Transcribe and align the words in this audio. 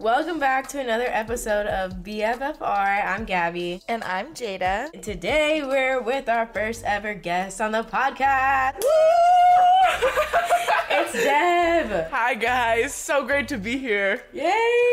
Welcome 0.00 0.38
back 0.38 0.66
to 0.68 0.80
another 0.80 1.08
episode 1.08 1.66
of 1.66 1.96
BFFR. 1.96 3.04
I'm 3.04 3.26
Gabby. 3.26 3.82
And 3.86 4.02
I'm 4.04 4.32
Jada. 4.32 4.90
Today 5.02 5.62
we're 5.62 6.00
with 6.00 6.26
our 6.26 6.46
first 6.46 6.84
ever 6.84 7.12
guest 7.12 7.60
on 7.60 7.72
the 7.72 7.82
podcast. 7.82 8.80
it's 10.90 11.12
Dev. 11.12 12.10
Hi 12.10 12.32
guys, 12.32 12.94
so 12.94 13.26
great 13.26 13.46
to 13.48 13.58
be 13.58 13.76
here. 13.76 14.22
Yay! 14.32 14.44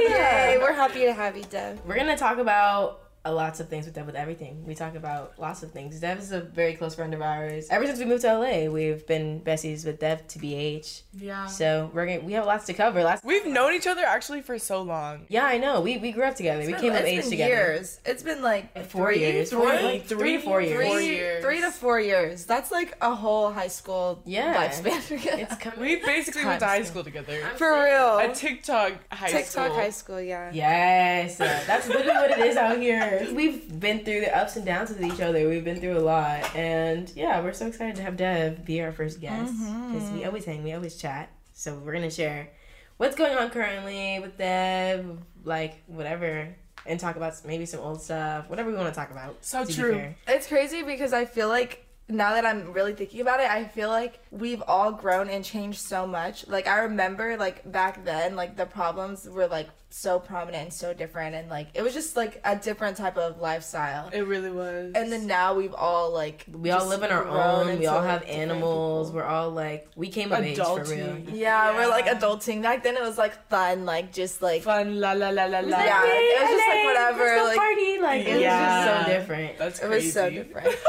Yay, 0.10 0.58
we're 0.60 0.74
happy 0.74 1.06
to 1.06 1.14
have 1.14 1.38
you, 1.38 1.44
Dev. 1.44 1.80
We're 1.86 1.96
gonna 1.96 2.18
talk 2.18 2.38
about 2.38 3.07
lots 3.34 3.60
of 3.60 3.70
things 3.70 3.86
with 3.86 3.96
Dev 3.96 4.06
with 4.06 4.16
everything. 4.16 4.66
We 4.66 4.76
talk 4.76 4.96
about 4.96 5.34
lots 5.40 5.64
of 5.64 5.72
things. 5.72 6.00
Dev 6.00 6.20
is 6.20 6.32
a 6.32 6.42
very 6.42 6.74
close 6.76 6.96
friend 6.96 7.14
of 7.14 7.22
ours. 7.22 7.68
Ever 7.70 7.86
since 7.86 8.00
we 8.00 8.06
moved 8.06 8.22
to 8.24 8.34
LA, 8.38 8.70
we've 8.70 9.06
been 9.08 9.42
besties 9.42 9.86
with 9.86 10.00
Dev 10.00 10.28
to 10.28 10.40
BH. 10.40 11.02
Yeah. 11.14 11.46
So 11.48 11.92
we're 11.94 12.06
gonna 12.06 12.20
we 12.22 12.34
have 12.34 12.46
lots 12.46 12.66
to 12.68 12.74
cover. 12.74 13.04
Last 13.04 13.24
We've 13.24 13.46
known 13.46 13.74
each 13.74 13.88
other 13.88 14.04
actually 14.04 14.42
for 14.42 14.58
so 14.60 14.82
long. 14.82 15.26
yeah, 15.30 15.46
I 15.46 15.58
know. 15.58 15.82
We 15.82 15.98
we 15.98 16.12
grew 16.12 16.24
up 16.24 16.36
together. 16.36 16.66
we 16.66 16.74
came 16.74 16.94
of 16.94 17.02
age 17.04 17.22
been 17.22 17.30
together. 17.32 17.54
Years. 17.54 18.00
It's 18.06 18.24
been 18.24 18.42
like 18.42 18.88
Four 18.90 19.14
three, 19.14 19.20
years. 19.20 19.50
three, 19.50 19.60
Four, 19.60 19.74
like 19.82 20.06
three, 20.06 20.38
four 20.38 20.62
years. 20.62 20.76
three- 20.78 20.88
Four 20.88 21.02
years. 21.02 21.44
three 21.44 21.62
to 21.62 21.72
four 21.72 22.00
years. 22.00 22.46
That's 22.46 22.72
like 22.72 22.96
a 23.02 23.14
whole 23.16 23.52
high 23.52 23.68
school 23.68 24.22
Yeah. 24.26 24.68
lifespan. 24.68 24.98
It's 25.40 25.56
coming. 25.56 25.80
We 25.80 25.96
basically 25.98 26.46
went 26.46 26.60
to 26.62 26.66
high 26.66 26.84
school 26.84 27.04
together. 27.04 27.40
For 27.58 27.72
real. 27.84 28.18
A 28.20 28.34
TikTok 28.34 28.94
high 29.12 29.28
TikTok 29.28 29.46
school. 29.46 29.64
TikTok 29.64 29.78
high 29.82 29.90
school, 29.90 30.22
yeah. 30.22 30.52
Yes, 30.54 31.40
uh, 31.40 31.64
that's 31.68 31.88
literally 31.88 32.18
what 32.18 32.32
it 32.32 32.40
is 32.40 32.58
out 32.58 32.78
here. 32.80 33.17
We've 33.34 33.80
been 33.80 34.04
through 34.04 34.22
the 34.22 34.36
ups 34.36 34.56
and 34.56 34.66
downs 34.66 34.90
with 34.90 35.04
each 35.04 35.22
other. 35.22 35.48
We've 35.48 35.64
been 35.64 35.80
through 35.80 35.98
a 35.98 36.02
lot, 36.02 36.56
and 36.56 37.12
yeah, 37.16 37.42
we're 37.42 37.54
so 37.54 37.68
excited 37.68 37.96
to 37.98 38.02
have 38.04 38.18
Dev 38.18 38.66
be 38.66 38.82
our 38.82 38.92
first 38.92 39.22
guest 39.22 39.54
because 39.54 40.04
mm-hmm. 40.04 40.18
we 40.18 40.26
always 40.26 40.46
hang, 40.46 40.64
we 40.64 40.74
always 40.74 40.96
chat. 40.96 41.32
So 41.54 41.76
we're 41.76 41.94
gonna 41.94 42.12
share 42.12 42.50
what's 42.98 43.16
going 43.16 43.38
on 43.38 43.50
currently 43.50 44.20
with 44.20 44.38
Dev, 44.38 45.18
like 45.44 45.84
whatever, 45.88 46.56
and 46.86 47.00
talk 47.00 47.16
about 47.16 47.34
maybe 47.46 47.66
some 47.66 47.80
old 47.80 48.02
stuff, 48.02 48.50
whatever 48.50 48.70
we 48.70 48.78
want 48.78 48.94
to 48.94 49.00
talk 49.00 49.12
about. 49.12 49.44
So 49.46 49.66
true. 49.66 50.14
It's 50.28 50.48
crazy 50.48 50.84
because 50.84 51.14
I 51.14 51.26
feel 51.26 51.48
like 51.48 51.86
now 52.10 52.34
that 52.34 52.46
I'm 52.46 52.72
really 52.72 52.94
thinking 52.94 53.22
about 53.22 53.40
it, 53.40 53.50
I 53.50 53.66
feel 53.66 53.90
like 53.90 54.20
we've 54.32 54.64
all 54.66 54.92
grown 54.92 55.30
and 55.30 55.44
changed 55.44 55.80
so 55.80 56.08
much. 56.08 56.48
Like 56.48 56.68
I 56.68 56.80
remember 56.80 57.38
like 57.38 57.70
back 57.70 58.06
then, 58.06 58.36
like 58.36 58.56
the 58.56 58.66
problems 58.66 59.28
were 59.28 59.48
like 59.48 59.70
so 59.98 60.20
prominent 60.20 60.64
and 60.66 60.72
so 60.74 60.94
different 60.94 61.34
and 61.34 61.50
like 61.50 61.68
it 61.74 61.82
was 61.82 61.92
just 61.92 62.16
like 62.16 62.40
a 62.46 62.56
different 62.56 62.96
type 62.96 63.18
of 63.18 63.40
lifestyle. 63.42 64.10
It 64.14 64.28
really 64.28 64.52
was. 64.52 64.92
And 64.94 65.12
then 65.12 65.26
now 65.26 65.56
we've 65.56 65.74
all 65.74 66.14
like 66.14 66.46
We 66.52 66.70
all 66.70 66.86
live 66.86 67.02
on 67.02 67.12
our 67.12 67.28
own. 67.28 67.80
We 67.80 67.88
all 67.88 68.04
have 68.04 68.22
animals. 68.24 69.12
We're 69.12 69.24
all 69.24 69.50
like 69.50 69.88
we 69.96 70.10
came 70.10 70.32
of 70.32 70.44
age 70.44 70.58
for 70.58 70.76
real. 70.84 70.86
Adulting. 70.86 71.30
Yeah, 71.34 71.74
we're 71.74 71.90
like 71.90 72.06
adulting. 72.06 72.62
Back 72.62 72.84
then 72.84 72.96
it 72.96 73.02
was 73.02 73.18
like 73.18 73.50
fun, 73.50 73.86
like 73.86 74.14
just 74.14 74.40
like 74.42 74.62
fun 74.62 75.00
la 75.00 75.14
la 75.14 75.30
la 75.30 75.46
la 75.46 75.60
la. 75.62 75.80
Yeah, 75.84 76.04
it 76.06 76.42
was 76.42 76.50
just 76.50 76.68
like 76.68 76.86
whatever, 76.86 77.44
like- 77.48 77.58
party. 77.58 78.00
Like 78.00 78.28
it 78.28 78.34
was 78.34 78.42
Yeah. 78.42 78.86
just 78.86 79.08
so 79.08 79.14
different. 79.14 79.58
That's 79.58 79.80
crazy. 79.80 79.94
it 79.94 80.04
was 80.06 80.14
so 80.14 80.30
different. 80.30 80.76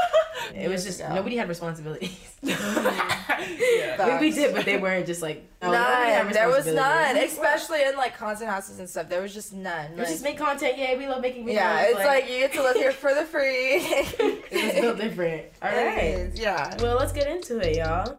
It 0.54 0.68
was 0.68 0.84
just 0.84 1.00
ago. 1.00 1.14
nobody 1.14 1.36
had 1.36 1.48
responsibilities. 1.48 2.16
yeah. 2.42 3.96
I 4.00 4.18
we 4.20 4.30
did, 4.30 4.54
but 4.54 4.64
they 4.64 4.78
weren't 4.78 5.06
just 5.06 5.22
like 5.22 5.44
oh, 5.62 5.66
no, 5.66 5.72
none. 5.72 6.32
There 6.32 6.48
was 6.48 6.66
none, 6.66 7.16
especially 7.16 7.82
in 7.84 7.96
like 7.96 8.16
content 8.16 8.50
houses 8.50 8.78
and 8.78 8.88
stuff. 8.88 8.97
There 9.02 9.22
was 9.22 9.34
just 9.34 9.52
none. 9.52 9.92
We 9.92 9.98
Like, 9.98 10.08
just 10.08 10.22
make 10.24 10.38
content. 10.38 10.78
Yeah, 10.78 10.96
we 10.96 11.06
love 11.06 11.20
making 11.22 11.44
videos. 11.44 11.54
yeah, 11.54 11.82
it's 11.82 11.94
like, 11.96 12.28
you 12.28 12.38
get 12.38 12.52
to 12.54 12.62
live 12.62 12.76
here 12.76 12.92
for 12.92 13.14
the 13.14 13.24
free. 13.24 13.76
it's 14.50 14.80
built 14.80 14.96
different. 14.98 15.44
All 15.62 15.70
right. 15.70 16.30
Yeah. 16.34 16.76
Well, 16.80 16.96
let's 16.96 17.12
get 17.12 17.26
into 17.28 17.58
it, 17.58 17.76
y'all. 17.76 18.18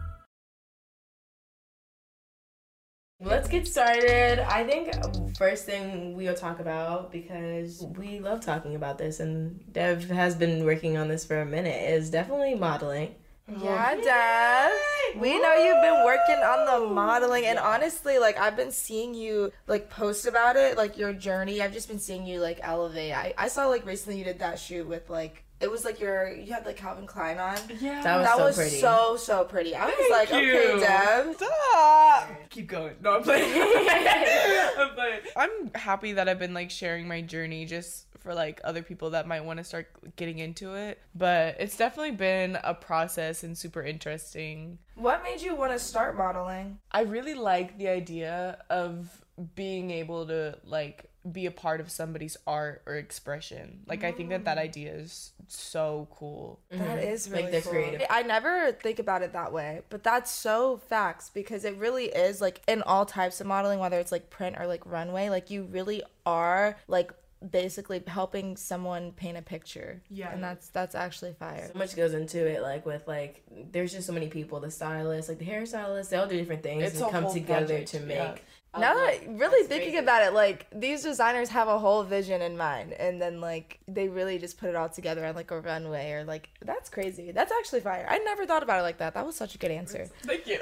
Let's 3.23 3.47
get 3.47 3.67
started. 3.67 4.39
I 4.39 4.63
think 4.63 4.91
first 5.37 5.65
thing 5.65 6.15
we'll 6.15 6.33
talk 6.33 6.59
about 6.59 7.11
because 7.11 7.85
we 7.95 8.19
love 8.19 8.41
talking 8.41 8.73
about 8.73 8.97
this, 8.97 9.19
and 9.19 9.71
Dev 9.71 10.09
has 10.09 10.35
been 10.35 10.65
working 10.65 10.97
on 10.97 11.07
this 11.07 11.23
for 11.23 11.39
a 11.39 11.45
minute. 11.45 11.89
Is 11.91 12.09
definitely 12.09 12.55
modeling. 12.55 13.13
Yeah, 13.47 13.95
Dev. 13.95 15.21
We 15.21 15.39
know 15.39 15.53
you've 15.53 15.83
been 15.83 16.03
working 16.03 16.43
on 16.43 16.65
the 16.65 16.93
modeling, 16.93 17.45
and 17.45 17.59
honestly, 17.59 18.17
like 18.17 18.39
I've 18.39 18.55
been 18.55 18.71
seeing 18.71 19.13
you 19.13 19.51
like 19.67 19.91
post 19.91 20.25
about 20.25 20.55
it, 20.55 20.75
like 20.75 20.97
your 20.97 21.13
journey. 21.13 21.61
I've 21.61 21.73
just 21.73 21.87
been 21.87 21.99
seeing 21.99 22.25
you 22.25 22.39
like 22.39 22.59
elevate. 22.63 23.13
I, 23.13 23.33
I 23.37 23.49
saw 23.49 23.67
like 23.67 23.85
recently 23.85 24.17
you 24.17 24.25
did 24.25 24.39
that 24.39 24.57
shoot 24.57 24.87
with 24.87 25.11
like 25.11 25.43
it 25.61 25.69
was 25.69 25.85
like 25.85 25.99
your 25.99 26.33
you 26.33 26.53
had 26.53 26.65
like 26.65 26.77
Calvin 26.77 27.05
Klein 27.05 27.37
on. 27.37 27.57
Yeah. 27.79 28.01
That 28.01 28.17
was 28.17 28.25
that 28.25 28.37
so 28.37 28.43
was 28.45 28.55
pretty. 28.55 28.79
so 28.79 29.15
so 29.17 29.43
pretty. 29.43 29.75
I 29.75 29.85
was 29.85 29.95
Thank 29.97 30.31
like, 30.31 30.43
you. 30.43 30.57
okay, 30.57 30.79
Dev. 30.79 31.35
Stop. 31.35 32.29
Keep 32.49 32.67
going. 32.67 32.95
No, 33.01 33.17
I'm 33.17 33.23
playing. 33.23 33.51
I'm 34.77 34.89
playing. 34.95 35.21
I'm 35.35 35.71
happy 35.75 36.13
that 36.13 36.27
I've 36.27 36.39
been 36.39 36.53
like 36.53 36.71
sharing 36.71 37.07
my 37.07 37.21
journey 37.21 37.65
just 37.65 38.07
for 38.19 38.33
like 38.33 38.61
other 38.63 38.83
people 38.83 39.11
that 39.11 39.27
might 39.27 39.43
want 39.43 39.57
to 39.57 39.63
start 39.63 39.87
getting 40.15 40.39
into 40.39 40.75
it. 40.75 40.99
But 41.15 41.57
it's 41.59 41.77
definitely 41.77 42.11
been 42.11 42.57
a 42.63 42.73
process 42.73 43.43
and 43.43 43.57
super 43.57 43.83
interesting. 43.83 44.77
What 44.95 45.23
made 45.23 45.41
you 45.41 45.55
want 45.55 45.71
to 45.71 45.79
start 45.79 46.17
modeling? 46.17 46.79
I 46.91 47.01
really 47.01 47.33
like 47.33 47.77
the 47.77 47.87
idea 47.87 48.59
of 48.69 49.23
being 49.55 49.91
able 49.91 50.27
to 50.27 50.57
like 50.65 51.05
be 51.29 51.45
a 51.45 51.51
part 51.51 51.79
of 51.79 51.91
somebody's 51.91 52.37
art 52.47 52.81
or 52.85 52.95
expression. 52.95 53.81
Like 53.87 54.03
I 54.03 54.11
think 54.11 54.29
that 54.29 54.45
that 54.45 54.57
mm. 54.57 54.61
idea 54.61 54.93
is 54.93 55.31
so 55.47 56.07
cool. 56.11 56.59
That 56.69 56.99
mhm. 56.99 57.11
is 57.11 57.29
really 57.29 57.51
Like, 57.51 57.63
cool. 57.63 57.71
creative. 57.73 58.07
I 58.09 58.23
never 58.23 58.71
think 58.71 58.99
about 58.99 59.21
it 59.21 59.33
that 59.33 59.53
way, 59.53 59.81
but 59.89 60.03
that's 60.03 60.31
so 60.31 60.77
facts 60.89 61.29
because 61.29 61.63
it 61.65 61.77
really 61.77 62.05
is 62.05 62.41
like 62.41 62.61
in 62.67 62.81
all 62.83 63.05
types 63.05 63.39
of 63.39 63.47
modeling, 63.47 63.79
whether 63.79 63.99
it's 63.99 64.11
like 64.11 64.29
print 64.29 64.55
or 64.59 64.65
like 64.65 64.85
runway, 64.85 65.29
like 65.29 65.51
you 65.51 65.63
really 65.63 66.01
are 66.25 66.77
like 66.87 67.11
basically 67.49 68.03
helping 68.05 68.55
someone 68.55 69.11
paint 69.11 69.37
a 69.37 69.41
picture. 69.41 70.01
Yeah. 70.09 70.31
and 70.31 70.43
that's 70.43 70.69
that's 70.69 70.95
actually 70.95 71.33
fire. 71.33 71.69
so 71.71 71.77
much 71.77 71.95
goes 71.95 72.13
into 72.13 72.45
it 72.45 72.61
like 72.61 72.85
with 72.85 73.07
like 73.07 73.43
there's 73.71 73.91
just 73.91 74.07
so 74.07 74.13
many 74.13 74.27
people 74.27 74.59
the 74.59 74.71
stylists 74.71 75.29
like 75.29 75.39
the 75.39 75.45
hairstylists 75.45 76.09
they 76.09 76.17
all 76.17 76.27
do 76.27 76.37
different 76.37 76.63
things 76.63 76.83
It's 76.83 77.01
and 77.01 77.11
come 77.11 77.31
together 77.31 77.67
project, 77.67 77.87
to 77.89 77.99
make 78.01 78.17
yeah. 78.17 78.35
Now 78.77 78.93
that 78.93 79.19
really 79.27 79.67
thinking 79.67 79.91
crazy. 79.91 80.03
about 80.03 80.23
it, 80.23 80.33
like 80.33 80.67
these 80.73 81.03
designers 81.03 81.49
have 81.49 81.67
a 81.67 81.77
whole 81.77 82.03
vision 82.03 82.41
in 82.41 82.57
mind, 82.57 82.93
and 82.93 83.21
then 83.21 83.41
like 83.41 83.79
they 83.87 84.07
really 84.07 84.37
just 84.37 84.57
put 84.57 84.69
it 84.69 84.75
all 84.75 84.89
together 84.89 85.25
on 85.25 85.35
like 85.35 85.51
a 85.51 85.59
runway 85.59 86.11
or 86.11 86.23
like 86.23 86.49
that's 86.61 86.89
crazy. 86.89 87.31
That's 87.31 87.51
actually 87.51 87.81
fire. 87.81 88.05
I 88.09 88.19
never 88.19 88.45
thought 88.45 88.63
about 88.63 88.79
it 88.79 88.83
like 88.83 88.97
that. 88.99 89.13
That 89.13 89.25
was 89.25 89.35
such 89.35 89.55
a 89.55 89.57
good 89.57 89.71
answer. 89.71 90.07
Thank 90.23 90.47
you. 90.47 90.57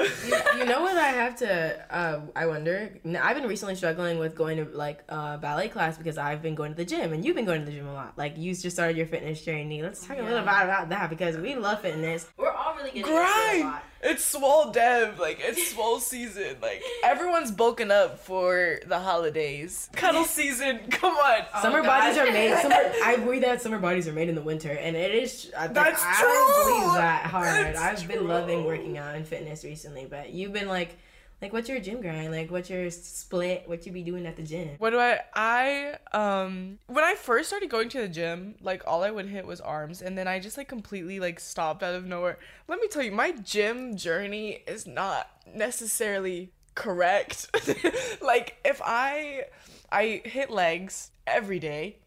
you 0.58 0.66
know 0.66 0.82
what 0.82 0.98
I 0.98 1.10
have 1.10 1.36
to 1.38 1.80
uh, 1.90 2.22
I 2.36 2.46
wonder 2.46 2.92
I've 3.22 3.36
been 3.36 3.48
recently 3.48 3.76
struggling 3.76 4.20
with 4.20 4.36
going 4.36 4.58
to 4.58 4.66
like 4.76 5.04
uh, 5.10 5.38
ballet 5.38 5.70
class 5.70 5.98
because 5.98 6.18
I've 6.18 6.42
been 6.42 6.56
going 6.56 6.72
to 6.72 6.78
the 6.78 6.86
gym 6.86 7.14
and 7.14 7.24
you've 7.24 7.36
been 7.36 7.46
going 7.46 7.62
to 7.62 7.66
the 7.66 7.72
gym 7.72 7.88
a 7.88 7.94
lot 7.94 8.18
like 8.18 8.38
you 8.38 8.54
just 8.54 8.72
started 8.72 8.98
your 8.98 9.06
fitness 9.06 9.42
journey 9.42 9.82
let's 9.82 10.06
talk 10.06 10.18
a 10.18 10.22
little 10.22 10.40
about, 10.40 10.66
about 10.66 10.90
that 10.90 11.10
because 11.10 11.38
we 11.38 11.56
love 11.56 11.82
fitness 11.82 12.28
we're 12.38 12.49
all 12.49 12.49
really 12.80 12.92
getting 12.92 13.02
into 13.12 13.12
it 13.12 13.22
a 13.22 13.26
Grind. 13.26 13.64
lot 13.66 13.84
It's 14.02 14.24
swole 14.24 14.72
dev. 14.72 15.20
Like 15.20 15.40
it's 15.42 15.72
swole 15.74 16.00
season. 16.00 16.56
Like 16.62 16.82
everyone's 17.04 17.52
bulking 17.52 17.92
up 17.92 18.20
for 18.20 18.80
the 18.88 19.00
holidays. 19.00 19.90
Cuddle 19.94 20.24
season. 20.24 20.80
Come 20.90 21.14
on. 21.16 21.42
Oh 21.54 21.62
summer 21.62 21.80
Oh, 21.80 21.84
bodies 21.84 22.18
are 22.18 22.26
made. 22.32 22.58
Summer, 22.62 22.76
I 23.04 23.14
agree 23.20 23.40
that 23.40 23.62
summer 23.62 23.78
bodies 23.80 24.08
are 24.08 24.14
made 24.14 24.30
in 24.30 24.36
the 24.36 24.42
winter, 24.42 24.72
and 24.72 24.96
it 24.96 25.14
is. 25.14 25.52
I, 25.58 25.64
think- 25.64 25.74
That's 25.76 26.02
I 26.04 26.16
true. 26.20 26.64
believe 26.74 26.94
that 26.94 27.26
hard. 27.26 27.66
That's 27.76 27.80
I've 27.80 28.08
been 28.08 28.20
true. 28.20 28.28
loving 28.28 28.64
working 28.64 28.98
out 28.98 29.16
and 29.16 29.28
fitness 29.28 29.64
recently, 29.66 30.06
but 30.10 30.32
you've 30.32 30.54
been 30.54 30.70
like 30.70 30.98
Like, 31.42 31.54
what's 31.54 31.70
your 31.70 31.80
gym 31.80 32.02
grind? 32.02 32.32
Like, 32.32 32.52
what's 32.52 32.70
your 32.70 32.90
split? 32.92 33.64
What 33.66 33.86
you 33.86 33.94
be 33.94 34.04
doing 34.04 34.26
at 34.26 34.36
the 34.36 34.44
gym? 34.44 34.72
What 34.78 34.90
do 34.90 35.00
I 35.00 35.22
I 35.34 35.96
um 36.12 36.80
when 36.88 37.04
I 37.04 37.16
first 37.16 37.48
started 37.48 37.70
going 37.70 37.88
to 37.90 38.02
the 38.02 38.10
gym, 38.10 38.56
like 38.62 38.84
all 38.86 39.04
I 39.04 39.12
would 39.12 39.26
hit 39.28 39.46
was 39.46 39.62
arms 39.62 40.02
and 40.02 40.18
then 40.18 40.28
I 40.28 40.40
just 40.40 40.58
like 40.58 40.68
completely 40.68 41.20
like 41.20 41.40
stopped 41.40 41.82
out 41.82 41.96
of 41.96 42.06
nowhere. 42.06 42.40
Let 42.68 42.82
me 42.82 42.88
tell 42.88 43.04
you, 43.04 43.12
my 43.12 43.32
gym 43.32 43.96
journey 43.96 44.64
is 44.68 44.86
not 44.86 45.30
necessarily 45.54 46.52
correct. 46.76 47.48
like 48.22 48.58
if 48.66 48.82
I 48.84 49.46
I 49.92 50.22
hit 50.26 50.50
legs 50.50 51.12
every 51.26 51.60
day, 51.60 51.98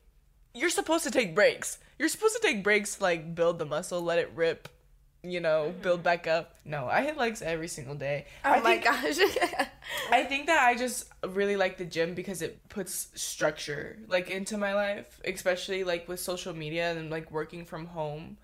you're 0.54 0.70
supposed 0.70 1.04
to 1.04 1.10
take 1.10 1.34
breaks. 1.34 1.78
You're 1.98 2.08
supposed 2.08 2.34
to 2.34 2.46
take 2.46 2.62
breaks 2.62 2.96
to 2.96 3.02
like 3.02 3.34
build 3.34 3.58
the 3.58 3.64
muscle, 3.64 4.02
let 4.02 4.18
it 4.18 4.30
rip, 4.34 4.68
you 5.24 5.40
know, 5.40 5.66
mm-hmm. 5.68 5.82
build 5.82 6.02
back 6.02 6.26
up. 6.26 6.56
No, 6.64 6.86
I 6.86 7.02
hit 7.02 7.16
legs 7.16 7.42
every 7.42 7.68
single 7.68 7.94
day. 7.94 8.26
Oh 8.44 8.50
I 8.50 8.60
my 8.60 8.78
think- 8.78 8.84
gosh. 8.84 9.68
I 10.10 10.24
think 10.24 10.46
that 10.46 10.66
I 10.66 10.74
just 10.74 11.08
really 11.26 11.56
like 11.56 11.78
the 11.78 11.84
gym 11.84 12.14
because 12.14 12.42
it 12.42 12.68
puts 12.68 13.08
structure 13.14 13.98
like 14.08 14.30
into 14.30 14.56
my 14.56 14.74
life, 14.74 15.20
especially 15.24 15.84
like 15.84 16.08
with 16.08 16.20
social 16.20 16.54
media 16.54 16.92
and 16.92 17.10
like 17.10 17.30
working 17.30 17.64
from 17.64 17.86
home. 17.86 18.36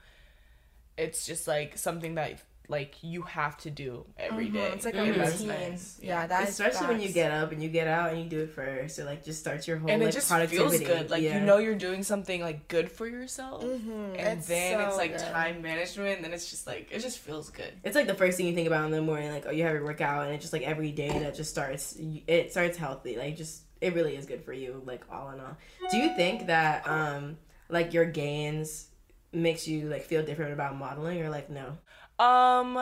It's 0.97 1.27
just 1.27 1.49
like 1.49 1.79
something 1.79 2.15
that 2.15 2.41
like 2.71 2.97
you 3.03 3.23
have 3.23 3.57
to 3.57 3.71
do 3.71 4.05
every 4.19 4.51
day. 4.51 4.59
Mm-hmm. 4.59 4.75
It's 4.75 4.85
like 4.85 4.95
a 4.95 4.99
And 4.99 5.15
that's 5.19 5.33
routine. 5.41 5.49
nice. 5.49 5.99
Yeah, 6.03 6.27
that's 6.27 6.51
Especially 6.51 6.87
when 6.89 7.01
you 7.01 7.09
get 7.09 7.33
up 7.33 7.51
and 7.51 7.63
you 7.63 7.71
get 7.71 7.89
out 7.89 8.13
and 8.13 8.23
you 8.23 8.29
do 8.29 8.41
it 8.41 8.51
first. 8.51 8.99
It 8.99 9.07
like 9.07 9.25
just 9.25 9.41
starts 9.41 9.67
your 9.67 9.79
whole 9.79 9.91
and 9.91 10.03
like 10.03 10.11
it 10.11 10.13
just 10.13 10.29
productivity. 10.29 10.85
feels 10.85 10.87
good. 10.87 11.11
Like 11.11 11.23
Yeah. 11.23 11.39
you 11.39 11.45
know 11.47 11.57
you're 11.57 11.75
doing 11.75 12.03
something 12.03 12.43
like 12.43 12.69
good 12.69 12.93
for 12.93 13.07
yourself, 13.07 13.65
Mhm. 13.65 14.17
and 14.19 14.39
It's 14.39 14.49
then 14.49 14.81
it's 14.83 14.99
like 14.99 15.13
good. 15.13 15.21
time 15.21 15.63
management. 15.63 16.17
And 16.17 16.25
then 16.27 16.35
it's 16.35 16.51
just 16.51 16.67
like 16.67 16.89
it 16.91 16.99
just 17.01 17.21
feels 17.21 17.49
good. 17.49 17.73
It's 17.85 17.97
like 17.97 18.07
the 18.07 18.15
first 18.15 18.37
thing 18.37 18.47
you 18.47 18.55
think 18.55 18.67
about 18.67 18.85
in 18.85 18.91
the 18.91 19.01
morning. 19.01 19.31
Like, 19.33 19.47
oh, 19.47 19.51
you 19.51 19.63
have 19.65 19.73
your 19.73 19.85
workout, 19.85 20.25
and 20.27 20.35
it's 20.35 20.43
just 20.43 20.53
like 20.53 20.63
every 20.63 20.93
day 20.93 21.09
that 21.21 21.35
just 21.37 21.51
starts. 21.51 21.97
It 22.27 22.51
starts 22.53 22.77
healthy. 22.77 23.17
Like, 23.17 23.37
just 23.37 23.63
it 23.81 23.95
really 23.95 24.15
is 24.17 24.27
good 24.27 24.45
for 24.45 24.53
you. 24.53 24.83
Like 24.85 25.05
all 25.11 25.31
in 25.31 25.41
all. 25.41 25.57
Do 25.91 25.97
you 25.97 26.15
think 26.17 26.49
that 26.49 26.87
um 26.87 27.39
like 27.71 27.95
your 27.95 28.05
gains 28.05 28.89
makes 29.33 29.69
you 29.69 29.89
like 29.89 30.03
feel 30.05 30.23
different 30.23 30.53
about 30.53 30.77
modeling, 30.77 31.23
or 31.23 31.31
like 31.31 31.49
no? 31.49 31.79
Um, 32.19 32.77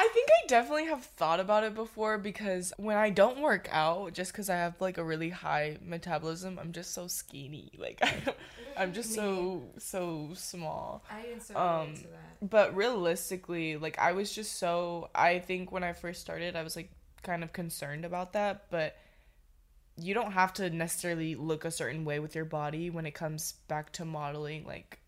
I 0.00 0.08
think 0.14 0.28
I 0.30 0.46
definitely 0.46 0.86
have 0.86 1.04
thought 1.04 1.40
about 1.40 1.62
it 1.62 1.74
before 1.74 2.18
because 2.18 2.72
when 2.78 2.96
I 2.96 3.10
don't 3.10 3.40
work 3.40 3.68
out, 3.70 4.14
just 4.14 4.32
because 4.32 4.48
I 4.48 4.56
have 4.56 4.80
like 4.80 4.98
a 4.98 5.04
really 5.04 5.30
high 5.30 5.76
metabolism, 5.84 6.58
I'm 6.58 6.72
just 6.72 6.94
so 6.94 7.06
skinny. 7.06 7.72
Like 7.78 8.02
I'm 8.76 8.92
just 8.92 9.14
so 9.14 9.62
so 9.78 10.30
small. 10.34 11.04
I 11.10 11.38
so 11.38 11.56
Um, 11.56 11.94
But 12.40 12.74
realistically, 12.74 13.76
like 13.76 13.98
I 13.98 14.12
was 14.12 14.32
just 14.32 14.58
so 14.58 15.10
I 15.14 15.38
think 15.38 15.70
when 15.70 15.84
I 15.84 15.92
first 15.92 16.20
started, 16.22 16.56
I 16.56 16.62
was 16.62 16.76
like 16.76 16.90
kind 17.22 17.44
of 17.44 17.52
concerned 17.52 18.04
about 18.06 18.32
that, 18.32 18.70
but 18.70 18.96
you 19.96 20.14
don't 20.14 20.32
have 20.32 20.52
to 20.54 20.70
necessarily 20.70 21.34
look 21.34 21.64
a 21.64 21.70
certain 21.70 22.04
way 22.04 22.18
with 22.20 22.34
your 22.34 22.44
body 22.44 22.88
when 22.90 23.06
it 23.06 23.12
comes 23.14 23.54
back 23.68 23.92
to 23.92 24.04
modeling. 24.04 24.64
Like 24.64 24.98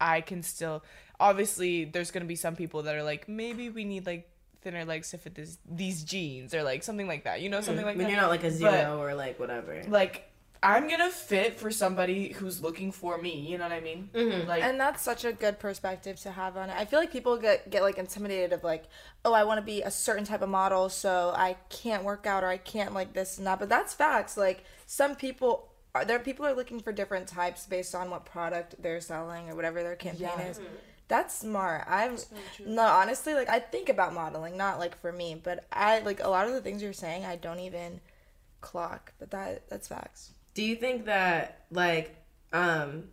I 0.00 0.20
can 0.20 0.42
still 0.42 0.84
obviously 1.20 1.84
there's 1.84 2.10
gonna 2.10 2.24
be 2.24 2.36
some 2.36 2.56
people 2.56 2.82
that 2.82 2.94
are 2.94 3.02
like 3.02 3.28
maybe 3.28 3.70
we 3.70 3.84
need 3.84 4.06
like 4.06 4.30
thinner 4.60 4.84
legs 4.84 5.10
to 5.10 5.18
fit 5.18 5.34
this 5.34 5.58
these 5.68 6.02
jeans 6.02 6.54
or 6.54 6.62
like 6.62 6.82
something 6.82 7.06
like 7.06 7.24
that. 7.24 7.40
You 7.40 7.48
know, 7.48 7.60
something 7.60 7.78
mm-hmm. 7.78 7.86
like 7.86 7.96
when 7.96 8.06
that. 8.06 8.12
you're 8.12 8.20
not 8.20 8.30
like 8.30 8.44
a 8.44 8.50
zero 8.50 9.00
or 9.00 9.14
like 9.14 9.38
whatever. 9.38 9.82
like 9.88 10.24
I'm 10.60 10.88
gonna 10.88 11.10
fit 11.10 11.58
for 11.58 11.70
somebody 11.70 12.32
who's 12.32 12.60
looking 12.60 12.90
for 12.90 13.18
me. 13.18 13.40
You 13.40 13.58
know 13.58 13.64
what 13.64 13.72
I 13.72 13.80
mean? 13.80 14.10
Mm-hmm. 14.12 14.48
Like 14.48 14.62
and 14.62 14.80
that's 14.80 15.02
such 15.02 15.24
a 15.24 15.32
good 15.32 15.58
perspective 15.58 16.18
to 16.20 16.32
have 16.32 16.56
on 16.56 16.70
it. 16.70 16.76
I 16.76 16.84
feel 16.84 16.98
like 16.98 17.12
people 17.12 17.36
get 17.36 17.70
get 17.70 17.82
like 17.82 17.98
intimidated 17.98 18.52
of 18.52 18.64
like, 18.64 18.84
oh, 19.24 19.32
I 19.32 19.44
want 19.44 19.58
to 19.58 19.62
be 19.62 19.82
a 19.82 19.90
certain 19.90 20.24
type 20.24 20.42
of 20.42 20.48
model, 20.48 20.88
so 20.88 21.32
I 21.36 21.56
can't 21.68 22.02
work 22.02 22.26
out 22.26 22.42
or 22.42 22.48
I 22.48 22.56
can't 22.56 22.92
like 22.92 23.12
this 23.12 23.38
and 23.38 23.46
that. 23.46 23.60
But 23.60 23.68
that's 23.68 23.94
facts. 23.94 24.36
Like 24.36 24.64
some 24.86 25.14
people 25.14 25.68
are 25.94 26.04
there. 26.04 26.18
People 26.18 26.44
are 26.44 26.54
looking 26.54 26.80
for 26.80 26.92
different 26.92 27.28
types 27.28 27.66
based 27.66 27.94
on 27.94 28.10
what 28.10 28.24
product 28.24 28.82
they're 28.82 29.00
selling 29.00 29.48
or 29.48 29.54
whatever 29.54 29.82
their 29.82 29.96
campaign 29.96 30.40
is. 30.40 30.58
Mm-hmm. 30.58 30.74
That's 31.08 31.34
smart. 31.34 31.84
I'm 31.88 32.16
no 32.66 32.82
honestly 32.82 33.34
like 33.34 33.48
I 33.48 33.60
think 33.60 33.88
about 33.88 34.12
modeling, 34.12 34.56
not 34.56 34.78
like 34.78 35.00
for 35.00 35.10
me, 35.10 35.40
but 35.42 35.64
I 35.72 36.00
like 36.00 36.22
a 36.22 36.28
lot 36.28 36.46
of 36.46 36.52
the 36.52 36.60
things 36.60 36.82
you're 36.82 36.92
saying. 36.92 37.24
I 37.24 37.36
don't 37.36 37.60
even 37.60 38.00
clock, 38.60 39.12
but 39.18 39.30
that 39.30 39.68
that's 39.70 39.88
facts. 39.88 40.32
Do 40.52 40.62
you 40.62 40.76
think 40.76 41.06
that 41.06 41.64
like 41.70 42.14
um 42.52 43.04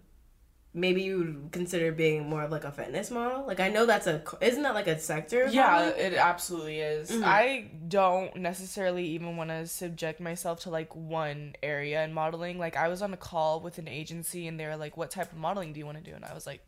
maybe 0.74 1.02
you 1.04 1.18
would 1.20 1.50
consider 1.54 1.94
being 1.94 2.28
more 2.30 2.44
of 2.44 2.52
like 2.52 2.66
a 2.66 2.72
fitness 2.72 3.10
model? 3.10 3.48
Like 3.48 3.62
I 3.62 3.70
know 3.70 3.86
that's 3.86 4.08
a 4.08 4.22
isn't 4.42 4.64
that 4.64 4.76
like 4.76 4.88
a 4.88 5.00
sector? 5.00 5.48
Yeah, 5.50 5.68
modeling? 5.68 5.94
it 5.98 6.14
absolutely 6.16 6.80
is. 6.82 7.12
Mm-hmm. 7.12 7.24
I 7.24 7.72
don't 7.88 8.36
necessarily 8.36 9.06
even 9.08 9.38
want 9.38 9.52
to 9.52 9.68
subject 9.68 10.20
myself 10.20 10.60
to 10.62 10.70
like 10.70 10.94
one 10.94 11.56
area 11.64 12.04
in 12.04 12.14
modeling. 12.14 12.60
Like 12.60 12.76
I 12.76 12.90
was 12.90 13.02
on 13.02 13.14
a 13.14 13.18
call 13.18 13.62
with 13.62 13.78
an 13.78 13.88
agency 13.88 14.48
and 14.48 14.60
they 14.60 14.66
were 14.66 14.76
like, 14.76 14.98
"What 14.98 15.12
type 15.12 15.32
of 15.32 15.38
modeling 15.38 15.72
do 15.72 15.80
you 15.80 15.86
want 15.86 16.04
to 16.04 16.04
do?" 16.04 16.14
And 16.14 16.26
I 16.26 16.34
was 16.34 16.46
like, 16.46 16.66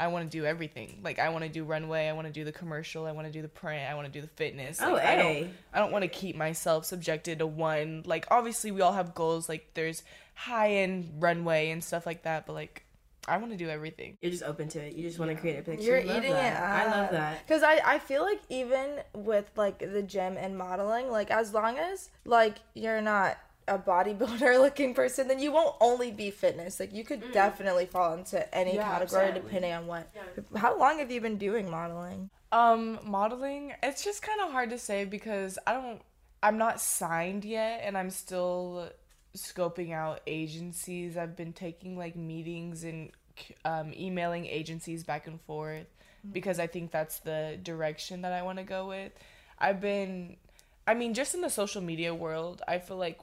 "I 0.00 0.08
want 0.08 0.28
to 0.30 0.38
do 0.38 0.44
everything. 0.44 1.00
Like 1.04 1.18
I 1.18 1.28
want 1.28 1.44
to 1.44 1.50
do 1.50 1.62
runway, 1.62 2.08
I 2.08 2.12
want 2.12 2.26
to 2.26 2.32
do 2.32 2.42
the 2.44 2.52
commercial, 2.52 3.06
I 3.06 3.12
want 3.12 3.26
to 3.26 3.32
do 3.32 3.42
the 3.42 3.48
print, 3.48 3.88
I 3.88 3.94
want 3.94 4.06
to 4.06 4.12
do 4.12 4.20
the 4.20 4.32
fitness." 4.34 4.80
Oh, 4.82 4.94
Like, 4.94 5.04
I 5.04 5.14
don't 5.16 5.50
I 5.74 5.78
don't 5.78 5.92
want 5.92 6.02
to 6.02 6.08
keep 6.08 6.34
myself 6.36 6.84
subjected 6.86 7.38
to 7.40 7.46
one. 7.46 8.02
Like 8.06 8.26
obviously 8.30 8.70
we 8.72 8.80
all 8.80 8.94
have 8.94 9.14
goals. 9.14 9.48
Like 9.48 9.70
there's 9.74 10.02
high-end 10.34 11.18
runway 11.20 11.70
and 11.70 11.84
stuff 11.84 12.06
like 12.06 12.22
that, 12.22 12.46
but 12.46 12.54
like 12.54 12.84
I 13.28 13.36
want 13.36 13.52
to 13.52 13.58
do 13.58 13.68
everything. 13.68 14.16
You're 14.22 14.32
just 14.32 14.42
open 14.42 14.68
to 14.70 14.80
it. 14.80 14.94
You 14.96 15.02
just 15.06 15.18
want 15.18 15.30
to 15.30 15.36
create 15.36 15.58
a 15.58 15.62
picture. 15.62 15.84
You're 15.84 16.02
Love 16.04 16.16
eating 16.16 16.32
that. 16.32 16.86
it. 16.86 16.88
I 16.88 17.00
love 17.00 17.10
that. 17.12 17.46
Because 17.46 17.62
I, 17.62 17.78
I 17.84 17.98
feel 17.98 18.22
like 18.22 18.40
even 18.48 19.02
with 19.14 19.50
like 19.56 19.78
the 19.80 20.02
gym 20.02 20.36
and 20.38 20.56
modeling, 20.56 21.10
like 21.10 21.30
as 21.30 21.52
long 21.52 21.76
as 21.78 22.08
like 22.24 22.56
you're 22.74 23.02
not 23.02 23.36
a 23.70 23.78
bodybuilder 23.78 24.60
looking 24.60 24.92
person, 24.94 25.28
then 25.28 25.38
you 25.38 25.52
won't 25.52 25.76
only 25.80 26.10
be 26.10 26.30
fitness. 26.30 26.78
Like 26.80 26.92
you 26.92 27.04
could 27.04 27.22
definitely 27.32 27.86
fall 27.86 28.12
into 28.14 28.54
any 28.54 28.74
Yeah, 28.74 28.88
category 28.88 29.28
exactly. 29.28 29.42
depending 29.42 29.72
on 29.72 29.86
what. 29.86 30.10
How 30.56 30.78
long 30.78 30.98
have 30.98 31.10
you 31.10 31.20
been 31.22 31.38
doing 31.38 31.70
modeling? 31.70 32.28
Um, 32.52 32.98
modeling, 33.04 33.72
it's 33.82 34.02
just 34.04 34.22
kind 34.22 34.40
of 34.42 34.50
hard 34.50 34.70
to 34.70 34.78
say 34.78 35.04
because 35.04 35.58
I 35.66 35.72
don't, 35.72 36.02
I'm 36.42 36.58
not 36.58 36.80
signed 36.80 37.44
yet 37.44 37.82
and 37.84 37.96
I'm 37.96 38.10
still 38.10 38.90
scoping 39.36 39.92
out 39.92 40.20
agencies. 40.26 41.16
I've 41.16 41.36
been 41.36 41.52
taking 41.52 41.96
like 41.96 42.16
meetings 42.16 42.82
and 42.84 43.10
um, 43.64 43.92
emailing 43.94 44.46
agencies 44.46 45.04
back 45.04 45.26
and 45.28 45.40
forth 45.42 45.86
because 46.32 46.58
I 46.58 46.66
think 46.66 46.90
that's 46.90 47.20
the 47.20 47.58
direction 47.62 48.22
that 48.22 48.32
I 48.32 48.42
want 48.42 48.58
to 48.58 48.64
go 48.64 48.88
with. 48.88 49.12
I've 49.58 49.80
been, 49.80 50.36
I 50.86 50.94
mean, 50.94 51.14
just 51.14 51.34
in 51.34 51.40
the 51.40 51.50
social 51.50 51.80
media 51.82 52.14
world, 52.14 52.62
I 52.66 52.78
feel 52.78 52.96
like 52.96 53.20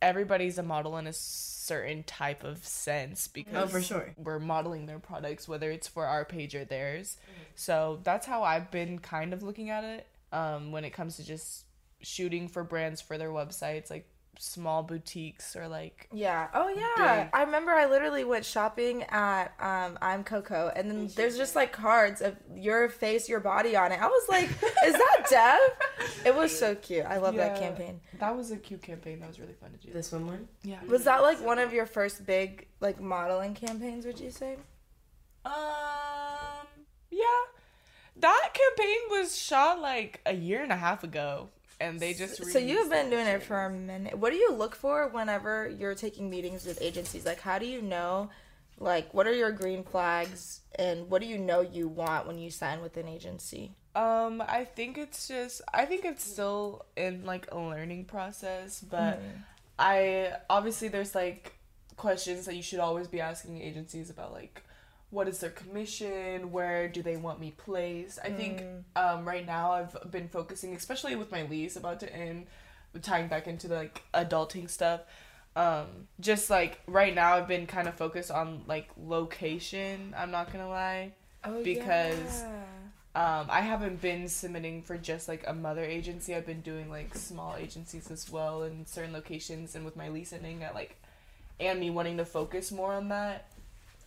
everybody's 0.00 0.58
a 0.58 0.62
model 0.62 0.96
in 0.96 1.06
a 1.06 1.12
certain 1.12 2.02
type 2.02 2.44
of 2.44 2.64
sense 2.64 3.28
because 3.28 3.54
Oh, 3.54 3.66
for 3.66 3.82
sure. 3.82 4.14
we're 4.16 4.38
modeling 4.38 4.86
their 4.86 4.98
products, 4.98 5.46
whether 5.48 5.70
it's 5.70 5.88
for 5.88 6.06
our 6.06 6.24
page 6.24 6.54
or 6.54 6.64
theirs. 6.64 7.16
So 7.54 8.00
that's 8.04 8.26
how 8.26 8.42
I've 8.42 8.70
been 8.70 8.98
kind 9.00 9.32
of 9.32 9.42
looking 9.42 9.70
at 9.70 9.84
it 9.84 10.06
um, 10.32 10.72
when 10.72 10.84
it 10.84 10.90
comes 10.90 11.16
to 11.16 11.24
just 11.24 11.64
shooting 12.00 12.48
for 12.48 12.62
brands 12.64 13.00
for 13.00 13.18
their 13.18 13.30
websites, 13.30 13.90
like 13.90 14.08
small 14.38 14.82
boutiques 14.82 15.56
or 15.56 15.66
like 15.68 16.08
Yeah. 16.12 16.48
Oh 16.54 16.68
yeah. 16.68 17.24
Big. 17.24 17.30
I 17.32 17.42
remember 17.42 17.72
I 17.72 17.86
literally 17.86 18.24
went 18.24 18.44
shopping 18.44 19.02
at 19.10 19.48
um 19.60 19.98
I'm 20.00 20.22
Coco 20.24 20.72
and 20.74 20.90
then 20.90 21.08
there's 21.16 21.36
just 21.36 21.56
like 21.56 21.72
cards 21.72 22.22
of 22.22 22.36
your 22.54 22.88
face, 22.88 23.28
your 23.28 23.40
body 23.40 23.76
on 23.76 23.90
it. 23.92 24.00
I 24.00 24.06
was 24.06 24.28
like, 24.28 24.48
is 24.84 24.92
that 24.92 25.26
Dev? 25.30 26.26
It 26.26 26.34
was 26.34 26.56
so 26.56 26.74
cute. 26.76 27.04
I 27.04 27.18
love 27.18 27.34
that 27.34 27.58
campaign. 27.58 28.00
That 28.20 28.36
was 28.36 28.50
a 28.50 28.56
cute 28.56 28.82
campaign. 28.82 29.20
That 29.20 29.28
was 29.28 29.40
really 29.40 29.54
fun 29.54 29.72
to 29.72 29.86
do. 29.86 29.92
This 29.92 30.12
one 30.12 30.26
one. 30.26 30.48
Yeah. 30.62 30.78
Was 30.86 31.04
that 31.04 31.22
like 31.22 31.44
one 31.44 31.58
of 31.58 31.72
your 31.72 31.86
first 31.86 32.24
big 32.24 32.68
like 32.80 33.00
modeling 33.00 33.54
campaigns, 33.54 34.06
would 34.06 34.20
you 34.20 34.30
say? 34.30 34.56
Um. 35.44 36.66
Yeah. 37.10 37.24
That 38.16 38.50
campaign 38.52 38.98
was 39.10 39.36
shot 39.36 39.80
like 39.80 40.20
a 40.26 40.34
year 40.34 40.62
and 40.62 40.72
a 40.72 40.76
half 40.76 41.04
ago, 41.04 41.50
and 41.80 42.00
they 42.00 42.14
just. 42.14 42.44
So 42.52 42.58
you've 42.58 42.90
been 42.90 43.10
doing 43.10 43.26
it 43.26 43.42
for 43.42 43.64
a 43.64 43.70
minute. 43.70 44.18
What 44.18 44.30
do 44.30 44.36
you 44.36 44.52
look 44.52 44.74
for 44.74 45.08
whenever 45.08 45.68
you're 45.68 45.94
taking 45.94 46.28
meetings 46.30 46.66
with 46.66 46.80
agencies? 46.82 47.24
Like 47.24 47.40
how 47.40 47.58
do 47.58 47.66
you 47.66 47.82
know 47.82 48.30
like 48.80 49.12
what 49.12 49.26
are 49.26 49.34
your 49.34 49.50
green 49.50 49.82
flags 49.82 50.60
and 50.76 51.10
what 51.10 51.20
do 51.20 51.28
you 51.28 51.38
know 51.38 51.60
you 51.60 51.88
want 51.88 52.26
when 52.26 52.38
you 52.38 52.50
sign 52.50 52.80
with 52.80 52.96
an 52.96 53.08
agency? 53.08 53.72
Um, 53.94 54.42
I 54.46 54.64
think 54.64 54.98
it's 54.98 55.26
just 55.26 55.60
I 55.72 55.84
think 55.84 56.04
it's 56.04 56.24
still 56.24 56.86
in 56.96 57.24
like 57.24 57.48
a 57.50 57.58
learning 57.58 58.04
process, 58.04 58.80
but 58.80 59.20
I 59.78 60.34
obviously 60.48 60.88
there's 60.88 61.14
like 61.14 61.54
questions 61.96 62.46
that 62.46 62.54
you 62.54 62.62
should 62.62 62.78
always 62.78 63.08
be 63.08 63.20
asking 63.20 63.60
agencies 63.60 64.10
about 64.10 64.32
like 64.32 64.62
what 65.10 65.26
is 65.28 65.38
their 65.40 65.50
commission, 65.50 66.52
where 66.52 66.88
do 66.88 67.02
they 67.02 67.16
want 67.16 67.40
me 67.40 67.52
placed? 67.56 68.18
I 68.22 68.30
think 68.30 68.62
um 68.96 69.26
right 69.26 69.46
now 69.46 69.72
I've 69.72 70.10
been 70.10 70.28
focusing 70.28 70.74
especially 70.74 71.16
with 71.16 71.30
my 71.32 71.42
lease 71.44 71.76
about 71.76 72.00
to 72.00 72.12
end 72.14 72.46
tying 73.02 73.28
back 73.28 73.46
into 73.46 73.68
the 73.68 73.76
like 73.76 74.02
adulting 74.12 74.68
stuff. 74.68 75.00
Um 75.56 75.86
just 76.20 76.50
like 76.50 76.80
right 76.86 77.14
now 77.14 77.34
I've 77.34 77.48
been 77.48 77.66
kind 77.66 77.88
of 77.88 77.94
focused 77.94 78.30
on 78.30 78.64
like 78.66 78.88
location, 78.96 80.14
I'm 80.16 80.30
not 80.30 80.52
going 80.52 80.64
to 80.64 80.70
lie 80.70 81.12
Oh, 81.44 81.62
because 81.62 82.44
Um, 83.14 83.46
I 83.50 83.62
haven't 83.62 84.00
been 84.00 84.28
submitting 84.28 84.82
for 84.82 84.96
just 84.96 85.26
like 85.26 85.42
a 85.46 85.52
mother 85.54 85.82
agency. 85.82 86.34
I've 86.36 86.46
been 86.46 86.60
doing 86.60 86.88
like 86.88 87.16
small 87.16 87.56
agencies 87.58 88.10
as 88.12 88.30
well 88.30 88.62
in 88.62 88.86
certain 88.86 89.12
locations, 89.12 89.74
and 89.74 89.84
with 89.84 89.96
my 89.96 90.08
lease 90.08 90.32
ending 90.32 90.62
at 90.62 90.74
like, 90.74 91.02
and 91.58 91.80
me 91.80 91.90
wanting 91.90 92.18
to 92.18 92.24
focus 92.24 92.70
more 92.70 92.92
on 92.92 93.08
that, 93.08 93.50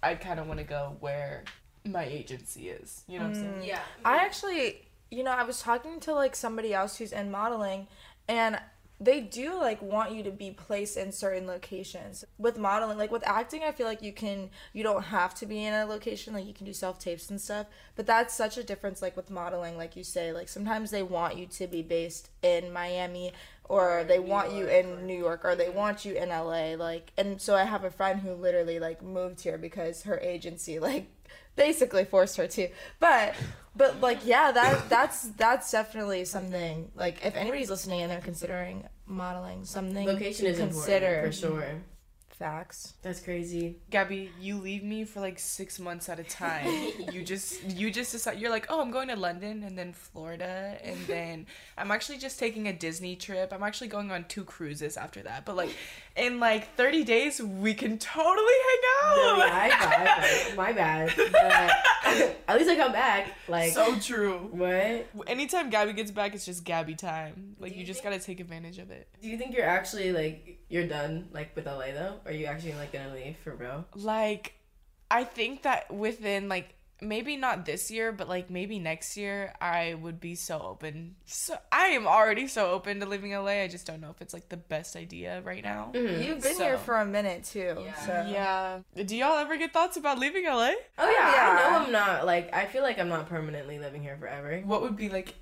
I 0.04 0.16
kind 0.16 0.40
of 0.40 0.48
want 0.48 0.60
to 0.60 0.66
go 0.66 0.98
where 1.00 1.44
my 1.86 2.06
agency 2.06 2.70
is. 2.70 3.04
You 3.08 3.20
know 3.20 3.26
what 3.26 3.36
I'm 3.38 3.42
saying? 3.42 3.62
Mm. 3.62 3.68
Yeah. 3.68 3.80
I 4.04 4.18
actually, 4.18 4.88
you 5.10 5.24
know, 5.24 5.32
I 5.32 5.44
was 5.44 5.62
talking 5.62 6.00
to 6.02 6.14
like 6.14 6.36
somebody 6.36 6.74
else 6.74 6.98
who's 6.98 7.12
in 7.12 7.32
modeling, 7.32 7.88
and 8.28 8.60
they 9.02 9.20
do 9.20 9.60
like 9.60 9.82
want 9.82 10.12
you 10.12 10.22
to 10.22 10.32
be 10.32 10.52
placed 10.52 10.96
in 10.96 11.12
certain 11.12 11.48
locations. 11.48 12.24
With 12.38 12.60
modeling, 12.60 13.00
like 13.00 13.12
with 13.12 13.28
acting, 13.28 13.64
I 13.64 13.72
feel 13.72 13.88
like 13.88 14.04
you 14.04 14.14
can, 14.14 14.52
you 14.74 14.84
don't 14.84 15.06
have 15.06 15.34
to 15.36 15.48
be 15.48 15.66
in 15.66 15.74
a 15.74 15.86
location. 15.86 16.34
Like 16.36 16.46
you 16.46 16.54
can 16.54 16.68
do 16.68 16.74
self 16.74 17.00
tapes 17.00 17.32
and 17.32 17.42
stuff. 17.42 17.66
But 17.96 18.06
that's 18.06 18.34
such 18.34 18.60
a 18.60 18.64
difference. 18.64 19.02
Like 19.02 19.18
with 19.18 19.32
modeling, 19.32 19.76
like 19.76 19.96
you 19.96 20.04
say, 20.04 20.32
like 20.32 20.48
sometimes 20.48 20.92
they 20.92 21.02
want 21.02 21.36
you 21.36 21.48
to 21.48 21.66
be 21.66 21.82
based 21.82 22.30
in 22.44 22.72
Miami 22.72 23.34
or 23.66 24.04
they 24.08 24.20
want 24.20 24.52
you 24.52 24.68
in 24.68 25.08
New 25.08 25.18
York 25.18 25.46
or 25.46 25.56
they 25.56 25.70
want 25.70 26.04
you 26.04 26.14
in 26.14 26.28
LA 26.28 26.76
like 26.76 27.14
and 27.18 27.42
so 27.42 27.56
I 27.56 27.64
have 27.64 27.86
a 27.86 27.90
friend 27.92 28.20
who 28.20 28.34
literally 28.34 28.80
like 28.80 29.02
moved 29.02 29.40
here 29.40 29.58
because 29.58 30.04
her 30.04 30.20
agency 30.20 30.78
like 30.90 31.08
basically 31.56 32.06
forced 32.06 32.38
her 32.38 32.48
to 32.48 32.70
but 33.00 33.36
but 33.76 34.00
like 34.02 34.26
yeah 34.26 34.52
that 34.52 34.90
that's 34.90 35.30
that's 35.30 35.72
definitely 35.72 36.26
something 36.26 36.92
like 36.96 37.24
if 37.26 37.36
anybody's 37.36 37.70
listening 37.70 38.02
and 38.02 38.12
they're 38.12 38.22
considering 38.22 38.88
modeling 39.06 39.64
something 39.66 40.08
Location 40.08 40.46
to 40.46 40.52
is 40.52 40.58
consider 40.58 41.26
important 41.26 41.34
for 41.34 41.40
sure. 41.40 41.82
facts 42.30 42.94
That's 43.04 43.20
crazy. 43.20 43.78
Gabby, 43.92 44.32
you 44.40 44.58
leave 44.58 44.84
me 44.84 45.04
for 45.04 45.20
like 45.20 45.38
six 45.38 45.80
months 45.80 46.10
at 46.10 46.20
a 46.20 46.24
time. 46.24 46.66
you 47.12 47.24
just 47.32 47.62
you 47.64 47.92
just 47.92 48.12
decide 48.14 48.40
you're 48.40 48.50
like, 48.50 48.66
oh, 48.70 48.82
I'm 48.82 48.90
going 48.90 49.10
to 49.10 49.16
London 49.16 49.62
and 49.64 49.78
then 49.78 49.94
Florida 49.94 50.78
and 50.84 50.98
then 51.06 51.46
I'm 51.78 51.92
actually 51.92 52.18
just 52.18 52.40
taking 52.40 52.68
a 52.68 52.74
Disney 52.74 53.16
trip. 53.16 53.54
I'm 53.54 53.62
actually 53.62 53.90
going 53.90 54.10
on 54.12 54.24
two 54.26 54.44
cruises 54.44 54.98
after 54.98 55.22
that. 55.24 55.46
But 55.46 55.56
like 55.56 55.76
in 56.22 56.40
like 56.40 56.76
30 56.76 57.04
days, 57.04 57.42
we 57.42 57.74
can 57.74 57.98
totally 57.98 58.54
hang 58.68 58.80
No, 58.84 59.34
out. 59.34 59.38
yeah, 59.48 59.50
I 59.54 60.48
got 60.50 60.58
my 60.58 60.72
bad. 60.72 61.14
But 61.18 62.38
at 62.48 62.58
least 62.58 62.70
I 62.70 62.76
come 62.76 62.92
back. 62.92 63.34
Like 63.48 63.74
so 63.74 63.98
true. 64.00 64.50
what? 64.52 65.08
Anytime 65.28 65.70
Gabby 65.70 65.94
gets 65.94 66.12
back, 66.12 66.34
it's 66.36 66.46
just 66.46 66.64
Gabby 66.64 66.96
time. 66.96 67.56
Like 67.60 67.76
you 67.76 67.84
just 67.86 68.04
gotta 68.04 68.20
take 68.20 68.40
advantage 68.40 68.78
of 68.78 68.92
it. 68.92 69.08
Do 69.22 69.28
you 69.30 69.38
think 69.38 69.56
you're 69.56 69.66
actually 69.66 70.12
like 70.12 70.60
you're 70.70 70.88
done 70.88 71.28
like 71.34 71.56
with 71.56 71.66
LA 71.66 71.88
though? 71.94 72.20
Or 72.26 72.32
are 72.32 72.34
you 72.34 72.46
actually 72.46 72.74
like 72.76 72.94
gonna 72.94 73.14
leave 73.14 73.36
for 73.44 73.56
real? 73.56 73.86
like 73.96 74.54
i 75.14 75.26
think 75.26 75.64
that 75.64 75.92
within 75.94 76.48
like 76.48 76.74
maybe 77.02 77.36
not 77.36 77.66
this 77.66 77.90
year 77.90 78.12
but 78.12 78.30
like 78.30 78.50
maybe 78.50 78.78
next 78.78 79.18
year 79.18 79.54
i 79.60 79.94
would 79.96 80.20
be 80.20 80.36
so 80.36 80.60
open. 80.62 81.16
So 81.26 81.56
i 81.72 81.88
am 81.88 82.06
already 82.08 82.48
so 82.48 82.72
open 82.72 83.00
to 83.00 83.06
leaving 83.06 83.32
la 83.34 83.46
i 83.48 83.68
just 83.68 83.86
don't 83.88 84.00
know 84.02 84.10
if 84.12 84.22
it's 84.22 84.34
like 84.34 84.50
the 84.50 84.58
best 84.58 84.96
idea 84.96 85.42
right 85.44 85.64
now. 85.64 85.92
Mm-hmm. 85.94 86.22
You've 86.22 86.42
been 86.44 86.56
So- 86.56 86.64
here 86.64 86.78
for 86.78 86.96
a 86.98 87.06
minute 87.06 87.44
too 87.44 87.76
so. 88.06 88.26
Yeah. 88.30 88.80
Do 88.96 89.16
y'all 89.16 89.38
ever 89.38 89.58
get 89.58 89.74
thoughts 89.74 89.98
about 89.98 90.20
leaving 90.20 90.46
la 90.46 90.54
Oh 90.54 90.76
yeah, 90.98 91.10
yeah. 91.10 91.58
I 91.68 91.70
know 91.80 91.86
I'm 91.86 91.92
not 91.92 92.26
like 92.26 92.54
I 92.54 92.66
feel 92.66 92.84
like 92.84 93.00
I'm 93.00 93.10
not 93.10 93.28
permanently 93.28 93.80
living 93.80 94.02
here 94.04 94.18
forever. 94.20 94.62
what 94.66 94.82
would 94.82 94.96
be 94.96 95.10
like 95.10 95.34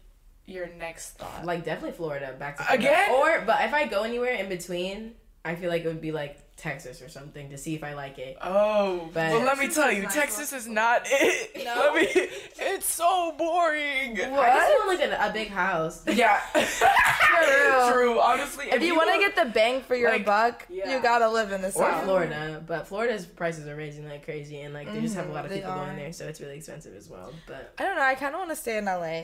your 0.45 0.67
next 0.79 1.11
thought? 1.11 1.45
Like 1.45 1.63
definitely 1.65 1.95
Florida 1.95 2.35
back 2.39 2.57
to 2.57 2.63
Florida. 2.63 2.87
Again? 2.87 3.11
Or 3.11 3.41
but 3.45 3.63
if 3.65 3.73
I 3.73 3.85
go 3.85 4.01
anywhere 4.03 4.33
in 4.33 4.49
between, 4.49 5.13
I 5.45 5.53
feel 5.55 5.69
like 5.69 5.83
it 5.83 5.87
would 5.87 6.01
be 6.01 6.11
like 6.11 6.39
Texas 6.59 7.01
or 7.01 7.09
something 7.09 7.49
to 7.49 7.57
see 7.57 7.73
if 7.75 7.83
I 7.83 7.93
like 7.93 8.19
it. 8.19 8.37
Oh, 8.41 9.09
But- 9.13 9.31
well, 9.31 9.41
let 9.41 9.57
me 9.57 9.69
tell 9.69 9.91
you, 9.91 10.03
Texas 10.07 10.53
is 10.53 10.67
not 10.67 11.03
it. 11.05 11.65
Let 11.65 11.95
me, 11.95 12.07
it's 12.11 12.91
so 12.91 13.33
boring. 13.37 14.13
I 14.13 14.15
just 14.17 14.31
want 14.31 14.99
like 14.99 15.09
a, 15.09 15.29
a 15.29 15.33
big 15.33 15.49
house. 15.49 16.03
Yeah, 16.07 16.39
real. 16.55 17.91
true. 17.93 18.19
Honestly, 18.19 18.65
if 18.71 18.81
you 18.81 18.95
want 18.95 19.11
to 19.13 19.19
get 19.19 19.35
the 19.35 19.51
bang 19.51 19.81
for 19.81 19.95
your 19.95 20.11
like, 20.11 20.25
buck 20.25 20.65
yeah. 20.69 20.95
you 20.95 21.01
gotta 21.01 21.29
live 21.29 21.51
in 21.51 21.61
the 21.61 21.67
Or 21.67 21.71
south 21.71 22.03
Florida, 22.03 22.63
but 22.65 22.87
Florida's 22.87 23.25
prices 23.25 23.67
are 23.67 23.75
raising 23.75 24.07
like 24.07 24.25
crazy, 24.25 24.61
and 24.61 24.73
like 24.73 24.91
they 24.91 25.01
just 25.01 25.15
have 25.15 25.25
a 25.25 25.27
mm-hmm, 25.27 25.35
lot 25.35 25.45
of 25.45 25.51
people 25.51 25.71
are. 25.71 25.85
going 25.85 25.97
there, 25.97 26.13
so 26.13 26.27
it's 26.27 26.41
really 26.41 26.57
expensive 26.57 26.95
as 26.95 27.07
well. 27.09 27.33
But 27.47 27.73
I 27.77 27.83
don't 27.83 27.95
know. 27.95 28.01
I 28.03 28.15
kind 28.15 28.33
of 28.33 28.39
want 28.39 28.49
to 28.51 28.55
stay 28.55 28.77
in 28.77 28.85
LA 28.85 29.23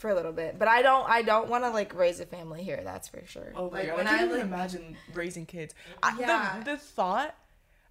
for 0.00 0.10
a 0.10 0.14
little 0.14 0.32
bit, 0.32 0.58
but 0.58 0.68
I 0.68 0.82
don't. 0.82 1.08
I 1.08 1.22
don't 1.22 1.48
want 1.48 1.64
to 1.64 1.70
like 1.70 1.94
raise 1.94 2.20
a 2.20 2.26
family 2.26 2.62
here. 2.62 2.80
That's 2.84 3.08
for 3.08 3.22
sure. 3.26 3.52
Oh 3.54 3.70
my 3.70 3.78
like 3.78 3.86
god, 3.88 3.96
when 3.98 4.06
I 4.06 4.10
can't 4.10 4.20
I 4.22 4.24
even 4.24 4.36
like, 4.38 4.46
imagine 4.46 4.96
raising 5.14 5.46
kids. 5.46 5.74
I, 6.02 6.16
Yeah. 6.18 6.58
the, 6.64 6.72
the 6.72 6.76
thought 6.78 7.34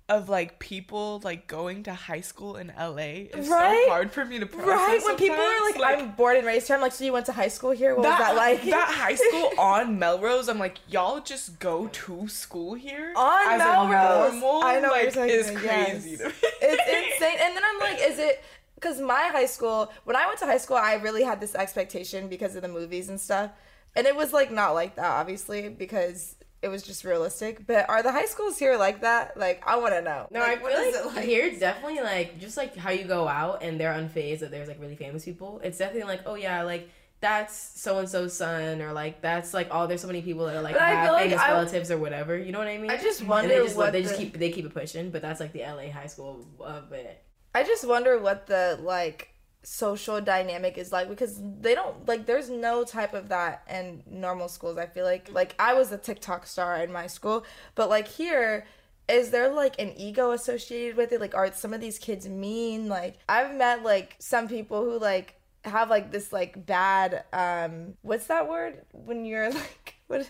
of 0.07 0.27
like 0.27 0.57
people 0.57 1.21
like 1.23 1.45
going 1.45 1.83
to 1.83 1.93
high 1.93 2.21
school 2.21 2.57
in 2.57 2.73
LA 2.75 3.27
is 3.31 3.47
Right? 3.47 3.83
so 3.85 3.89
hard 3.91 4.11
for 4.11 4.25
me 4.25 4.39
to 4.39 4.47
process. 4.47 4.65
right 4.67 5.01
when 5.05 5.15
people 5.17 5.35
are 5.35 5.61
like, 5.65 5.75
sometimes. 5.75 6.01
"I'm 6.01 6.11
born 6.15 6.35
and 6.37 6.47
raised 6.47 6.65
here," 6.65 6.75
I'm 6.77 6.81
like, 6.81 6.93
"So 6.93 7.03
you 7.05 7.13
went 7.13 7.27
to 7.27 7.31
high 7.31 7.47
school 7.47 7.69
here? 7.69 7.93
What 7.95 8.07
was 8.09 8.17
that 8.17 8.35
like?" 8.35 8.63
that 8.63 8.89
high 8.89 9.13
school 9.13 9.51
on 9.59 9.99
Melrose, 9.99 10.49
I'm 10.49 10.57
like, 10.57 10.79
y'all 10.87 11.19
just 11.19 11.59
go 11.59 11.87
to 11.89 12.27
school 12.27 12.73
here 12.73 13.13
On 13.15 13.51
as 13.53 13.59
Melrose. 13.59 14.33
a 14.33 14.39
normal. 14.39 14.63
I 14.63 14.79
know 14.79 14.87
what 14.89 15.05
like, 15.05 15.15
you're 15.15 15.25
is 15.27 15.51
yes. 15.51 15.91
crazy 16.01 16.17
to 16.17 16.27
me. 16.29 16.33
it's 16.61 17.19
insane. 17.21 17.37
And 17.41 17.55
then 17.55 17.63
I'm 17.63 17.79
like, 17.79 17.99
is 18.01 18.17
it 18.17 18.41
because 18.79 19.00
my 19.01 19.29
high 19.31 19.45
school, 19.45 19.91
when 20.05 20.15
I 20.15 20.25
went 20.27 20.39
to 20.39 20.45
high 20.45 20.57
school, 20.57 20.77
I 20.77 20.95
really 20.95 21.24
had 21.24 21.39
this 21.39 21.55
expectation 21.55 22.27
because 22.27 22.55
of 22.55 22.62
the 22.62 22.67
movies 22.67 23.09
and 23.09 23.19
stuff. 23.19 23.51
And 23.95 24.05
it 24.07 24.15
was 24.15 24.33
like 24.33 24.51
not 24.51 24.71
like 24.74 24.95
that, 24.95 25.05
obviously, 25.05 25.69
because 25.69 26.36
it 26.62 26.67
was 26.67 26.83
just 26.83 27.03
realistic. 27.03 27.65
But 27.65 27.89
are 27.89 28.03
the 28.03 28.12
high 28.12 28.25
schools 28.25 28.57
here 28.59 28.77
like 28.77 29.01
that? 29.01 29.36
Like, 29.38 29.63
I 29.65 29.77
want 29.77 29.93
to 29.95 30.01
know. 30.01 30.27
no, 30.31 30.39
like, 30.41 30.63
I 30.63 30.91
feel 30.91 31.03
like, 31.05 31.15
like? 31.15 31.25
here 31.25 31.45
it's 31.45 31.59
definitely 31.59 32.01
like 32.01 32.39
just 32.39 32.55
like 32.57 32.75
how 32.75 32.91
you 32.91 33.05
go 33.05 33.27
out 33.27 33.63
and 33.63 33.79
they're 33.79 33.93
unfazed 33.93 34.39
that 34.39 34.51
there's 34.51 34.67
like 34.67 34.79
really 34.79 34.95
famous 34.95 35.25
people. 35.25 35.59
It's 35.63 35.77
definitely 35.77 36.07
like, 36.09 36.21
oh 36.25 36.36
yeah, 36.36 36.63
like. 36.63 36.89
That's 37.21 37.53
so 37.53 38.00
and 38.00 38.07
so's 38.07 38.33
son, 38.33 38.81
or 38.81 38.93
like 38.93 39.19
that's 39.21 39.53
like 39.53 39.67
oh, 39.71 39.88
there's 39.88 40.00
so 40.00 40.07
many 40.07 40.21
people 40.21 40.45
that 40.45 40.55
are 40.55 40.62
like 40.62 40.75
But 40.75 40.83
have 40.83 41.12
like 41.12 41.25
famous 41.25 41.41
I- 41.41 41.51
relatives 41.51 41.91
or 41.91 41.98
whatever. 41.98 42.38
You 42.38 42.53
know 42.53 42.59
what 42.59 42.69
I 42.69 42.77
mean? 42.77 42.89
I 42.89 42.95
just 42.95 43.19
And 43.19 43.27
wonder 43.27 43.50
they 43.50 43.62
just, 43.62 43.75
what 43.75 43.91
they 43.91 44.03
just 44.03 44.13
the- 44.15 44.24
keep 44.24 44.38
they 44.39 44.51
keep 44.51 44.65
it 44.65 44.74
pushing, 44.74 45.09
but 45.12 45.21
that's 45.21 45.41
like 45.41 45.51
the 45.51 45.59
LA 45.63 45.91
high 45.91 46.05
school 46.07 46.48
of 46.62 46.93
it. 46.93 47.21
I 47.53 47.63
just 47.63 47.87
wonder 47.87 48.19
what 48.19 48.47
the 48.47 48.79
like 48.81 49.33
social 49.61 50.21
dynamic 50.21 50.77
is 50.77 50.91
like 50.91 51.09
because 51.09 51.41
they 51.59 51.75
don't 51.75 52.07
like 52.07 52.25
there's 52.25 52.49
no 52.49 52.83
type 52.85 53.13
of 53.13 53.27
that 53.27 53.61
in 53.69 54.01
normal 54.09 54.47
schools 54.47 54.77
i 54.77 54.85
feel 54.85 55.03
like. 55.03 55.29
Like 55.31 55.53
i 55.59 55.73
was 55.73 55.91
a 55.91 55.97
tiktok 55.97 56.47
star 56.47 56.77
in 56.77 56.91
my 56.91 57.07
school 57.07 57.45
but 57.75 57.89
like 57.89 58.07
here 58.07 58.65
is 59.09 59.31
there 59.31 59.51
like 59.51 59.79
an 59.79 59.93
ego 59.97 60.31
associated 60.31 60.95
with 60.95 61.11
it? 61.11 61.19
Like 61.19 61.33
are 61.35 61.51
some 61.51 61.73
of 61.73 61.81
these 61.81 61.97
kids 61.97 62.27
mean? 62.27 62.87
Like 62.87 63.17
i've 63.27 63.55
met 63.55 63.83
like 63.83 64.15
some 64.19 64.47
people 64.47 64.83
who 64.83 64.99
like 64.99 65.35
have 65.65 65.89
like 65.89 66.11
this 66.11 66.31
like 66.31 66.65
bad 66.65 67.25
um 67.33 67.95
what's 68.01 68.27
that 68.27 68.47
word 68.47 68.85
when 68.91 69.25
you're 69.25 69.51
like 69.53 69.95
what 70.07 70.29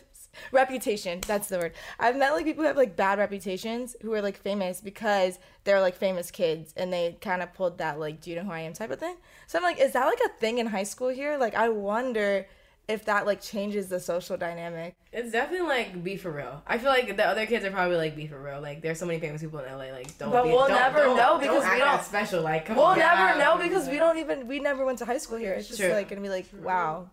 reputation 0.52 1.20
that's 1.28 1.48
the 1.48 1.58
word 1.58 1.74
i've 2.00 2.16
met 2.18 2.32
like 2.34 2.46
people 2.46 2.62
who 2.64 2.68
have 2.68 2.78
like 2.78 2.96
bad 2.96 3.18
reputations 3.20 3.96
who 4.02 4.14
are 4.14 4.22
like 4.22 4.38
famous 4.38 4.82
because 4.82 5.40
they're 5.64 5.82
like 5.82 5.96
famous 5.96 6.32
kids 6.32 6.74
and 6.78 6.92
they 6.94 7.18
kind 7.22 7.42
of 7.42 7.54
pulled 7.54 7.78
that 7.78 8.00
like 8.00 8.22
do 8.22 8.30
you 8.30 8.36
know 8.36 8.44
who 8.44 8.52
i 8.52 8.60
am 8.60 8.74
type 8.74 8.92
of 8.92 9.00
thing 9.00 9.16
so 9.48 9.58
i'm 9.58 9.64
like 9.64 9.80
is 9.80 9.94
that 9.94 10.06
like 10.06 10.20
a 10.26 10.30
thing 10.40 10.58
in 10.58 10.68
high 10.68 10.84
school 10.84 11.10
here 11.10 11.38
like 11.38 11.56
i 11.56 11.70
wonder 11.70 12.46
if 12.88 13.06
that 13.06 13.26
like 13.28 13.40
changes 13.42 13.88
the 13.88 14.00
social 14.00 14.36
dynamic 14.36 14.96
It's 15.14 15.32
definitely 15.32 15.68
like 15.68 16.04
be 16.04 16.18
for 16.18 16.32
real. 16.32 16.64
I 16.66 16.80
feel 16.80 16.90
like 16.90 17.16
the 17.16 17.24
other 17.26 17.46
kids 17.46 17.64
are 17.64 17.70
probably 17.70 17.98
like 17.98 18.16
be 18.16 18.26
for 18.26 18.40
real. 18.42 18.62
Like 18.62 18.82
there's 18.82 18.98
so 18.98 19.06
many 19.06 19.20
famous 19.20 19.42
people 19.42 19.60
in 19.60 19.72
LA. 19.72 19.92
Like 19.94 20.18
don't. 20.18 20.32
But 20.32 20.44
be, 20.44 20.50
we'll 20.50 20.68
don't- 20.68 20.72
never 20.72 21.04
don't- 21.04 21.18
know 21.18 21.38
because 21.38 21.64
don't 21.64 21.74
we 21.74 21.80
don't- 21.80 22.04
special. 22.04 22.42
Like 22.42 22.66
come 22.66 22.78
we'll 22.78 22.86
on. 22.86 22.98
never 22.98 23.38
know 23.38 23.58
because 23.62 23.88
we 23.88 23.98
don't 23.98 24.18
even 24.18 24.48
we 24.48 24.60
never 24.60 24.86
went 24.86 24.98
to 25.00 25.06
high 25.06 25.20
school 25.20 25.38
here 25.38 25.54
it's 25.54 25.68
just 25.68 25.80
True. 25.80 25.92
like 25.92 26.10
gonna 26.10 26.22
be 26.22 26.30
like 26.30 26.48
wow 26.64 27.10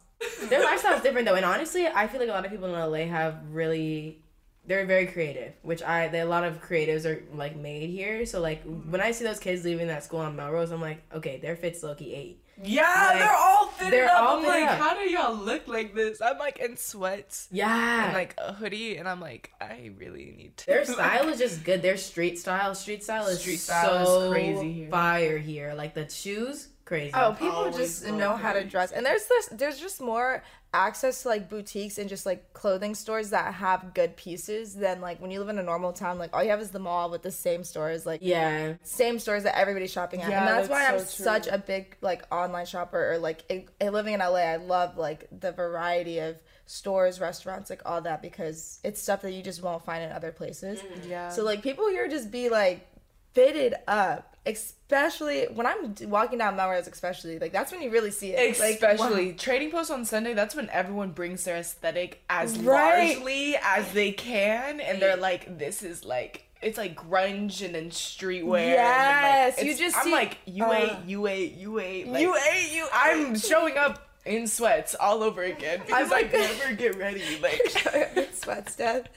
Their 0.48 0.64
lifestyle 0.64 0.94
is 0.94 1.02
different 1.02 1.26
though, 1.26 1.34
and 1.34 1.44
honestly, 1.44 1.86
I 1.86 2.06
feel 2.06 2.20
like 2.20 2.28
a 2.28 2.32
lot 2.32 2.44
of 2.44 2.50
people 2.50 2.72
in 2.72 2.90
LA 2.90 3.06
have 3.06 3.40
really. 3.50 4.22
They're 4.68 4.84
very 4.84 5.06
creative, 5.06 5.52
which 5.62 5.80
I 5.80 6.08
they, 6.08 6.20
a 6.20 6.26
lot 6.26 6.42
of 6.42 6.60
creatives 6.60 7.04
are 7.04 7.22
like 7.32 7.54
made 7.56 7.88
here. 7.88 8.26
So 8.26 8.40
like 8.40 8.66
mm-hmm. 8.66 8.90
when 8.90 9.00
I 9.00 9.12
see 9.12 9.24
those 9.24 9.38
kids 9.38 9.64
leaving 9.64 9.86
that 9.86 10.02
school 10.02 10.20
on 10.20 10.34
Melrose, 10.34 10.72
I'm 10.72 10.80
like, 10.80 11.02
okay, 11.14 11.38
their 11.38 11.54
fit's 11.54 11.84
Loki 11.84 12.12
eight. 12.14 12.42
Yeah, 12.62 12.84
Like, 13.10 13.18
they're 13.18 13.36
all 13.36 13.66
fitted 13.66 13.92
they're 13.92 14.08
up. 14.08 14.22
all 14.22 14.38
I'm 14.38 14.44
like, 14.46 14.64
up. 14.64 14.78
how 14.78 14.94
do 14.94 15.02
y'all 15.10 15.34
look 15.36 15.68
like 15.68 15.94
this? 15.94 16.22
I'm 16.22 16.38
like 16.38 16.58
in 16.58 16.76
sweats 16.78 17.48
Yeah, 17.50 18.06
and 18.06 18.14
like 18.14 18.34
a 18.38 18.54
hoodie, 18.54 18.96
and 18.96 19.06
I'm 19.06 19.20
like, 19.20 19.52
I 19.60 19.90
really 19.98 20.34
need 20.36 20.56
to. 20.58 20.66
Their 20.66 20.84
style 20.86 21.28
is 21.28 21.38
just 21.38 21.64
good. 21.64 21.82
Their 21.82 21.98
street 21.98 22.38
style, 22.38 22.74
street 22.74 23.04
style 23.04 23.26
is 23.26 23.40
Street 23.40 23.58
style 23.58 24.02
is 24.02 24.08
so 24.08 24.30
crazy 24.30 24.72
here. 24.72 24.88
fire 24.88 25.38
here. 25.38 25.74
Like 25.76 25.92
the 25.94 26.08
shoes, 26.08 26.68
crazy. 26.86 27.12
Oh, 27.14 27.32
people 27.38 27.50
Always 27.56 27.76
just 27.76 28.02
so 28.04 28.16
know 28.16 28.34
how 28.36 28.54
to 28.54 28.64
dress, 28.64 28.92
and 28.92 29.04
there's 29.04 29.26
this, 29.26 29.48
there's 29.52 29.78
just 29.78 30.00
more 30.00 30.42
access 30.74 31.22
to 31.22 31.28
like 31.28 31.48
boutiques 31.48 31.96
and 31.96 32.06
just 32.08 32.26
like 32.26 32.52
clothing 32.52 32.94
stores 32.94 33.30
that 33.30 33.54
have 33.54 33.94
good 33.94 34.14
pieces 34.16 34.74
than 34.74 35.00
like 35.00 35.20
when 35.22 35.30
you 35.30 35.38
live 35.38 35.48
in 35.48 35.58
a 35.58 35.62
normal 35.62 35.92
town. 35.92 36.18
Like 36.18 36.30
all 36.34 36.42
you 36.42 36.50
have 36.50 36.60
is 36.60 36.70
the 36.70 36.78
mall 36.78 37.10
with 37.10 37.22
the 37.22 37.30
same 37.30 37.64
stores, 37.64 38.06
like 38.06 38.20
yeah, 38.22 38.74
same 38.82 39.18
stores 39.18 39.42
that 39.44 39.56
everybody's 39.58 39.92
shopping 39.92 40.22
at, 40.22 40.30
Yeah, 40.30 40.40
and 40.40 40.48
that's, 40.48 40.68
why 40.68 40.86
I'm 40.86 40.96
true. 40.98 41.04
such 41.04 41.46
a 41.46 41.58
big 41.58 41.96
like 42.00 42.24
online 42.32 42.66
shopper 42.66 43.12
or 43.12 43.18
like 43.18 43.44
i 43.50 43.64
i- 43.80 43.88
living 43.88 44.14
in 44.14 44.20
LA. 44.20 44.36
I 44.36 44.56
love 44.56 44.96
like 44.98 45.26
the 45.38 45.52
variety 45.52 46.18
of 46.18 46.36
stores, 46.66 47.20
restaurants, 47.20 47.70
like 47.70 47.82
all 47.86 48.00
that 48.02 48.20
because 48.22 48.80
it's 48.84 49.00
stuff 49.00 49.22
that 49.22 49.32
you 49.32 49.42
just 49.42 49.62
won't 49.62 49.84
find 49.84 50.02
in 50.04 50.12
other 50.12 50.32
places. 50.32 50.80
Mm-hmm. 50.80 51.10
Yeah. 51.10 51.30
So 51.30 51.42
like 51.44 51.62
people 51.62 51.88
here 51.88 52.06
just 52.08 52.30
be 52.30 52.48
like 52.50 52.86
fitted 53.32 53.74
up 53.88 54.35
especially 54.46 55.44
when 55.52 55.66
I'm 55.66 55.94
walking 56.08 56.38
down 56.38 56.56
Melrose, 56.56 56.86
especially 56.86 57.38
like 57.38 57.52
that's 57.52 57.72
when 57.72 57.82
you 57.82 57.90
really 57.90 58.10
see 58.10 58.32
it. 58.32 58.58
Like, 58.58 58.74
Especially 58.74 59.32
trading 59.34 59.70
post 59.70 59.90
on 59.90 60.04
Sunday, 60.04 60.34
that's 60.34 60.54
when 60.54 60.70
everyone 60.70 61.10
brings 61.10 61.44
their 61.44 61.56
aesthetic 61.56 62.22
as 62.30 62.58
Right. 62.58 63.16
largely 63.16 63.56
as 63.62 63.90
they 63.92 64.12
can, 64.12 64.80
and 64.80 65.00
they're 65.00 65.16
like, 65.16 65.58
"This 65.58 65.82
is 65.82 66.04
like." 66.04 66.42
It's 66.62 66.78
like 66.78 66.96
grunge 66.96 67.62
and 67.64 67.74
then 67.74 67.90
streetwear. 67.90 68.60
and 68.60 68.70
Yes, 68.70 69.56
then, 69.56 69.66
like, 69.66 69.78
you 69.78 69.84
just 69.84 69.96
I'm 69.98 70.04
see- 70.04 70.10
like, 70.10 70.38
you 70.46 70.64
uh, 70.64 70.72
ate, 70.72 70.96
you 71.06 71.26
ate, 71.26 71.52
you 71.52 71.78
ate, 71.78 72.08
like, 72.08 72.22
You 72.22 72.34
ate, 72.34 72.72
you 72.72 72.86
I'm 72.90 73.38
showing 73.38 73.76
up 73.76 74.05
in 74.26 74.46
sweats 74.46 74.94
all 74.98 75.22
over 75.22 75.42
again 75.42 75.80
because 75.86 76.10
like- 76.10 76.34
I 76.34 76.38
never 76.38 76.74
get 76.74 76.96
ready. 76.96 77.22
Like, 77.46 78.34
sweats, 78.34 78.76
Dad. 78.76 79.08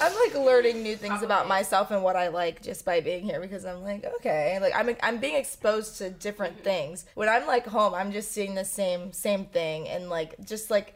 I'm 0.00 0.14
like 0.14 0.34
learning 0.34 0.82
new 0.82 0.96
things 0.96 1.22
about 1.22 1.48
myself 1.48 1.90
and 1.90 2.02
what 2.02 2.14
I 2.16 2.28
like 2.28 2.62
just 2.62 2.84
by 2.84 3.00
being 3.00 3.24
here 3.24 3.40
because 3.40 3.64
I'm 3.64 3.82
like, 3.82 4.04
okay, 4.16 4.58
like 4.60 4.72
I'm 4.74 4.94
I'm 5.02 5.18
being 5.18 5.34
exposed 5.36 5.98
to 5.98 6.10
different 6.10 6.56
mm-hmm. 6.56 6.64
things. 6.64 7.06
When 7.14 7.28
I'm 7.28 7.46
like 7.46 7.66
home, 7.66 7.94
I'm 7.94 8.12
just 8.12 8.32
seeing 8.32 8.54
the 8.54 8.64
same 8.64 9.12
same 9.12 9.46
thing 9.46 9.88
and 9.88 10.08
like 10.08 10.34
just 10.44 10.70
like 10.70 10.94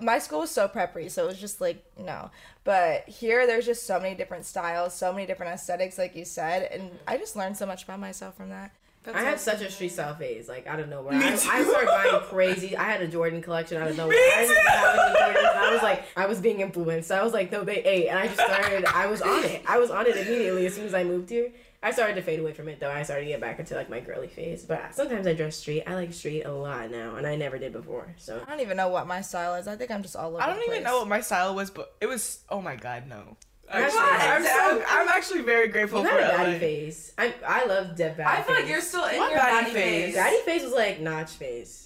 my 0.00 0.18
school 0.18 0.40
was 0.40 0.50
so 0.50 0.68
preppy, 0.68 1.10
so 1.10 1.24
it 1.24 1.28
was 1.28 1.40
just 1.40 1.60
like 1.60 1.84
no. 1.98 2.30
But 2.64 3.08
here, 3.08 3.46
there's 3.46 3.66
just 3.66 3.86
so 3.86 4.00
many 4.00 4.14
different 4.14 4.44
styles, 4.44 4.94
so 4.94 5.12
many 5.12 5.26
different 5.26 5.54
aesthetics, 5.54 5.98
like 5.98 6.16
you 6.16 6.24
said, 6.24 6.70
and 6.72 6.90
I 7.06 7.16
just 7.16 7.36
learned 7.36 7.56
so 7.56 7.66
much 7.66 7.84
about 7.84 8.00
myself 8.00 8.36
from 8.36 8.48
that. 8.50 8.72
I 9.14 9.22
had 9.22 9.40
such 9.40 9.60
a 9.62 9.70
street 9.70 9.90
style 9.90 10.14
phase, 10.14 10.48
like 10.48 10.66
out 10.66 10.80
of 10.80 10.88
nowhere. 10.88 11.14
I, 11.14 11.32
I 11.32 11.36
started 11.36 11.86
buying 11.86 12.20
crazy. 12.24 12.76
I 12.76 12.84
had 12.84 13.00
a 13.02 13.08
Jordan 13.08 13.42
collection 13.42 13.80
out 13.80 13.88
of 13.88 13.96
nowhere. 13.96 14.16
I 14.16 14.46
just 14.46 14.68
having 14.68 15.12
the 15.12 15.18
Jordans, 15.18 15.56
I 15.56 15.72
was 15.72 15.82
like, 15.82 16.04
I 16.16 16.26
was 16.26 16.40
being 16.40 16.60
influenced. 16.60 17.08
So 17.08 17.16
I 17.18 17.22
was 17.22 17.32
like, 17.32 17.52
no, 17.52 17.64
they 17.64 17.82
ate, 17.84 18.08
and 18.08 18.18
I 18.18 18.26
just 18.26 18.40
started. 18.40 18.84
I 18.86 19.06
was 19.06 19.22
on 19.22 19.44
it. 19.44 19.62
I 19.66 19.78
was 19.78 19.90
on 19.90 20.06
it 20.06 20.16
immediately 20.16 20.66
as 20.66 20.74
soon 20.74 20.86
as 20.86 20.94
I 20.94 21.04
moved 21.04 21.30
here. 21.30 21.52
I 21.82 21.92
started 21.92 22.14
to 22.14 22.22
fade 22.22 22.40
away 22.40 22.52
from 22.52 22.68
it 22.68 22.80
though. 22.80 22.90
I 22.90 23.02
started 23.04 23.24
to 23.26 23.30
get 23.30 23.40
back 23.40 23.60
into 23.60 23.74
like 23.74 23.88
my 23.88 24.00
girly 24.00 24.28
phase. 24.28 24.64
But 24.64 24.94
sometimes 24.94 25.26
I 25.26 25.34
dress 25.34 25.56
street. 25.56 25.84
I 25.86 25.94
like 25.94 26.12
street 26.12 26.42
a 26.42 26.50
lot 26.50 26.90
now, 26.90 27.16
and 27.16 27.26
I 27.26 27.36
never 27.36 27.58
did 27.58 27.72
before. 27.72 28.12
So 28.16 28.42
I 28.44 28.50
don't 28.50 28.60
even 28.60 28.76
know 28.76 28.88
what 28.88 29.06
my 29.06 29.20
style 29.20 29.54
is. 29.54 29.68
I 29.68 29.76
think 29.76 29.90
I'm 29.90 30.02
just 30.02 30.16
all 30.16 30.30
over. 30.30 30.42
I 30.42 30.46
don't 30.46 30.56
the 30.58 30.72
even 30.72 30.82
know 30.82 30.98
what 30.98 31.08
my 31.08 31.20
style 31.20 31.54
was, 31.54 31.70
but 31.70 31.94
it 32.00 32.06
was. 32.06 32.40
Oh 32.48 32.60
my 32.60 32.74
god, 32.76 33.06
no. 33.06 33.36
Actually, 33.70 33.98
Why? 33.98 34.18
I'm, 34.36 34.42
so, 34.44 34.84
I'm 34.88 35.08
actually 35.08 35.42
very 35.42 35.68
grateful 35.68 36.02
you 36.02 36.08
for 36.08 36.14
had 36.14 36.34
a 36.34 36.36
baddie 36.36 36.52
LA. 36.54 36.58
phase. 36.58 37.12
I 37.18 37.34
I 37.46 37.64
love 37.66 37.96
Dev 37.96 38.16
baddie. 38.16 38.26
I 38.26 38.42
feel 38.42 38.54
like 38.54 38.68
you're 38.68 38.80
still 38.80 39.04
in 39.06 39.18
What 39.18 39.30
your 39.32 39.40
baddie 39.40 39.64
baddie 39.66 39.72
phase? 39.72 40.14
phase. 40.14 40.16
Baddie 40.16 40.44
phase 40.44 40.62
was 40.62 40.72
like 40.72 41.00
notch 41.00 41.30
phase. 41.32 41.82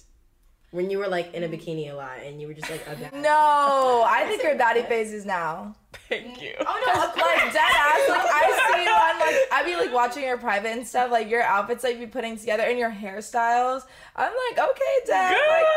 When 0.71 0.89
you 0.89 0.99
were 0.99 1.07
like 1.09 1.33
in 1.33 1.43
a 1.43 1.49
bikini 1.49 1.91
a 1.91 1.93
lot 1.93 2.19
and 2.25 2.39
you 2.39 2.47
were 2.47 2.53
just 2.53 2.69
like 2.69 2.85
a 2.87 2.91
baddie. 2.95 3.21
No, 3.21 4.05
I 4.07 4.25
think 4.27 4.41
your 4.43 4.55
baddie 4.55 4.87
phase 4.87 5.11
is 5.11 5.25
now. 5.25 5.75
Thank 6.07 6.41
you. 6.41 6.53
Oh 6.59 6.83
no, 6.85 7.21
like 7.21 7.51
dead 7.51 7.57
ass. 7.57 8.09
Like 8.09 8.19
I 8.21 8.71
see 8.73 8.83
you 8.83 8.89
on 8.89 9.19
like 9.19 9.35
I 9.51 9.63
be 9.65 9.75
like 9.75 9.93
watching 9.93 10.23
your 10.23 10.37
private 10.37 10.69
and 10.69 10.87
stuff. 10.87 11.11
Like 11.11 11.29
your 11.29 11.41
outfits 11.41 11.83
like 11.83 11.95
you 11.95 12.05
be 12.05 12.11
putting 12.11 12.37
together 12.37 12.63
and 12.63 12.77
your 12.79 12.91
hairstyles. 12.91 13.83
I'm 14.15 14.31
like, 14.49 14.59
okay, 14.69 14.95
dad. 15.07 15.31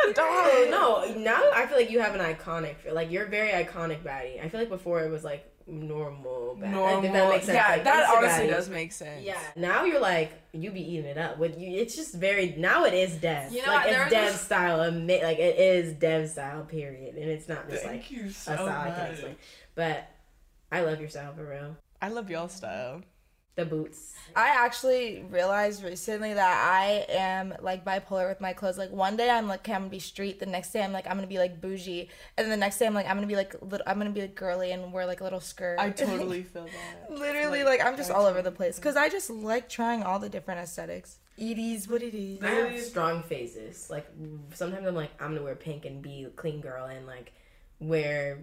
Like, 0.07 0.17
Oh 0.21 0.67
no! 1.15 1.21
Now 1.21 1.43
I 1.55 1.67
feel 1.67 1.79
like 1.79 1.91
you 1.91 1.99
have 2.01 2.15
an 2.15 2.21
iconic. 2.21 2.77
Like 2.93 3.11
you're 3.11 3.27
very 3.27 3.49
iconic 3.65 4.03
baddie. 4.05 4.45
I 4.45 4.49
feel 4.49 4.61
like 4.61 4.69
before 4.69 5.03
it 5.03 5.11
was 5.11 5.25
like 5.25 5.51
normal. 5.67 6.57
Baddie. 6.61 6.71
Normal. 6.71 7.05
If 7.05 7.13
that 7.13 7.29
makes 7.31 7.47
sense. 7.47 7.57
Yeah, 7.57 7.69
Like, 7.71 7.85
that 7.85 8.07
Insta 8.09 8.17
honestly 8.17 8.47
does 8.49 8.69
make 8.69 8.93
sense. 8.93 9.25
Yeah. 9.25 9.39
Now 9.57 9.85
you're 9.85 10.01
like 10.01 10.33
you 10.53 10.71
be 10.71 10.81
eating 10.83 11.07
it 11.07 11.19
up. 11.19 11.39
With 11.39 11.59
you, 11.59 11.77
it's 11.79 11.97
just 11.97 12.15
very. 12.15 12.55
Now 12.57 12.85
it 12.85 12.95
is 12.95 13.15
Dev. 13.17 13.53
You 13.53 13.65
know 13.67 13.73
like 13.73 13.87
what, 13.87 13.95
it's 14.03 14.11
Dev 14.11 14.33
this- 14.33 14.41
style. 14.41 14.79
Like 14.79 15.39
it 15.39 15.59
is 15.59 15.93
Dev 15.95 16.29
style. 16.31 16.63
Period. 16.65 17.15
And 17.17 17.31
it's 17.31 17.49
not 17.49 17.69
just 17.69 17.83
Thank 17.85 18.03
like 18.03 18.11
you 18.11 18.25
a 18.27 18.31
so 18.31 18.55
style 18.55 18.69
I 18.69 18.91
can 18.91 18.99
much. 18.99 19.11
explain. 19.13 19.37
But 19.75 20.09
I 20.71 20.81
love 20.83 21.01
your 21.01 21.09
style 21.09 21.33
for 21.35 21.45
real. 21.49 21.77
I 22.03 22.09
love 22.09 22.31
y'all 22.31 22.49
style. 22.49 23.03
The 23.57 23.65
boots. 23.65 24.15
I 24.37 24.49
actually 24.49 25.25
realized 25.31 25.85
recently 25.85 26.35
that 26.35 26.71
I 26.73 27.07
am 27.09 27.55
like 27.61 27.85
bipolar 27.85 28.29
with 28.29 28.41
my 28.41 28.53
clothes. 28.53 28.77
Like 28.77 28.91
one 28.91 29.17
day 29.17 29.31
I'm 29.31 29.47
like 29.47 29.61
okay, 29.61 29.75
I'm 29.75 29.83
gonna 29.83 29.91
be 29.91 30.01
street, 30.01 30.41
the 30.41 30.47
next 30.47 30.73
day 30.73 30.83
I'm 30.83 30.93
like 30.93 31.07
I'm 31.07 31.17
gonna 31.17 31.29
be 31.29 31.39
like 31.39 31.61
bougie, 31.61 32.09
and 32.37 32.45
then 32.45 32.51
the 32.51 32.57
next 32.57 32.79
day 32.79 32.87
I'm 32.87 32.95
like 32.95 33.09
I'm 33.09 33.17
gonna 33.17 33.29
be 33.29 33.37
like 33.37 33.55
little, 33.63 33.85
I'm 33.87 33.99
gonna 33.99 34.11
be 34.11 34.23
like 34.23 34.35
girly 34.35 34.73
and 34.73 34.93
wear 34.93 35.07
like 35.07 35.21
a 35.21 35.25
little 35.25 35.41
skirt. 35.41 35.79
I 35.79 35.91
totally 35.91 36.43
feel 36.43 36.67
that. 36.67 37.17
literally 37.17 37.63
like, 37.63 37.85
I'm 37.85 37.97
just 37.97 38.11
all 38.11 38.27
over 38.27 38.43
the 38.43 38.51
place 38.51 38.77
because 38.77 38.97
I 38.97 39.09
just 39.09 39.31
like 39.31 39.69
trying 39.69 40.03
all 40.03 40.19
the 40.19 40.29
different 40.29 40.61
aesthetics. 40.61 41.19
It 41.37 41.59
is 41.59 41.89
what 41.89 42.03
it 42.03 42.15
is. 42.15 42.43
I 42.43 42.51
have 42.51 42.81
strong 42.81 43.23
phases. 43.23 43.89
Like 43.91 44.07
sometimes 44.55 44.87
I'm 44.87 44.95
like 44.95 45.11
I'm 45.21 45.33
gonna 45.35 45.45
wear 45.45 45.55
pink 45.55 45.85
and 45.85 46.03
be 46.03 46.25
a 46.25 46.31
clean 46.31 46.61
girl 46.61 46.87
and 46.87 47.07
like 47.07 47.33
wear 47.81 48.39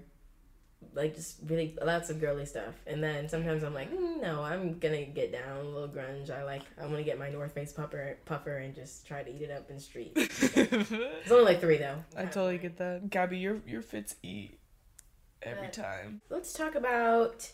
like 0.94 1.16
just 1.16 1.38
really 1.46 1.78
lots 1.84 2.10
of 2.10 2.20
girly 2.20 2.46
stuff. 2.46 2.74
And 2.86 3.04
then 3.04 3.30
sometimes 3.30 3.64
I'm 3.64 3.74
like, 3.74 3.92
mm, 3.92 4.22
no, 4.22 4.44
I'm 4.44 4.80
gonna 4.80 5.06
get 5.06 5.32
down 5.32 5.58
a 5.58 5.64
little 5.64 5.88
grunge. 5.88 6.30
I 6.30 6.44
like 6.44 6.64
I'm 6.82 6.90
gonna 6.90 7.04
get 7.04 7.20
my 7.20 7.30
North 7.30 7.54
Face 7.54 7.72
puffer 7.72 8.18
puffer 8.26 8.58
and 8.58 8.76
just 8.76 9.08
try 9.08 9.24
to 9.24 9.30
eat 9.30 9.42
it 9.42 9.52
up 9.52 9.70
in 9.70 9.76
the 9.76 9.82
street. 9.82 10.12
it's 10.16 11.32
only 11.32 11.44
like 11.46 11.62
three 11.62 11.78
though. 11.78 12.04
I 12.16 12.24
totally 12.24 12.58
get 12.58 12.78
that. 12.78 13.10
Gabby, 13.10 13.38
your 13.38 13.62
your 13.66 13.82
fits 13.82 14.16
eat 14.24 14.60
every 15.42 15.70
time. 15.70 16.22
Let's 16.30 16.54
talk 16.54 16.76
about 16.76 17.50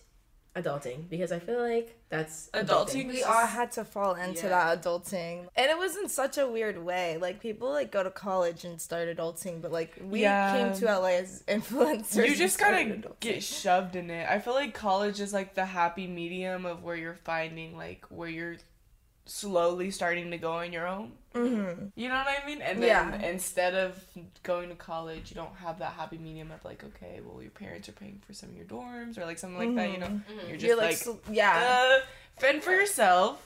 adulting 0.62 1.08
because 1.10 1.32
I 1.32 1.40
feel 1.40 1.62
like 1.62 1.96
that's 2.10 2.50
Adulting? 2.54 3.08
we 3.10 3.22
all 3.24 3.46
had 3.46 3.72
to 3.74 3.84
fall 3.86 4.16
into 4.16 4.44
Yeah. 4.48 4.50
that 4.74 4.82
adulting 4.84 5.48
and 5.56 5.70
it 5.70 5.78
was 5.78 5.96
in 5.98 6.10
such 6.10 6.38
a 6.38 6.48
weird 6.48 6.84
way 6.84 7.18
like 7.22 7.40
people 7.40 7.70
like 7.72 7.92
go 7.92 8.02
to 8.02 8.10
college 8.10 8.64
and 8.66 8.82
start 8.82 9.08
adulting 9.16 9.62
but 9.62 9.72
like 9.72 9.94
we 10.02 10.22
Yeah. 10.22 10.56
came 10.72 10.74
to 10.80 10.86
la 10.86 11.06
as 11.08 11.44
influencers 11.48 12.28
You 12.28 12.36
just 12.36 12.56
started 12.56 13.02
gotta 13.02 13.14
adulting. 13.14 13.20
get 13.20 13.44
shoved 13.44 13.96
in 13.96 14.10
it. 14.10 14.28
I 14.30 14.40
feel 14.40 14.54
like 14.54 14.74
college 14.74 15.20
is 15.20 15.32
like 15.34 15.54
the 15.54 15.66
happy 15.66 16.08
medium 16.08 16.66
of 16.66 16.84
where 16.84 16.96
you're 16.96 17.20
finding 17.24 17.78
like 17.78 18.06
where 18.10 18.30
you're 18.30 18.58
slowly 19.28 19.92
starting 19.92 20.32
to 20.32 20.38
go 20.38 20.54
on 20.54 20.72
your 20.74 20.88
own. 20.88 21.12
Mm-hmm. 21.36 21.88
You 21.96 22.10
know 22.10 22.16
what 22.16 22.28
I 22.28 22.46
mean? 22.48 22.62
And 22.62 22.82
then 22.82 22.88
Yeah. 22.90 23.22
instead 23.30 23.76
of 23.76 24.04
going 24.44 24.70
to 24.70 24.76
college, 24.76 25.30
you 25.30 25.36
don't 25.36 25.56
have 25.58 25.80
that 25.80 25.94
happy 25.94 26.18
medium 26.18 26.52
of 26.52 26.64
like, 26.66 26.84
okay, 26.84 27.20
well, 27.24 27.42
your 27.42 27.52
parents 27.52 27.88
are 27.90 27.94
paying 27.94 28.22
for 28.26 28.34
some 28.34 28.50
of 28.50 28.56
your 28.56 28.66
dorms 28.66 29.18
or 29.18 29.26
like 29.26 29.38
something 29.38 29.58
like 29.60 29.76
that. 29.76 29.92
You 29.94 29.98
know, 30.00 30.22
you're 30.48 30.56
just 30.58 30.66
You're 30.66 30.78
like, 30.78 30.86
like, 30.88 30.98
sl- 30.98 31.32
yeah 31.32 32.00
uh, 32.02 32.06
fend 32.40 32.64
for 32.64 32.72
yourself. 32.72 33.44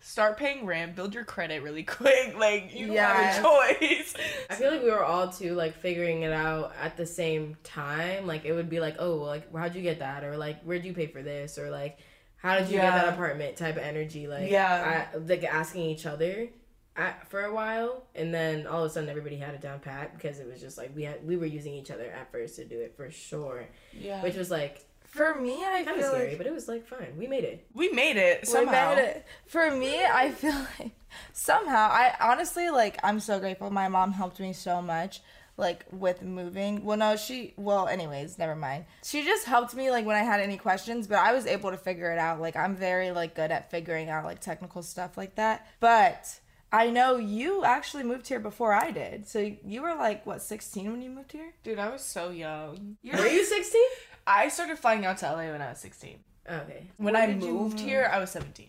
Start 0.00 0.36
paying 0.36 0.66
rent, 0.66 0.94
build 0.96 1.14
your 1.14 1.24
credit 1.24 1.62
really 1.62 1.82
quick. 1.98 2.38
Like 2.38 2.74
you 2.74 2.92
Yes. 2.92 3.36
have 3.36 3.44
a 3.44 3.48
choice. 3.78 4.14
I 4.50 4.54
feel 4.54 4.70
like 4.70 4.82
we 4.82 4.90
were 4.90 5.04
all 5.04 5.28
too 5.30 5.54
like 5.54 5.74
figuring 5.76 6.22
it 6.22 6.32
out 6.32 6.72
at 6.80 6.96
the 6.96 7.06
same 7.06 7.56
time. 7.64 8.26
Like 8.26 8.44
it 8.44 8.52
would 8.52 8.68
be 8.70 8.80
like, 8.80 8.96
oh, 8.98 9.16
well, 9.16 9.26
like 9.26 9.54
how'd 9.54 9.74
you 9.74 9.82
get 9.82 9.98
that, 10.00 10.22
or 10.24 10.36
like 10.36 10.62
where'd 10.62 10.84
you 10.84 10.92
pay 10.94 11.06
for 11.06 11.22
this, 11.22 11.58
or 11.58 11.70
like 11.70 11.98
how 12.44 12.58
did 12.58 12.68
you 12.68 12.74
get 12.76 12.90
that 12.94 13.14
apartment 13.14 13.56
type 13.56 13.76
of 13.76 13.82
energy. 13.82 14.28
Like 14.28 14.50
Yeah. 14.50 15.08
I, 15.14 15.16
like 15.16 15.42
asking 15.44 15.82
each 15.84 16.04
other 16.04 16.48
at, 16.94 17.26
for 17.28 17.42
a 17.44 17.52
while, 17.52 18.04
and 18.14 18.32
then 18.32 18.66
all 18.66 18.84
of 18.84 18.90
a 18.90 18.94
sudden 18.94 19.08
everybody 19.08 19.36
had 19.36 19.54
it 19.54 19.60
down 19.62 19.80
pat 19.80 20.14
because 20.14 20.38
it 20.38 20.46
was 20.46 20.60
just 20.60 20.76
like 20.78 20.94
we 20.94 21.02
had 21.04 21.26
we 21.26 21.36
were 21.36 21.46
using 21.46 21.72
each 21.74 21.90
other 21.90 22.04
at 22.04 22.30
first 22.30 22.56
to 22.56 22.64
do 22.66 22.78
it 22.78 22.94
for 22.96 23.10
sure, 23.10 23.66
Yeah, 23.98 24.22
which 24.22 24.36
was 24.36 24.50
like 24.50 24.84
for 25.06 25.34
me 25.36 25.54
i 25.64 25.84
kind 25.84 26.00
of 26.00 26.06
scary, 26.06 26.30
like 26.30 26.38
but 26.38 26.46
it 26.46 26.52
was 26.52 26.68
like 26.68 26.86
fine. 26.86 27.14
We 27.16 27.26
made 27.26 27.44
it. 27.44 27.66
we 27.72 27.88
made 27.90 28.16
it 28.16 28.46
somehow. 28.46 28.94
made 28.94 29.00
it. 29.02 29.26
For 29.46 29.70
me, 29.70 30.04
I 30.04 30.30
feel 30.30 30.54
like 30.78 30.92
somehow 31.32 31.88
I 31.90 32.14
honestly 32.20 32.68
like 32.70 32.98
I'm 33.02 33.20
so 33.20 33.40
grateful. 33.40 33.70
My 33.70 33.88
mom 33.88 34.12
helped 34.12 34.38
me 34.38 34.52
so 34.52 34.82
much 34.82 35.22
like 35.56 35.84
with 35.90 36.22
moving. 36.22 36.84
Well, 36.84 36.96
no, 36.96 37.16
she 37.16 37.54
well, 37.56 37.86
anyways, 37.88 38.38
never 38.38 38.56
mind. 38.56 38.84
She 39.04 39.24
just 39.24 39.46
helped 39.46 39.74
me 39.74 39.90
like 39.90 40.04
when 40.06 40.16
I 40.16 40.22
had 40.22 40.40
any 40.40 40.56
questions, 40.56 41.06
but 41.06 41.18
I 41.18 41.32
was 41.32 41.46
able 41.46 41.70
to 41.70 41.76
figure 41.76 42.12
it 42.12 42.18
out. 42.18 42.40
Like 42.40 42.56
I'm 42.56 42.74
very 42.74 43.10
like 43.10 43.34
good 43.34 43.50
at 43.50 43.70
figuring 43.70 44.08
out 44.08 44.24
like 44.24 44.40
technical 44.40 44.82
stuff 44.82 45.16
like 45.16 45.36
that. 45.36 45.66
But 45.80 46.40
I 46.72 46.90
know 46.90 47.16
you 47.16 47.64
actually 47.64 48.02
moved 48.02 48.26
here 48.26 48.40
before 48.40 48.72
I 48.72 48.90
did. 48.90 49.28
So 49.28 49.52
you 49.64 49.82
were 49.82 49.94
like 49.94 50.26
what 50.26 50.42
16 50.42 50.90
when 50.90 51.02
you 51.02 51.10
moved 51.10 51.32
here? 51.32 51.52
Dude, 51.62 51.78
I 51.78 51.88
was 51.88 52.02
so 52.02 52.30
young. 52.30 52.96
Were 53.04 53.26
you 53.26 53.44
sixteen? 53.56 53.86
I 54.26 54.48
started 54.48 54.78
flying 54.78 55.04
out 55.04 55.18
to 55.18 55.26
LA 55.26 55.50
when 55.52 55.60
I 55.62 55.68
was 55.68 55.78
16. 55.78 56.18
Okay. 56.50 56.86
When 56.96 57.14
I 57.14 57.26
moved 57.34 57.78
here, 57.78 58.08
I 58.10 58.18
was 58.18 58.30
17. 58.30 58.68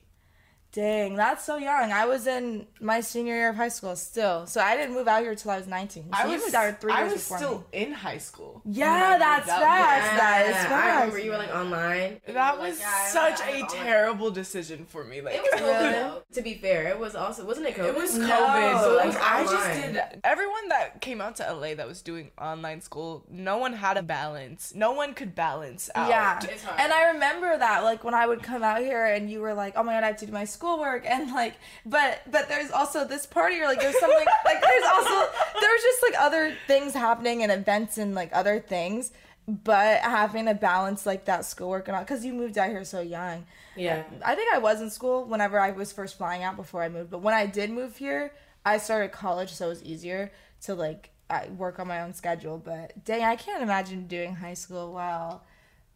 Dang, 0.75 1.15
that's 1.15 1.45
so 1.45 1.55
young. 1.55 1.93
I 1.93 2.05
was 2.05 2.27
in 2.27 2.67
my 2.81 2.99
senior 2.99 3.33
year 3.33 3.49
of 3.49 3.55
high 3.55 3.69
school 3.69 3.95
still. 3.95 4.45
So 4.45 4.59
I 4.59 4.75
didn't 4.75 4.93
move 4.93 5.07
out 5.07 5.21
here 5.21 5.33
till 5.33 5.51
I 5.51 5.57
was 5.57 5.67
19. 5.67 6.03
So 6.03 6.09
I 6.11 6.25
you 6.25 6.33
was 6.33 6.41
moved 6.43 6.53
out 6.55 6.63
here 6.63 6.77
three 6.81 6.91
I 6.91 6.99
years 7.03 7.13
was 7.13 7.21
before 7.23 7.37
still 7.37 7.57
me. 7.59 7.65
in 7.83 7.91
high 7.93 8.17
school. 8.17 8.61
Yeah, 8.65 9.17
that's 9.17 9.47
out 9.49 9.61
fast. 9.61 10.09
here. 10.09 10.17
That 10.19 10.45
is 10.49 10.55
Yeah, 10.69 10.75
I 10.75 10.93
remember 10.99 11.19
you 11.19 11.31
were 11.31 11.37
like 11.37 11.55
online. 11.55 12.19
That 12.27 12.59
was 12.59 12.77
yeah, 12.77 12.91
I- 12.93 13.07
such 13.07 13.41
I- 13.41 13.51
a 13.51 13.59
I- 13.59 13.61
oh 13.63 13.67
terrible 13.73 14.31
decision 14.31 14.85
for 14.85 15.05
me. 15.05 15.21
Like 15.21 15.35
It 15.35 15.41
was 15.43 15.61
COVID 15.61 15.91
though. 15.93 16.21
To 16.33 16.41
be 16.41 16.55
fair, 16.55 16.87
it 16.89 16.99
was 16.99 17.15
also 17.15 17.45
wasn't 17.45 17.67
it 17.67 17.75
COVID? 17.77 17.87
It 17.87 17.95
was 17.95 18.17
No. 18.17 18.27
COVID. 18.27 18.81
So 18.83 18.95
like 18.97 19.05
was 19.07 19.15
I 19.15 19.43
just 19.45 19.81
did 19.81 20.01
everyone 20.25 20.67
that 20.69 20.99
came 20.99 21.21
out 21.21 21.37
to 21.37 21.43
LA 21.53 21.75
that 21.75 21.87
was 21.87 22.01
doing 22.01 22.31
online 22.37 22.81
school, 22.81 23.23
no 23.29 23.57
one 23.57 23.71
had 23.71 23.95
a 23.95 24.03
balance. 24.03 24.73
No 24.75 24.91
one 24.91 25.13
could 25.13 25.35
balance 25.35 25.89
out. 25.95 26.09
Yeah. 26.09 26.37
It's 26.43 26.63
hard. 26.65 26.81
And 26.81 26.91
I 26.91 27.11
remember 27.11 27.57
that, 27.57 27.83
like, 27.83 28.03
when 28.03 28.13
I 28.13 28.27
would 28.27 28.43
come 28.43 28.61
out 28.63 28.81
here 28.81 29.05
and 29.05 29.29
you 29.31 29.39
were 29.39 29.53
like, 29.53 29.73
oh 29.77 29.83
my 29.83 29.93
god, 29.93 30.03
I 30.03 30.07
have 30.07 30.17
to 30.17 30.25
do 30.25 30.31
my 30.33 30.43
schoolwork. 30.65 31.05
And, 31.05 31.31
like, 31.31 31.55
but, 31.85 32.21
but 32.29 32.49
there's 32.49 32.71
also 32.71 33.05
this 33.05 33.25
party, 33.25 33.59
or 33.59 33.67
like, 33.67 33.79
there's 33.79 33.99
something, 33.99 34.25
like, 34.45 34.61
there's 34.61 34.83
also, 34.93 35.31
there's 35.61 35.81
just, 35.81 36.03
like, 36.03 36.15
other 36.19 36.55
things 36.67 36.93
happening 36.93 37.43
and 37.43 37.51
events 37.51 37.97
and, 37.97 38.15
like, 38.15 38.31
other 38.33 38.59
things. 38.59 39.11
but 39.47 39.99
having 40.01 40.45
to 40.45 40.53
balance 40.55 41.05
like 41.05 41.25
that 41.25 41.45
schoolwork 41.45 41.87
and 41.87 41.95
all 41.95 42.03
because 42.03 42.25
you 42.25 42.33
moved 42.33 42.57
out 42.57 42.69
here 42.69 42.83
so 42.83 43.01
young. 43.01 43.45
Yeah. 43.75 44.03
I 44.23 44.35
think 44.35 44.53
I 44.53 44.57
was 44.57 44.81
in 44.81 44.89
school 44.89 45.25
whenever 45.25 45.59
I 45.59 45.71
was 45.71 45.91
first 45.91 46.17
flying 46.17 46.43
out 46.43 46.55
before 46.55 46.81
I 46.81 46.89
moved, 46.89 47.11
but 47.11 47.21
when 47.21 47.33
I 47.33 47.45
did 47.45 47.69
move 47.69 47.97
here, 47.97 48.33
I 48.65 48.77
started 48.77 49.11
college, 49.11 49.51
so 49.53 49.67
it 49.67 49.69
was 49.69 49.83
easier 49.83 50.31
to 50.61 50.73
like 50.73 51.11
I 51.29 51.47
work 51.49 51.79
on 51.79 51.87
my 51.87 52.01
own 52.01 52.13
schedule. 52.13 52.57
But 52.57 53.03
dang, 53.05 53.23
I 53.23 53.35
can't 53.35 53.61
imagine 53.61 54.07
doing 54.07 54.35
high 54.35 54.53
school 54.55 54.93
while 54.93 55.43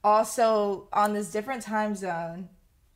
also 0.03 0.87
on 0.93 1.13
this 1.13 1.31
different 1.31 1.63
time 1.63 1.95
zone 1.95 2.49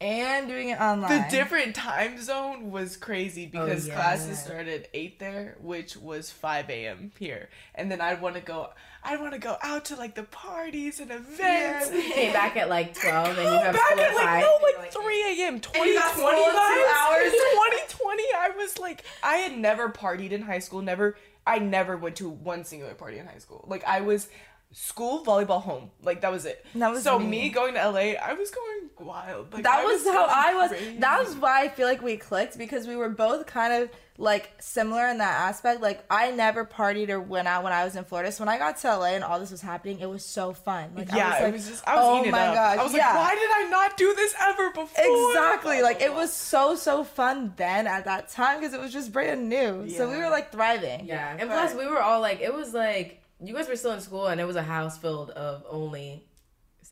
and 0.04 0.50
doing 0.50 0.70
it 0.70 0.80
online. 0.80 1.10
The 1.10 1.28
different 1.32 1.76
time 1.76 2.22
zone 2.22 2.72
was 2.72 2.98
crazy 2.98 3.50
oh, 3.56 3.66
because 3.66 3.88
yeah. 3.88 3.96
classes 3.96 4.38
started 4.38 4.90
eight 4.94 5.18
there, 5.18 5.56
which 5.62 5.96
was 5.96 6.30
five 6.30 6.70
a.m. 6.70 7.12
here, 7.18 7.50
and 7.74 7.90
then 7.90 8.02
I'd 8.02 8.22
want 8.22 8.36
to 8.36 8.42
go. 8.42 8.70
I'd 9.06 9.20
want 9.20 9.34
to 9.34 9.40
go 9.40 9.58
out 9.62 9.86
to 9.86 9.96
like 9.96 10.16
the 10.16 10.24
parties 10.24 11.00
and 11.00 11.12
events. 11.12 11.90
Came 11.90 12.34
back 12.34 12.56
at 12.56 12.70
like 12.70 12.94
12 13.02 13.28
and 13.28 13.38
you 13.38 13.44
have 13.44 13.74
back 13.74 13.92
school 13.92 14.00
at 14.00 14.16
like 14.16 14.26
5. 14.26 14.42
no, 14.42 14.60
like 14.80 14.94
three 14.94 15.42
a.m. 15.42 15.60
Twenty 15.60 15.94
twenty 15.94 15.98
school 15.98 16.28
in 16.28 16.36
two 16.36 16.42
hours. 16.42 16.94
hours. 16.98 17.32
Twenty 17.56 17.82
twenty. 17.90 18.24
I 18.36 18.52
was 18.56 18.78
like, 18.80 19.04
I 19.24 19.36
had 19.36 19.58
never 19.58 19.90
partied 19.90 20.32
in 20.32 20.42
high 20.42 20.60
school. 20.60 20.82
Never. 20.82 21.18
I 21.46 21.60
never 21.60 21.98
went 21.98 22.16
to 22.18 22.30
one 22.30 22.64
singular 22.64 22.94
party 22.94 23.20
in 23.20 23.26
high 23.26 23.40
school. 23.40 23.66
Like 23.68 23.84
I 23.86 24.02
was 24.02 24.30
school 24.74 25.24
volleyball 25.24 25.62
home. 25.62 25.92
Like 26.04 26.22
that 26.22 26.32
was 26.32 26.46
it. 26.46 26.66
That 26.76 26.92
was 26.92 27.04
so 27.04 27.18
me. 27.20 27.28
me. 27.28 27.50
going 27.50 27.76
to 27.76 27.90
LA. 27.90 28.14
I 28.22 28.34
was 28.34 28.52
going 28.52 28.90
wild. 29.00 29.54
Like, 29.54 29.64
that 29.64 29.80
I 29.80 29.86
was, 29.86 30.04
how 30.04 30.26
I 30.26 30.54
was. 30.56 30.70
crazy. 30.72 30.98
That 30.98 31.24
was 31.24 31.36
why 31.36 31.64
I 31.64 31.70
feel 31.70 31.88
like 31.88 32.02
we 32.02 32.18
clicked 32.18 32.58
because 32.58 32.88
we 32.88 32.96
were 32.96 33.10
both 33.10 33.46
kind 33.46 33.84
of 33.84 33.90
like 34.18 34.52
similar 34.60 35.08
in 35.08 35.20
that 35.20 35.40
aspect. 35.42 35.82
Like 35.82 36.04
I 36.10 36.32
never 36.32 36.66
partied 36.66 37.10
or 37.10 37.20
went 37.20 37.48
out 37.48 37.64
when 37.64 37.74
I 37.74 37.84
was 37.86 37.96
in 37.96 38.04
Florida. 38.04 38.32
So 38.32 38.44
when 38.44 38.50
I 38.50 38.58
got 38.58 38.78
to 38.78 38.98
LA 38.98 39.06
and 39.08 39.24
all 39.24 39.40
this 39.40 39.52
was 39.52 39.62
happening, 39.62 40.00
it 40.00 40.10
was 40.10 40.26
so 40.26 40.54
fun. 40.54 40.92
Like 40.96 41.12
Yeah, 41.12 41.28
I 41.28 41.30
was 41.30 41.40
like, 41.40 41.50
it 41.50 41.54
was 41.54 41.68
just 41.70 41.88
I 41.88 41.96
was 41.96 42.06
oh 42.06 42.32
my 42.32 42.44
it 42.44 42.50
up. 42.50 42.56
gosh, 42.56 42.80
I 42.80 42.84
was 42.84 42.94
yeah. 42.94 43.08
like, 43.08 43.16
why 43.16 43.36
did 43.36 43.50
I 43.52 43.70
not 43.70 43.98
do 43.98 44.14
this 44.16 44.36
ever 44.42 44.70
before? 44.72 45.30
Exactly. 45.30 45.82
Like 45.82 46.02
it 46.02 46.14
was 46.16 46.34
so 46.34 46.76
so 46.76 47.04
fun 47.04 47.54
then 47.58 47.88
at 47.88 48.06
that 48.06 48.30
time 48.30 48.60
because 48.60 48.74
it 48.74 48.82
was 48.82 48.92
just 48.92 49.12
brand 49.12 49.50
new. 49.50 49.90
So 49.90 50.10
we 50.10 50.18
were 50.18 50.30
like 50.30 50.52
thriving. 50.52 51.06
Yeah. 51.06 51.36
And 51.40 51.50
plus, 51.50 51.74
we 51.76 51.88
were 51.88 52.02
all 52.02 52.22
like, 52.22 52.42
it 52.42 52.54
was 52.54 52.74
like, 52.74 53.23
you 53.44 53.54
guys 53.54 53.68
were 53.68 53.76
still 53.76 53.92
in 53.92 54.00
school 54.02 54.28
and 54.28 54.40
it 54.42 54.46
was 54.46 54.56
a 54.56 54.64
house 54.64 54.98
filled 54.98 55.30
of 55.32 55.64
only 55.70 56.24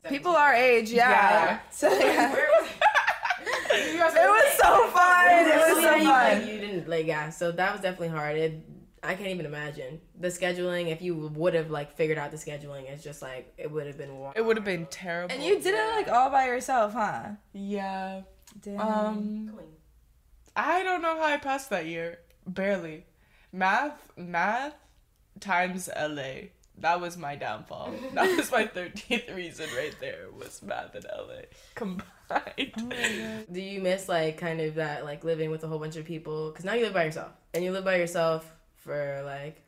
People 0.08 0.34
our 0.34 0.52
age, 0.54 0.90
yeah. 0.90 1.10
Yeah. 1.10 1.58
So 1.70 1.88
yeah. 1.92 2.34
it 2.34 4.30
was 4.30 4.52
so 4.60 4.88
fun. 4.88 5.28
It 5.46 5.56
was 5.56 5.76
So, 5.76 5.80
yeah, 5.80 5.90
so 5.90 5.96
you, 5.96 6.04
fun. 6.04 6.38
like, 6.38 6.46
you 6.46 6.58
didn't 6.58 6.88
like 6.88 7.06
yeah, 7.06 7.30
so 7.30 7.52
that 7.52 7.72
was 7.72 7.80
definitely 7.80 8.08
hard. 8.08 8.36
It, 8.36 8.64
I 9.02 9.14
can't 9.14 9.28
even 9.30 9.46
imagine 9.46 10.00
the 10.18 10.28
scheduling. 10.28 10.90
If 10.92 11.02
you 11.02 11.14
would 11.16 11.54
have 11.54 11.70
like 11.70 11.96
figured 11.96 12.18
out 12.18 12.30
the 12.30 12.36
scheduling, 12.36 12.88
it's 12.90 13.02
just 13.02 13.22
like 13.22 13.52
it 13.58 13.70
would 13.70 13.86
have 13.86 13.98
been. 13.98 14.16
War- 14.16 14.32
It 14.36 14.44
would 14.44 14.56
have 14.56 14.64
been 14.64 14.86
terrible. 14.86 15.34
And 15.34 15.42
you 15.42 15.60
did 15.60 15.74
it 15.74 15.90
like 15.96 16.08
all 16.08 16.30
by 16.30 16.46
yourself, 16.46 16.92
huh? 16.92 17.30
Yeah. 17.52 18.22
Damn. 18.60 18.80
Um. 18.80 19.52
I 20.54 20.82
don't 20.82 21.00
know 21.02 21.16
how 21.16 21.24
I 21.24 21.36
passed 21.38 21.70
that 21.70 21.86
year. 21.86 22.18
Barely. 22.46 23.06
Math. 23.52 24.10
Math 24.16 24.74
times 25.40 25.88
LA. 25.96 26.48
That 26.78 27.00
was 27.00 27.16
my 27.16 27.36
downfall. 27.36 27.92
That 28.14 28.36
was 28.36 28.50
my 28.50 28.66
thirteenth 28.66 29.30
reason 29.30 29.66
right 29.76 29.94
there. 30.00 30.26
Was 30.38 30.62
math 30.62 30.94
and 30.94 31.04
LA 31.04 31.42
combined. 31.74 33.44
Do 33.52 33.60
you 33.60 33.80
miss 33.80 34.08
like 34.08 34.38
kind 34.38 34.60
of 34.60 34.76
that 34.76 35.04
like 35.04 35.22
living 35.22 35.50
with 35.50 35.64
a 35.64 35.68
whole 35.68 35.78
bunch 35.78 35.96
of 35.96 36.04
people? 36.04 36.50
Because 36.50 36.64
now 36.64 36.72
you 36.74 36.84
live 36.84 36.94
by 36.94 37.04
yourself, 37.04 37.32
and 37.54 37.62
you 37.62 37.72
live 37.72 37.84
by 37.84 37.96
yourself 37.96 38.50
for 38.76 39.22
like 39.24 39.62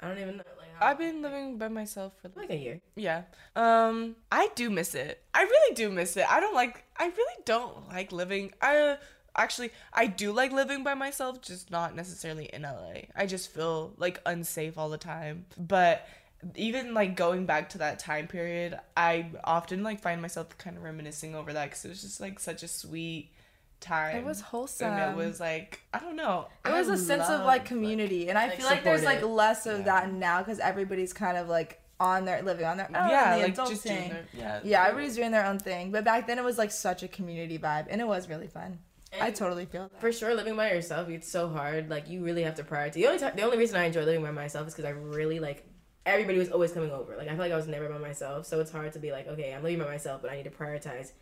I 0.00 0.08
don't 0.08 0.18
even 0.18 0.36
know 0.36 0.44
like 0.58 0.68
I've 0.80 0.98
been 0.98 1.22
living 1.22 1.56
by 1.56 1.68
myself 1.68 2.12
for 2.20 2.30
like 2.36 2.50
a 2.50 2.56
year. 2.56 2.80
Yeah. 2.94 3.22
Um 3.56 4.16
I 4.30 4.48
do 4.54 4.70
miss 4.70 4.94
it. 4.94 5.22
I 5.32 5.42
really 5.42 5.74
do 5.74 5.90
miss 5.90 6.16
it. 6.16 6.26
I 6.28 6.40
don't 6.40 6.54
like 6.54 6.84
I 6.96 7.06
really 7.06 7.42
don't 7.44 7.88
like 7.88 8.12
living 8.12 8.52
I 8.60 8.98
actually 9.36 9.70
I 9.92 10.06
do 10.06 10.32
like 10.32 10.52
living 10.52 10.84
by 10.84 10.94
myself, 10.94 11.40
just 11.42 11.70
not 11.70 11.94
necessarily 11.94 12.46
in 12.46 12.62
LA. 12.62 13.02
I 13.16 13.26
just 13.26 13.52
feel 13.52 13.94
like 13.96 14.20
unsafe 14.26 14.78
all 14.78 14.88
the 14.88 14.98
time. 14.98 15.46
But 15.58 16.06
even 16.56 16.94
like 16.94 17.16
going 17.16 17.46
back 17.46 17.70
to 17.70 17.78
that 17.78 17.98
time 17.98 18.26
period, 18.26 18.78
I 18.96 19.30
often 19.44 19.82
like 19.82 20.00
find 20.00 20.20
myself 20.20 20.56
kind 20.58 20.76
of 20.76 20.82
reminiscing 20.82 21.34
over 21.34 21.52
that 21.52 21.70
cuz 21.70 21.84
it 21.84 21.88
was 21.88 22.02
just 22.02 22.20
like 22.20 22.38
such 22.38 22.62
a 22.62 22.68
sweet 22.68 23.30
time. 23.80 24.16
It 24.16 24.24
was 24.24 24.40
wholesome. 24.40 24.92
And 24.92 25.12
it 25.12 25.24
was 25.24 25.40
like 25.40 25.80
I 25.92 25.98
don't 25.98 26.16
know. 26.16 26.48
It 26.64 26.72
was 26.72 26.88
a 26.88 26.92
a 26.92 26.98
sense 26.98 27.28
of 27.28 27.44
like 27.44 27.64
community, 27.64 28.28
and 28.28 28.38
I 28.38 28.46
like, 28.46 28.56
feel 28.56 28.66
like 28.66 28.84
there's 28.84 29.04
like 29.04 29.22
less 29.22 29.66
of 29.66 29.84
that 29.84 30.12
now 30.12 30.38
because 30.38 30.58
everybody's 30.58 31.12
kind 31.12 31.36
of 31.36 31.48
like 31.48 31.80
on 32.00 32.24
their 32.24 32.42
living 32.42 32.66
on 32.66 32.76
their 32.76 32.88
own. 32.88 33.08
yeah, 33.08 33.36
the 33.36 33.42
like 33.42 33.52
adult 33.52 33.70
just 33.70 33.82
thing. 33.82 33.96
doing 33.96 34.10
their 34.10 34.26
yeah. 34.32 34.60
yeah, 34.64 34.84
everybody's 34.84 35.16
doing 35.16 35.30
their 35.30 35.46
own 35.46 35.58
thing. 35.58 35.90
But 35.90 36.04
back 36.04 36.26
then 36.26 36.38
it 36.38 36.44
was 36.44 36.58
like 36.58 36.70
such 36.70 37.02
a 37.02 37.08
community 37.08 37.58
vibe, 37.58 37.86
and 37.88 38.00
it 38.00 38.06
was 38.06 38.28
really 38.28 38.48
fun. 38.48 38.78
I 39.20 39.30
totally 39.30 39.66
feel 39.66 39.88
that. 39.88 40.00
For 40.00 40.12
sure, 40.12 40.34
living 40.34 40.56
by 40.56 40.70
yourself, 40.70 41.08
it's 41.08 41.28
so 41.30 41.48
hard. 41.48 41.90
Like 41.90 42.08
you 42.08 42.24
really 42.24 42.42
have 42.42 42.54
to 42.56 42.64
prioritize. 42.64 42.94
The 42.94 43.06
only 43.06 43.18
time, 43.18 43.32
the 43.36 43.42
only 43.42 43.58
reason 43.58 43.76
I 43.76 43.84
enjoy 43.84 44.04
living 44.04 44.22
by 44.22 44.30
myself 44.30 44.68
is 44.68 44.74
because 44.74 44.86
I 44.86 44.90
really 44.90 45.40
like 45.40 45.66
everybody 46.06 46.38
was 46.38 46.50
always 46.50 46.72
coming 46.72 46.90
over. 46.90 47.16
Like 47.16 47.28
I 47.28 47.30
feel 47.30 47.38
like 47.38 47.52
I 47.52 47.56
was 47.56 47.66
never 47.66 47.88
by 47.88 47.98
myself, 47.98 48.46
so 48.46 48.60
it's 48.60 48.70
hard 48.70 48.92
to 48.92 48.98
be 48.98 49.12
like, 49.12 49.26
okay, 49.28 49.54
I'm 49.54 49.62
living 49.62 49.78
by 49.78 49.86
myself, 49.86 50.22
but 50.22 50.30
I 50.30 50.36
need 50.36 50.44
to 50.44 50.50
prioritize 50.50 51.12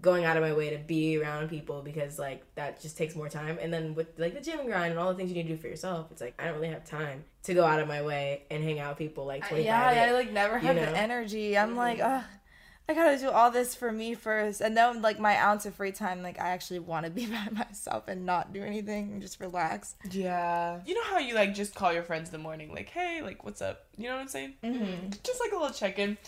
going 0.00 0.24
out 0.24 0.36
of 0.36 0.42
my 0.42 0.52
way 0.52 0.70
to 0.70 0.78
be 0.78 1.20
around 1.20 1.48
people 1.48 1.82
because 1.82 2.18
like 2.18 2.42
that 2.54 2.80
just 2.80 2.96
takes 2.96 3.14
more 3.14 3.28
time. 3.28 3.58
And 3.60 3.72
then 3.72 3.94
with 3.94 4.08
like 4.18 4.34
the 4.34 4.40
gym 4.40 4.64
grind 4.66 4.92
and 4.92 4.98
all 4.98 5.10
the 5.10 5.14
things 5.14 5.30
you 5.30 5.36
need 5.36 5.48
to 5.48 5.56
do 5.56 5.60
for 5.60 5.68
yourself, 5.68 6.10
it's 6.10 6.20
like 6.20 6.34
I 6.38 6.46
don't 6.46 6.54
really 6.54 6.68
have 6.68 6.84
time 6.84 7.24
to 7.44 7.54
go 7.54 7.64
out 7.64 7.80
of 7.80 7.88
my 7.88 8.02
way 8.02 8.44
and 8.50 8.62
hang 8.64 8.78
out 8.80 8.90
with 8.90 8.98
people 8.98 9.26
like 9.26 9.46
25. 9.48 9.64
Yeah, 9.64 10.06
I 10.08 10.12
like 10.12 10.32
never 10.32 10.58
have 10.58 10.76
know? 10.76 10.86
the 10.86 10.96
energy. 10.96 11.56
I'm 11.56 11.76
like, 11.76 12.00
ugh. 12.00 12.24
I 12.88 12.94
gotta 12.94 13.18
do 13.18 13.30
all 13.30 13.52
this 13.52 13.74
for 13.74 13.92
me 13.92 14.14
first, 14.14 14.60
and 14.60 14.76
then 14.76 15.00
like 15.00 15.20
my 15.20 15.36
ounce 15.36 15.64
of 15.64 15.74
free 15.74 15.92
time, 15.92 16.22
like 16.22 16.40
I 16.40 16.48
actually 16.48 16.80
want 16.80 17.06
to 17.06 17.10
be 17.10 17.26
by 17.26 17.48
myself 17.52 18.08
and 18.08 18.26
not 18.26 18.52
do 18.52 18.62
anything 18.62 19.12
and 19.12 19.22
just 19.22 19.40
relax. 19.40 19.94
Yeah. 20.10 20.80
You 20.84 20.94
know 20.94 21.04
how 21.04 21.18
you 21.18 21.34
like 21.34 21.54
just 21.54 21.74
call 21.74 21.92
your 21.92 22.02
friends 22.02 22.28
in 22.28 22.32
the 22.32 22.42
morning, 22.42 22.72
like, 22.72 22.88
hey, 22.88 23.22
like, 23.22 23.44
what's 23.44 23.62
up? 23.62 23.86
You 23.96 24.08
know 24.08 24.14
what 24.16 24.22
I'm 24.22 24.28
saying? 24.28 24.54
Mm-hmm. 24.64 25.10
Just 25.22 25.40
like 25.40 25.52
a 25.52 25.56
little 25.56 25.70
check 25.70 25.98
in. 25.98 26.18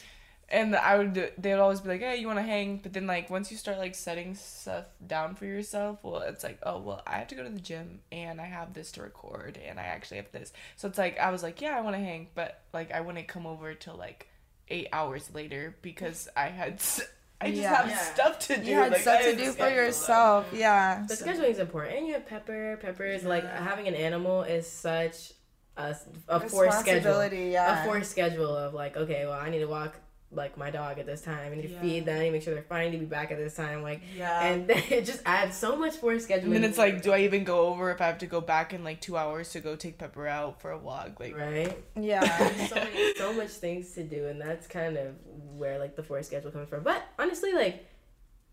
And 0.53 0.77
I 0.77 0.99
would, 0.99 1.15
they 1.39 1.53
would 1.53 1.61
always 1.61 1.81
be 1.81 1.89
like, 1.89 2.01
hey, 2.01 2.17
you 2.17 2.27
want 2.27 2.39
to 2.39 2.43
hang? 2.43 2.77
But 2.77 2.93
then, 2.93 3.07
like, 3.07 3.31
once 3.31 3.51
you 3.51 3.57
start, 3.57 3.79
like, 3.79 3.95
setting 3.95 4.35
stuff 4.35 4.85
down 5.05 5.35
for 5.35 5.47
yourself, 5.47 6.01
well, 6.03 6.21
it's 6.21 6.45
like, 6.45 6.59
oh, 6.63 6.79
well, 6.79 7.03
I 7.07 7.13
have 7.13 7.29
to 7.29 7.35
go 7.35 7.43
to 7.43 7.49
the 7.49 7.59
gym 7.59 8.01
and 8.13 8.39
I 8.39 8.45
have 8.45 8.75
this 8.75 8.93
to 8.93 9.03
record 9.03 9.59
and 9.67 9.81
I 9.81 9.85
actually 9.85 10.19
have 10.19 10.31
this. 10.31 10.53
So 10.77 10.89
it's 10.89 10.99
like, 10.99 11.19
I 11.19 11.31
was 11.31 11.43
like, 11.43 11.63
yeah, 11.63 11.79
I 11.79 11.81
want 11.81 11.97
to 11.97 12.03
hang. 12.03 12.29
But, 12.35 12.61
like, 12.75 12.93
I 12.93 13.01
wouldn't 13.01 13.29
come 13.29 13.47
over 13.47 13.73
till, 13.73 13.97
like, 13.97 14.29
eight 14.69 14.89
hours 14.93 15.31
later 15.35 15.77
because 15.83 16.29
I 16.37 16.49
had, 16.49 16.75
s- 16.75 17.03
I 17.41 17.51
just 17.51 17.63
Yeah. 17.63 17.75
have 17.77 17.89
Yeah. 17.89 17.99
stuff 17.99 18.39
to 18.47 18.57
do. 18.57 18.71
You 18.71 18.77
had 18.77 18.93
like, 18.93 19.01
stuff 19.03 19.21
I 19.21 19.31
to 19.33 19.37
do 19.37 19.47
for 19.47 19.53
schedule 19.53 19.77
yourself. 19.77 20.49
Yeah. 20.53 21.05
The 21.09 21.15
scheduling 21.15 21.51
is 21.51 21.59
important, 21.59 21.99
and 21.99 22.07
you 22.07 22.13
have 22.15 22.27
Pepper. 22.27 22.79
Pepper 22.81 23.05
is 23.05 23.25
like 23.25 23.45
having 23.45 23.89
an 23.89 23.95
animal 23.95 24.43
is 24.43 24.67
such 24.71 25.33
a, 25.77 25.97
a 26.29 26.41
forced 26.41 26.81
schedule. 26.81 27.25
Yeah. 27.33 27.83
A 27.83 27.87
forced 27.87 28.11
schedule 28.11 28.55
of 28.57 28.75
like, 28.75 28.97
okay, 28.97 29.25
well, 29.27 29.39
I 29.39 29.51
need 29.51 29.59
to 29.61 29.67
walk 29.67 29.97
like 30.35 30.57
my 30.57 30.71
dog 30.71 30.99
at 30.99 31.07
this 31.07 31.21
time. 31.21 31.53
I 31.53 31.55
need 31.55 31.63
to 31.63 31.81
feed 31.81 32.07
them. 32.07 32.17
I 32.17 32.21
need 32.21 32.27
to 32.27 32.33
make 32.33 32.43
sure 32.43 32.55
they're 32.55 32.63
fine. 32.63 32.89
I 32.89 32.91
to 32.91 32.99
be 32.99 33.05
back 33.05 33.31
at 33.31 33.39
this 33.39 33.55
time. 33.55 33.83
Like, 33.83 34.03
Yeah. 34.17 34.45
and 34.45 34.71
it 34.91 35.05
just 35.05 35.21
adds 35.27 35.57
so 35.57 35.77
much 35.77 35.97
forced 35.97 36.29
scheduling. 36.29 36.45
And 36.45 36.55
then 36.55 36.65
it's 36.65 36.79
like, 36.79 37.03
do 37.03 37.13
I 37.13 37.21
even 37.21 37.45
go 37.45 37.67
over 37.67 37.91
if 37.91 38.01
I 38.01 38.07
have 38.07 38.19
to 38.19 38.27
go 38.27 38.41
back 38.41 38.73
in 38.73 38.85
like 38.85 39.01
two 39.01 39.17
hours 39.17 39.51
to 39.53 39.61
go 39.61 39.77
take 39.77 39.99
Pepper 39.99 40.27
out 40.27 40.61
for 40.61 40.71
a 40.71 40.79
walk? 40.79 41.21
Like, 41.21 41.37
right? 41.37 41.77
Yeah. 41.95 42.67
so 42.69 42.75
many, 42.77 43.15
so 43.15 43.33
much 43.33 43.51
things 43.51 43.93
to 43.93 44.05
do, 44.05 44.27
and 44.27 44.41
that's 44.41 44.67
kind 44.67 44.97
of 44.97 45.15
where 45.57 45.79
like 45.79 45.97
the 45.97 46.03
forced 46.03 46.29
schedule 46.29 46.51
comes 46.51 46.69
from. 46.69 46.83
But 46.83 47.03
honestly, 47.19 47.53
like. 47.53 47.87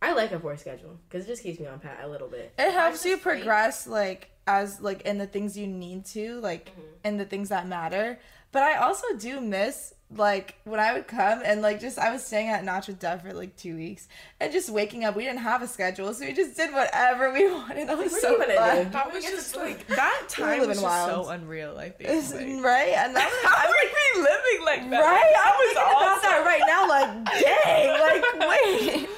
I 0.02 0.14
like 0.14 0.32
a 0.32 0.40
forced 0.40 0.62
schedule 0.62 0.98
because 1.10 1.26
it 1.26 1.28
just 1.28 1.44
keeps 1.44 1.60
me 1.60 1.68
on 1.68 1.80
pat 1.80 2.00
a 2.04 2.08
little 2.08 2.30
bit. 2.30 2.54
It 2.58 2.72
helps 2.72 3.04
you 3.04 3.18
progress 3.18 3.86
like 3.86 4.30
as 4.48 4.80
like 4.80 5.02
in 5.02 5.18
the 5.18 5.28
things 5.28 5.58
you 5.58 5.68
need 5.68 6.06
to, 6.06 6.40
like 6.40 6.70
mm-hmm. 6.70 6.82
in 7.04 7.18
the 7.18 7.26
things 7.26 7.50
that 7.50 7.68
matter. 7.68 8.18
But 8.54 8.64
I 8.64 8.76
also 8.78 9.08
do 9.18 9.42
miss 9.42 9.94
like 10.16 10.56
when 10.64 10.80
I 10.80 10.94
would 10.94 11.08
come 11.08 11.42
and 11.46 11.62
like 11.62 11.80
just 11.80 12.00
I 12.00 12.12
was 12.12 12.24
staying 12.26 12.50
at 12.50 12.64
Notre 12.64 12.94
Dame 12.94 13.20
for 13.20 13.32
like 13.32 13.56
two 13.56 13.76
weeks 13.76 14.08
and 14.40 14.52
just 14.52 14.70
waking 14.72 15.06
up. 15.06 15.16
We 15.16 15.24
didn't 15.24 15.40
have 15.42 15.62
a 15.62 15.68
schedule, 15.68 16.12
so 16.16 16.26
we 16.26 16.34
just 16.34 16.58
did 16.58 16.74
whatever 16.74 17.32
we 17.32 17.52
wanted. 17.52 17.90
That 17.90 17.98
was 17.98 18.20
so 18.20 18.30
do 18.30 18.34
you 18.34 18.40
wanna 18.40 18.56
fun. 18.84 18.92
that 18.92 19.14
was 19.14 19.24
just 19.24 19.56
like 19.56 19.86
that 19.96 20.24
time 20.28 20.60
was 20.60 20.68
just 20.70 20.82
wild. 20.84 21.26
so 21.26 21.32
unreal. 21.32 21.78
I 21.78 21.90
think. 21.90 22.10
It's- 22.10 22.34
Like, 22.34 22.42
right? 22.64 22.94
And 22.98 23.16
that 23.16 23.30
was 23.30 23.52
how 23.52 23.68
are 23.68 23.74
we 23.76 24.22
living 24.22 24.66
like 24.66 24.90
that? 24.90 25.00
right. 25.00 25.32
That 25.34 25.46
I'm 25.46 25.58
was 25.60 25.74
thinking 25.76 26.02
about 26.02 26.22
that 26.24 26.44
right 26.46 26.64
now. 26.66 26.88
Like, 26.90 27.10
dang, 27.44 28.00
like 28.02 28.50
wait, 28.50 29.10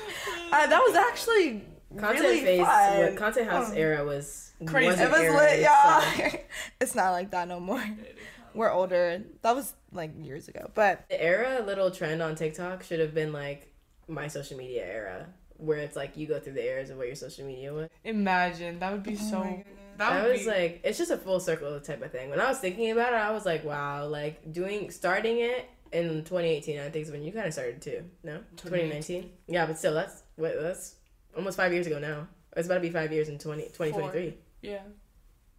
uh, 0.52 0.68
that 0.68 0.80
was 0.86 0.96
actually 0.96 1.64
Content 1.98 2.20
really 2.22 2.42
phase, 2.42 2.66
fun. 2.66 2.98
what 3.00 3.16
content 3.18 3.50
house 3.50 3.74
era 3.74 4.04
was 4.06 4.52
Crazy. 4.66 5.02
It 5.02 5.10
was 5.10 5.20
era 5.22 5.36
lit, 5.38 5.60
y'all. 5.62 6.02
itself. 6.02 6.36
it's 6.80 6.96
not 6.96 7.12
like 7.12 7.32
that 7.32 7.48
no 7.48 7.60
more. 7.60 7.84
We're 8.54 8.72
older. 8.72 9.24
That 9.42 9.56
was 9.56 9.74
like 9.92 10.12
years 10.20 10.48
ago. 10.48 10.70
But 10.74 11.08
The 11.10 11.22
era 11.22 11.64
little 11.66 11.92
trend 11.92 12.22
on 12.22 12.36
TikTok 12.36 12.84
should 12.84 13.00
have 13.00 13.14
been 13.14 13.34
like 13.34 13.74
my 14.08 14.28
social 14.28 14.58
media 14.58 14.86
era, 14.86 15.28
where 15.58 15.80
it's 15.80 15.96
like 15.96 16.18
you 16.18 16.28
go 16.28 16.40
through 16.40 16.54
the 16.54 16.66
eras 16.66 16.90
of 16.90 16.98
what 16.98 17.08
your 17.08 17.16
social 17.16 17.46
media 17.46 17.74
was. 17.74 17.90
Imagine 18.04 18.80
that 18.80 18.92
would 18.92 19.04
be 19.04 19.18
oh 19.20 19.30
so. 19.30 19.64
That, 19.98 20.10
That 20.10 20.30
was 20.30 20.42
be, 20.42 20.48
like 20.48 20.82
it's 20.84 20.98
just 20.98 21.12
a 21.12 21.18
full 21.18 21.40
circle 21.40 21.80
type 21.80 22.02
of 22.02 22.12
thing. 22.12 22.30
When 22.30 22.40
I 22.40 22.48
was 22.48 22.60
thinking 22.60 22.92
about 22.92 23.14
it, 23.14 23.18
I 23.18 23.32
was 23.32 23.46
like, 23.46 23.64
wow, 23.64 24.08
like 24.08 24.52
doing 24.52 24.90
starting 24.92 25.40
it 25.40 25.70
in 25.92 26.24
2018. 26.24 26.80
I 26.80 26.90
think 26.90 27.06
is 27.06 27.12
when 27.12 27.24
you 27.24 27.32
kind 27.32 27.48
of 27.48 27.54
started 27.54 27.82
too. 27.82 28.04
No, 28.24 28.38
2019. 28.58 29.30
Yeah, 29.48 29.66
but 29.66 29.78
still, 29.78 29.94
that's 29.94 30.24
what 30.36 30.60
that's 30.60 30.96
almost 31.36 31.58
five 31.58 31.74
years 31.74 31.88
ago 31.88 32.00
now. 32.00 32.28
It's 32.56 32.68
about 32.68 32.76
to 32.76 32.82
be 32.82 32.90
five 32.90 33.12
years 33.14 33.30
in 33.30 33.38
20, 33.38 33.64
2023. 33.64 34.38
Yeah. 34.62 34.80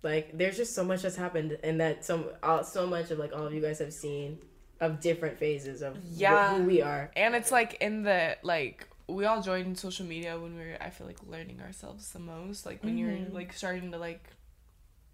Like, 0.02 0.36
there's 0.36 0.56
just 0.56 0.74
so 0.74 0.84
much 0.84 1.02
that's 1.02 1.16
happened, 1.16 1.58
and 1.62 1.80
that 1.80 2.04
some 2.04 2.26
all, 2.42 2.64
so 2.64 2.86
much 2.86 3.10
of 3.10 3.18
like 3.18 3.32
all 3.32 3.46
of 3.46 3.54
you 3.54 3.60
guys 3.60 3.78
have 3.78 3.92
seen 3.92 4.38
of 4.80 5.00
different 5.00 5.38
phases 5.38 5.80
of 5.80 5.96
Yeah. 6.04 6.56
who 6.56 6.64
we 6.64 6.82
are. 6.82 7.10
And 7.14 7.36
it's 7.36 7.52
like 7.52 7.74
in 7.80 8.02
the 8.02 8.36
like 8.42 8.88
we 9.06 9.24
all 9.26 9.40
joined 9.40 9.78
social 9.78 10.04
media 10.06 10.38
when 10.38 10.56
we 10.56 10.64
were 10.64 10.76
I 10.80 10.90
feel 10.90 11.06
like 11.06 11.18
learning 11.28 11.60
ourselves 11.60 12.10
the 12.10 12.18
most. 12.18 12.66
Like 12.66 12.82
when 12.82 12.98
you're 12.98 13.10
mm-hmm. 13.10 13.34
like 13.34 13.52
starting 13.52 13.92
to 13.92 13.98
like 13.98 14.28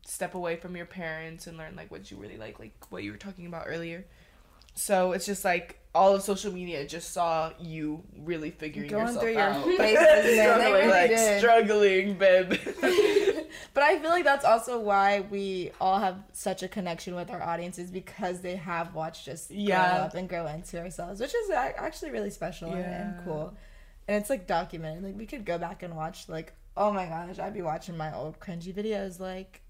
step 0.06 0.34
away 0.34 0.56
from 0.56 0.74
your 0.74 0.86
parents 0.86 1.46
and 1.46 1.58
learn 1.58 1.76
like 1.76 1.90
what 1.90 2.10
you 2.10 2.16
really 2.16 2.38
like, 2.38 2.58
like 2.58 2.72
what 2.90 3.02
you 3.02 3.12
were 3.12 3.18
talking 3.18 3.46
about 3.46 3.64
earlier. 3.66 4.06
So 4.78 5.12
it's 5.12 5.26
just 5.26 5.44
like 5.44 5.80
all 5.94 6.14
of 6.14 6.22
social 6.22 6.52
media 6.52 6.86
just 6.86 7.12
saw 7.12 7.50
you 7.58 8.04
really 8.18 8.50
figuring 8.50 8.88
Going 8.90 9.06
yourself 9.06 9.22
through 9.22 9.32
your 9.32 9.40
out. 9.40 9.64
phases, 9.76 9.98
man. 10.04 10.22
They 10.24 10.36
struggling, 10.38 10.72
really 10.72 10.88
like 10.88 11.10
did. 11.10 11.38
struggling, 11.40 12.14
babe. 12.18 12.52
But 13.74 13.82
I 13.82 13.98
feel 13.98 14.10
like 14.10 14.24
that's 14.24 14.44
also 14.44 14.78
why 14.78 15.20
we 15.30 15.72
all 15.80 15.98
have 15.98 16.16
such 16.32 16.62
a 16.62 16.68
connection 16.68 17.14
with 17.14 17.30
our 17.30 17.42
audiences 17.42 17.90
because 17.90 18.40
they 18.40 18.56
have 18.56 18.94
watched 18.94 19.26
us 19.28 19.50
Yeah. 19.50 19.88
grow 19.96 20.04
up 20.06 20.14
and 20.14 20.28
grow 20.28 20.46
into 20.46 20.80
ourselves, 20.80 21.20
which 21.20 21.34
is 21.34 21.50
actually 21.50 22.10
really 22.10 22.30
special 22.30 22.72
and- 22.72 22.84
and 22.84 23.24
cool. 23.24 23.54
And 24.06 24.16
it's 24.20 24.30
like 24.30 24.46
documented. 24.46 25.02
Like 25.04 25.16
we 25.16 25.26
could 25.26 25.44
go 25.44 25.58
back 25.58 25.82
and 25.82 25.96
watch 25.96 26.28
like, 26.28 26.52
oh 26.76 26.92
my 26.92 27.06
gosh, 27.06 27.38
I'd 27.38 27.54
be 27.54 27.62
watching 27.62 27.96
my 27.96 28.14
old 28.14 28.38
cringy 28.40 28.72
videos 28.74 29.18
like 29.20 29.62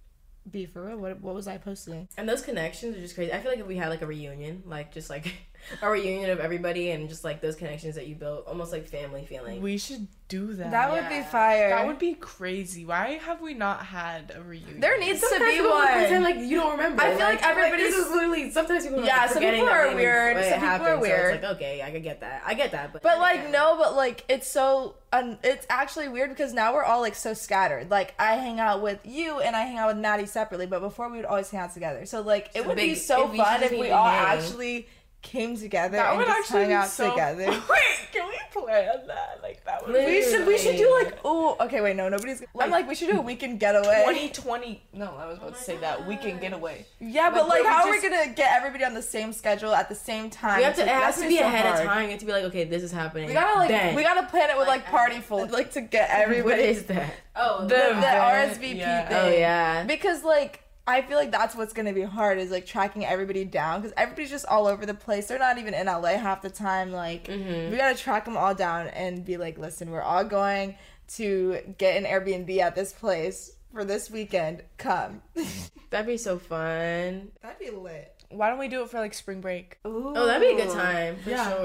be 0.51 0.67
for 0.67 0.85
real. 0.87 0.99
What 0.99 1.21
what 1.21 1.35
was 1.35 1.47
I 1.49 1.59
posting? 1.59 2.09
And 2.17 2.29
those 2.29 2.43
connections 2.43 2.97
are 2.97 3.01
just 3.01 3.15
crazy. 3.15 3.33
I 3.33 3.41
feel 3.41 3.51
like 3.51 3.61
if 3.61 3.67
we 3.67 3.77
had 3.77 3.89
like 3.89 4.03
a 4.03 4.07
reunion, 4.07 4.63
like 4.67 4.93
just 4.93 5.11
like 5.11 5.35
a 5.83 5.91
reunion 5.91 6.31
of 6.31 6.41
everybody, 6.41 6.91
and 6.91 7.09
just 7.09 7.25
like 7.25 7.41
those 7.41 7.57
connections 7.57 7.95
that 7.97 8.07
you 8.07 8.15
built, 8.15 8.47
almost 8.47 8.73
like 8.73 8.87
family 8.87 9.25
feeling. 9.25 9.61
we 9.63 9.79
should 9.79 10.07
do 10.29 10.53
that. 10.55 10.71
That 10.73 10.93
would 10.93 11.09
be 11.09 11.23
fire. 11.23 11.71
That 11.71 11.87
would 11.87 11.99
be 11.99 12.13
crazy. 12.15 12.85
Why 12.85 13.19
have 13.25 13.41
we 13.41 13.55
not 13.55 13.87
had 13.87 14.33
a 14.37 14.43
reunion? 14.43 14.79
there 14.81 14.99
needs 14.99 15.21
to 15.21 15.27
be 15.39 15.53
people 15.53 15.71
will 15.71 15.81
pretend 15.87 16.23
one. 16.23 16.37
like 16.37 16.37
you 16.47 16.57
don't 16.59 16.73
remember. 16.73 17.03
I 17.03 17.11
feel 17.11 17.21
like 17.21 17.43
everybody's- 17.43 17.91
this 17.95 18.07
is 18.07 18.11
literally 18.13 18.51
sometimes 18.51 18.85
people 18.85 19.01
are 19.01 19.05
Yeah, 19.05 19.23
like 19.23 19.31
some 19.31 19.43
people 19.43 19.69
are 19.69 19.95
weird, 19.95 20.37
it 20.37 20.45
some 20.45 20.53
people 20.53 20.67
are 20.67 20.71
happened, 20.71 20.89
so 20.97 21.01
weird. 21.01 21.35
it's 21.37 21.43
like 21.45 21.57
okay, 21.57 21.83
I 21.83 21.91
could 21.91 22.03
get 22.03 22.21
that. 22.21 22.43
I 22.45 22.55
get 22.55 22.73
that, 22.73 22.93
but 22.93 23.03
But 23.03 23.19
like 23.19 23.41
yeah. 23.45 23.51
no, 23.51 23.77
but 23.79 23.97
like 23.97 24.25
it's 24.29 24.47
so 24.47 24.97
un- 25.15 25.39
it's 25.43 25.67
actually 25.71 26.09
weird 26.09 26.29
because 26.29 26.53
now 26.53 26.75
we're 26.75 26.85
all 26.85 27.01
like 27.01 27.15
so 27.15 27.33
scattered. 27.33 27.91
Like 27.91 28.15
I 28.19 28.33
hang 28.35 28.61
out 28.61 28.83
with 28.83 28.99
you 29.05 29.41
and 29.41 29.57
I 29.57 29.63
hang 29.63 29.79
out 29.79 29.89
with 29.89 29.97
Maddie 29.97 30.27
separately, 30.27 30.67
but 30.67 30.81
before 30.81 31.09
we 31.11 31.17
would 31.17 31.25
always 31.27 31.51
hang 31.51 31.61
out 31.63 31.73
together. 31.73 32.05
So 32.05 32.21
like 32.21 32.51
it 32.55 32.63
So 32.65 32.69
would 32.69 32.77
be 32.77 32.95
so 32.95 33.31
if 33.31 33.37
fun 33.37 33.63
if 33.63 33.71
we 33.73 33.91
all 33.91 34.11
hang. 34.11 34.39
actually 34.39 34.89
came 35.21 35.57
together 35.57 35.97
That 35.97 36.11
and 36.11 36.19
would 36.19 36.27
just 36.27 36.39
actually 36.39 36.61
hung 36.61 36.69
be 36.69 36.75
out 36.75 36.87
so 36.89 37.11
together. 37.11 37.47
Wait, 37.51 38.09
can 38.13 38.29
we 38.29 38.39
plan 38.63 39.01
that? 39.09 39.41
Like 39.43 39.65
that 39.65 39.85
would 39.87 39.95
We 39.95 40.07
be 40.07 40.23
should 40.23 40.47
we 40.47 40.57
should 40.57 40.77
do 40.77 40.91
like 41.03 41.19
oh 41.25 41.57
okay 41.61 41.81
wait 41.81 41.97
no 41.97 42.09
nobody's 42.09 42.43
I'm 42.59 42.71
like 42.71 42.89
we 42.89 42.95
should 42.95 43.11
do 43.11 43.19
a 43.19 43.23
weekend 43.23 43.59
getaway. 43.61 44.05
2020. 44.07 44.83
No, 44.95 45.15
I 45.19 45.27
was 45.27 45.39
about 45.39 45.57
to 45.57 45.63
say 45.63 45.77
that 45.79 46.07
weekend 46.07 46.39
oh 46.39 46.43
getaway. 46.43 46.87
Yeah, 47.01 47.31
but 47.31 47.49
Like, 47.49 47.49
like 47.49 47.51
where 47.51 47.63
we 47.65 47.69
how 47.69 47.85
are 47.87 47.91
we 47.91 48.01
gonna 48.01 48.33
get 48.33 48.55
everybody 48.55 48.85
on 48.85 48.95
the 48.95 49.03
same 49.03 49.33
schedule 49.33 49.75
at 49.75 49.89
the 49.89 49.95
same 49.95 50.31
time? 50.31 50.59
we 50.59 50.65
have 50.65 50.77
to. 50.77 50.83
It 50.83 50.85
It's 50.85 50.93
like, 50.93 51.03
has 51.03 51.15
that's 51.17 51.23
to 51.23 51.29
be 51.29 51.39
so 51.39 51.45
ahead 51.45 51.67
of 51.81 51.85
time. 51.87 52.05
You 52.05 52.11
have 52.11 52.21
to 52.21 52.27
be 52.27 52.33
like, 52.33 52.45
okay, 52.45 52.65
this 52.65 52.83
is 52.83 52.93
happening. 52.93 53.27
We 53.29 53.33
gotta 53.35 53.59
like 53.59 53.69
then. 53.69 53.95
we 53.97 54.03
gotta 54.03 54.27
plan 54.29 54.51
it 54.51 54.57
with 54.57 54.69
like 54.69 54.83
Like, 54.83 54.91
party 54.91 55.19
full 55.21 55.47
like 55.49 55.73
to 55.73 55.81
get 55.81 56.11
everybody. 56.13 56.45
What 56.45 56.59
is 56.61 56.85
that? 56.85 57.13
Oh, 57.35 57.63
The- 57.63 57.69
the, 57.75 57.91
event, 57.91 58.61
RSVP 58.61 58.77
yeah. 58.77 59.05
Oh, 59.05 59.09
thing. 59.25 59.35
Oh 59.35 59.37
yeah. 59.37 59.85
Because 59.85 60.23
like 60.25 60.63
I 60.89 61.03
feel 61.03 61.19
like 61.19 61.31
that's 61.31 61.55
what's 61.55 61.73
gonna 61.73 61.93
be 61.93 62.03
hard 62.03 62.39
is 62.39 62.51
like 62.51 62.67
tracking 62.67 63.05
everybody 63.05 63.45
down 63.45 63.81
because 63.83 63.95
everybody's 63.97 64.31
just 64.31 64.47
all 64.47 64.67
over 64.67 64.87
the 64.87 64.95
place. 64.95 65.27
They're 65.29 65.39
not 65.39 65.59
even 65.59 65.75
in 65.75 65.87
LA 65.87 66.17
half 66.17 66.43
the 66.43 66.51
time. 66.51 66.91
Like 66.93 67.25
Mm-hmm. 67.29 67.71
we 67.71 67.77
gotta 67.77 67.97
track 67.97 68.25
them 68.25 68.37
all 68.37 68.55
down 68.55 68.89
and 68.89 69.25
be 69.25 69.37
like, 69.37 69.59
listen, 69.59 69.91
we're 69.91 70.03
all 70.03 70.25
going 70.25 70.75
to 71.17 71.59
get 71.79 71.97
an 71.97 72.05
Airbnb 72.05 72.59
at 72.59 72.75
this 72.75 72.93
place 72.93 73.53
for 73.73 73.85
this 73.85 74.11
weekend. 74.11 74.63
Come. 74.79 75.23
That'd 75.91 76.07
be 76.07 76.17
so 76.17 76.39
fun. 76.39 77.31
That'd 77.43 77.59
be 77.59 77.71
lit. 77.71 78.15
Why 78.31 78.51
don't 78.51 78.59
we 78.59 78.69
do 78.69 78.83
it 78.83 78.91
for 78.91 78.99
like 79.01 79.15
spring 79.15 79.41
break? 79.41 79.79
Ooh. 79.87 80.13
Oh, 80.15 80.27
that'd 80.27 80.43
be 80.47 80.55
a 80.61 80.67
good 80.67 80.75
time 80.75 81.17
for 81.25 81.31
Yeah. 81.31 81.51
sure. 81.51 81.61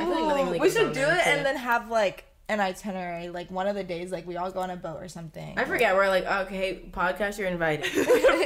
I 0.00 0.04
feel 0.04 0.10
like 0.10 0.24
nothing 0.28 0.46
really 0.46 0.60
we 0.60 0.70
should 0.70 0.92
do 0.94 1.00
it 1.02 1.26
and 1.26 1.44
then 1.44 1.56
have 1.56 1.90
like 1.90 2.24
an 2.48 2.60
itinerary. 2.60 3.28
Like 3.28 3.50
one 3.50 3.66
of 3.66 3.74
the 3.74 3.84
days, 3.84 4.10
like 4.10 4.26
we 4.26 4.36
all 4.36 4.50
go 4.50 4.60
on 4.60 4.70
a 4.70 4.76
boat 4.76 5.02
or 5.02 5.08
something. 5.08 5.58
I 5.58 5.64
forget. 5.64 5.94
We're 5.94 6.08
like, 6.08 6.24
okay, 6.26 6.80
podcast, 6.90 7.38
you're 7.38 7.48
invited. 7.48 7.84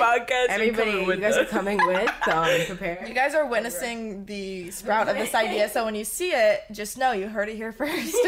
Podcast. 0.03 0.47
Everybody, 0.49 0.91
you 0.91 1.17
guys 1.17 1.37
are 1.37 1.45
coming 1.45 1.79
with. 1.87 2.11
Um, 2.33 2.49
prepare. 2.67 3.05
You 3.07 3.15
guys 3.15 3.35
are 3.35 3.47
witnessing 3.47 4.25
the 4.27 4.71
sprout 4.71 5.09
of 5.09 5.17
this 5.17 5.35
idea, 5.35 5.69
so 5.69 5.85
when 5.85 5.95
you 5.95 6.05
see 6.05 6.31
it, 6.31 6.63
just 6.71 6.97
know 6.99 7.13
you 7.13 7.29
heard 7.29 7.49
it 7.49 7.57
here 7.57 7.73
first. 7.73 8.17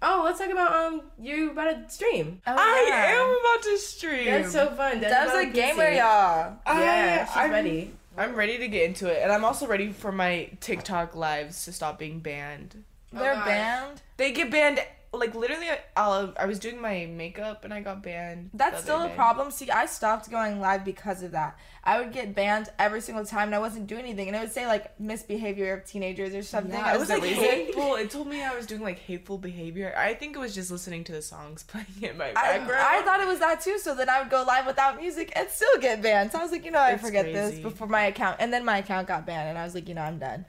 Oh, 0.00 0.22
let's 0.24 0.38
talk 0.38 0.50
about 0.50 0.72
um, 0.72 1.02
you 1.20 1.50
about 1.50 1.88
to 1.88 1.92
stream. 1.92 2.40
Oh, 2.46 2.54
I 2.56 2.86
yeah. 2.88 3.20
am 3.20 3.26
about 3.40 3.64
to 3.64 3.78
stream. 3.78 4.26
That's 4.26 4.52
so 4.52 4.68
fun. 4.70 5.00
That's 5.00 5.34
a 5.34 5.46
gamer, 5.46 5.88
y'all. 5.90 6.56
Yeah, 6.66 7.24
I- 7.24 7.24
she's 7.26 7.36
I'm- 7.36 7.50
ready. 7.50 7.92
I'm 8.16 8.34
ready 8.34 8.58
to 8.58 8.68
get 8.68 8.84
into 8.84 9.08
it, 9.08 9.20
and 9.22 9.30
I'm 9.32 9.44
also 9.44 9.66
ready 9.66 9.90
for 9.92 10.10
my 10.12 10.50
TikTok 10.60 11.14
lives 11.16 11.64
to 11.66 11.72
stop 11.72 11.98
being 12.00 12.18
banned. 12.20 12.82
Oh, 13.14 13.18
They're 13.18 13.34
gosh. 13.34 13.46
banned. 13.46 14.02
They 14.16 14.32
get 14.32 14.50
banned. 14.50 14.80
Like 15.10 15.34
literally, 15.34 15.68
I, 15.70 15.78
I'll, 15.96 16.34
I 16.38 16.44
was 16.44 16.58
doing 16.58 16.82
my 16.82 17.06
makeup 17.06 17.64
and 17.64 17.72
I 17.72 17.80
got 17.80 18.02
banned. 18.02 18.50
That's 18.52 18.82
still 18.82 18.96
other 18.96 19.10
a 19.10 19.14
problem. 19.14 19.50
See, 19.50 19.70
I 19.70 19.86
stopped 19.86 20.30
going 20.30 20.60
live 20.60 20.84
because 20.84 21.22
of 21.22 21.30
that. 21.32 21.56
I 21.82 21.98
would 21.98 22.12
get 22.12 22.34
banned 22.34 22.68
every 22.78 23.00
single 23.00 23.24
time, 23.24 23.48
and 23.48 23.54
I 23.54 23.58
wasn't 23.58 23.86
doing 23.86 24.02
anything, 24.02 24.28
and 24.28 24.36
it 24.36 24.40
would 24.40 24.52
say 24.52 24.66
like 24.66 25.00
misbehavior 25.00 25.72
of 25.72 25.86
teenagers 25.86 26.34
or 26.34 26.42
something. 26.42 26.74
Yeah, 26.74 26.94
it 26.94 26.98
was 27.00 27.08
like 27.08 27.22
reason. 27.22 27.42
hateful. 27.42 27.94
It 27.94 28.10
told 28.10 28.28
me 28.28 28.42
I 28.44 28.54
was 28.54 28.66
doing 28.66 28.82
like 28.82 28.98
hateful 28.98 29.38
behavior. 29.38 29.94
I 29.96 30.12
think 30.12 30.36
it 30.36 30.40
was 30.40 30.54
just 30.54 30.70
listening 30.70 31.04
to 31.04 31.12
the 31.12 31.22
songs 31.22 31.62
playing 31.66 31.86
in 32.02 32.18
my 32.18 32.28
I, 32.36 32.58
background. 32.58 32.84
I 32.86 33.00
thought 33.00 33.20
it 33.20 33.26
was 33.26 33.38
that 33.38 33.62
too, 33.62 33.78
so 33.78 33.94
then 33.94 34.10
I 34.10 34.20
would 34.20 34.28
go 34.30 34.42
live 34.46 34.66
without 34.66 35.00
music 35.00 35.32
and 35.34 35.48
still 35.48 35.78
get 35.80 36.02
banned. 36.02 36.32
So 36.32 36.38
I 36.38 36.42
was 36.42 36.52
like, 36.52 36.66
you 36.66 36.70
know, 36.70 36.80
I 36.80 36.90
It's 36.92 37.02
forget 37.02 37.24
crazy. 37.24 37.38
this 37.52 37.58
before 37.60 37.86
my 37.86 38.02
account, 38.04 38.36
and 38.40 38.52
then 38.52 38.62
my 38.62 38.76
account 38.76 39.08
got 39.08 39.24
banned, 39.24 39.48
and 39.48 39.56
I 39.56 39.64
was 39.64 39.74
like, 39.74 39.88
you 39.88 39.94
know, 39.94 40.02
I'm 40.02 40.18
done. 40.18 40.44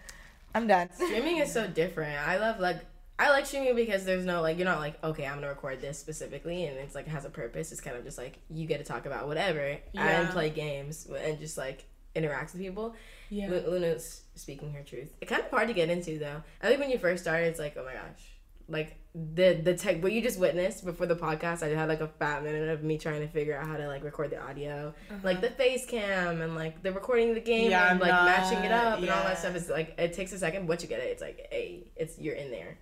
I'm 0.55 0.67
done. 0.67 0.89
Streaming 0.93 1.37
is 1.37 1.51
so 1.53 1.67
different. 1.67 2.17
I 2.27 2.37
love 2.37 2.59
like 2.59 2.77
I 3.17 3.29
like 3.31 3.45
streaming 3.45 3.75
because 3.75 4.05
there's 4.05 4.25
no 4.25 4.41
like 4.41 4.57
you're 4.57 4.65
not 4.65 4.79
like 4.79 5.03
okay 5.03 5.25
I'm 5.27 5.35
gonna 5.35 5.49
record 5.49 5.81
this 5.81 5.99
specifically 5.99 6.65
and 6.65 6.77
it's 6.77 6.95
like 6.95 7.05
it 7.07 7.11
has 7.11 7.25
a 7.25 7.29
purpose. 7.29 7.71
It's 7.71 7.81
kind 7.81 7.95
of 7.97 8.03
just 8.03 8.17
like 8.17 8.39
you 8.49 8.65
get 8.65 8.77
to 8.79 8.83
talk 8.83 9.05
about 9.05 9.27
whatever 9.27 9.77
Yeah. 9.93 10.21
and 10.21 10.29
play 10.29 10.49
games 10.49 11.05
and 11.07 11.37
just 11.39 11.57
like 11.57 11.85
interact 12.15 12.53
with 12.53 12.61
people. 12.61 12.95
Yeah. 13.29 13.49
Lu- 13.49 13.63
Luna's 13.71 14.21
speaking 14.35 14.73
her 14.73 14.81
truth. 14.83 15.13
It's 15.21 15.29
kind 15.29 15.43
of 15.43 15.49
hard 15.51 15.67
to 15.67 15.73
get 15.73 15.89
into 15.89 16.17
though. 16.17 16.41
I 16.63 16.67
think 16.67 16.79
when 16.79 16.89
you 16.89 16.97
first 16.97 17.23
start, 17.23 17.43
it's 17.43 17.59
like 17.59 17.75
oh 17.77 17.85
my 17.85 17.93
gosh, 17.93 18.31
like 18.67 18.95
the 19.33 19.53
the 19.63 19.73
tech 19.75 20.01
what 20.01 20.11
you 20.11 20.21
just 20.21 20.39
witnessed 20.39 20.85
before 20.85 21.05
the 21.05 21.15
podcast. 21.15 21.63
I 21.63 21.67
had 21.69 21.89
like 21.89 22.01
a 22.01 22.07
fat 22.07 22.43
minute 22.43 22.69
of 22.69 22.83
me 22.83 22.97
trying 22.97 23.21
to 23.21 23.27
figure 23.27 23.57
out 23.57 23.67
how 23.67 23.77
to 23.77 23.87
like 23.87 24.03
record 24.03 24.29
the 24.29 24.41
audio, 24.41 24.93
uh-huh. 25.09 25.19
like 25.23 25.41
the 25.41 25.49
face 25.49 25.85
cam 25.85 26.41
and 26.41 26.55
like 26.55 26.81
the 26.83 26.91
recording 26.91 27.29
of 27.29 27.35
the 27.35 27.41
game 27.41 27.69
Yeah, 27.71 27.91
and 27.91 27.99
like 27.99 28.11
I'm 28.13 28.25
matching 28.25 28.59
it 28.59 28.69
not- 28.69 28.85
up 28.85 28.99
and 28.99 29.09
all 29.09 29.23
that 29.23 29.39
stuff. 29.39 29.55
is 29.55 29.69
like 29.69 29.95
it 29.97 30.13
takes 30.13 30.31
a 30.33 30.37
second. 30.39 30.67
Once 30.67 30.83
you 30.83 30.89
get 30.89 30.99
it, 30.99 31.07
it's 31.11 31.21
like 31.21 31.47
hey, 31.51 31.91
it's 31.95 32.17
you're 32.17 32.35
in 32.35 32.51
there. 32.51 32.77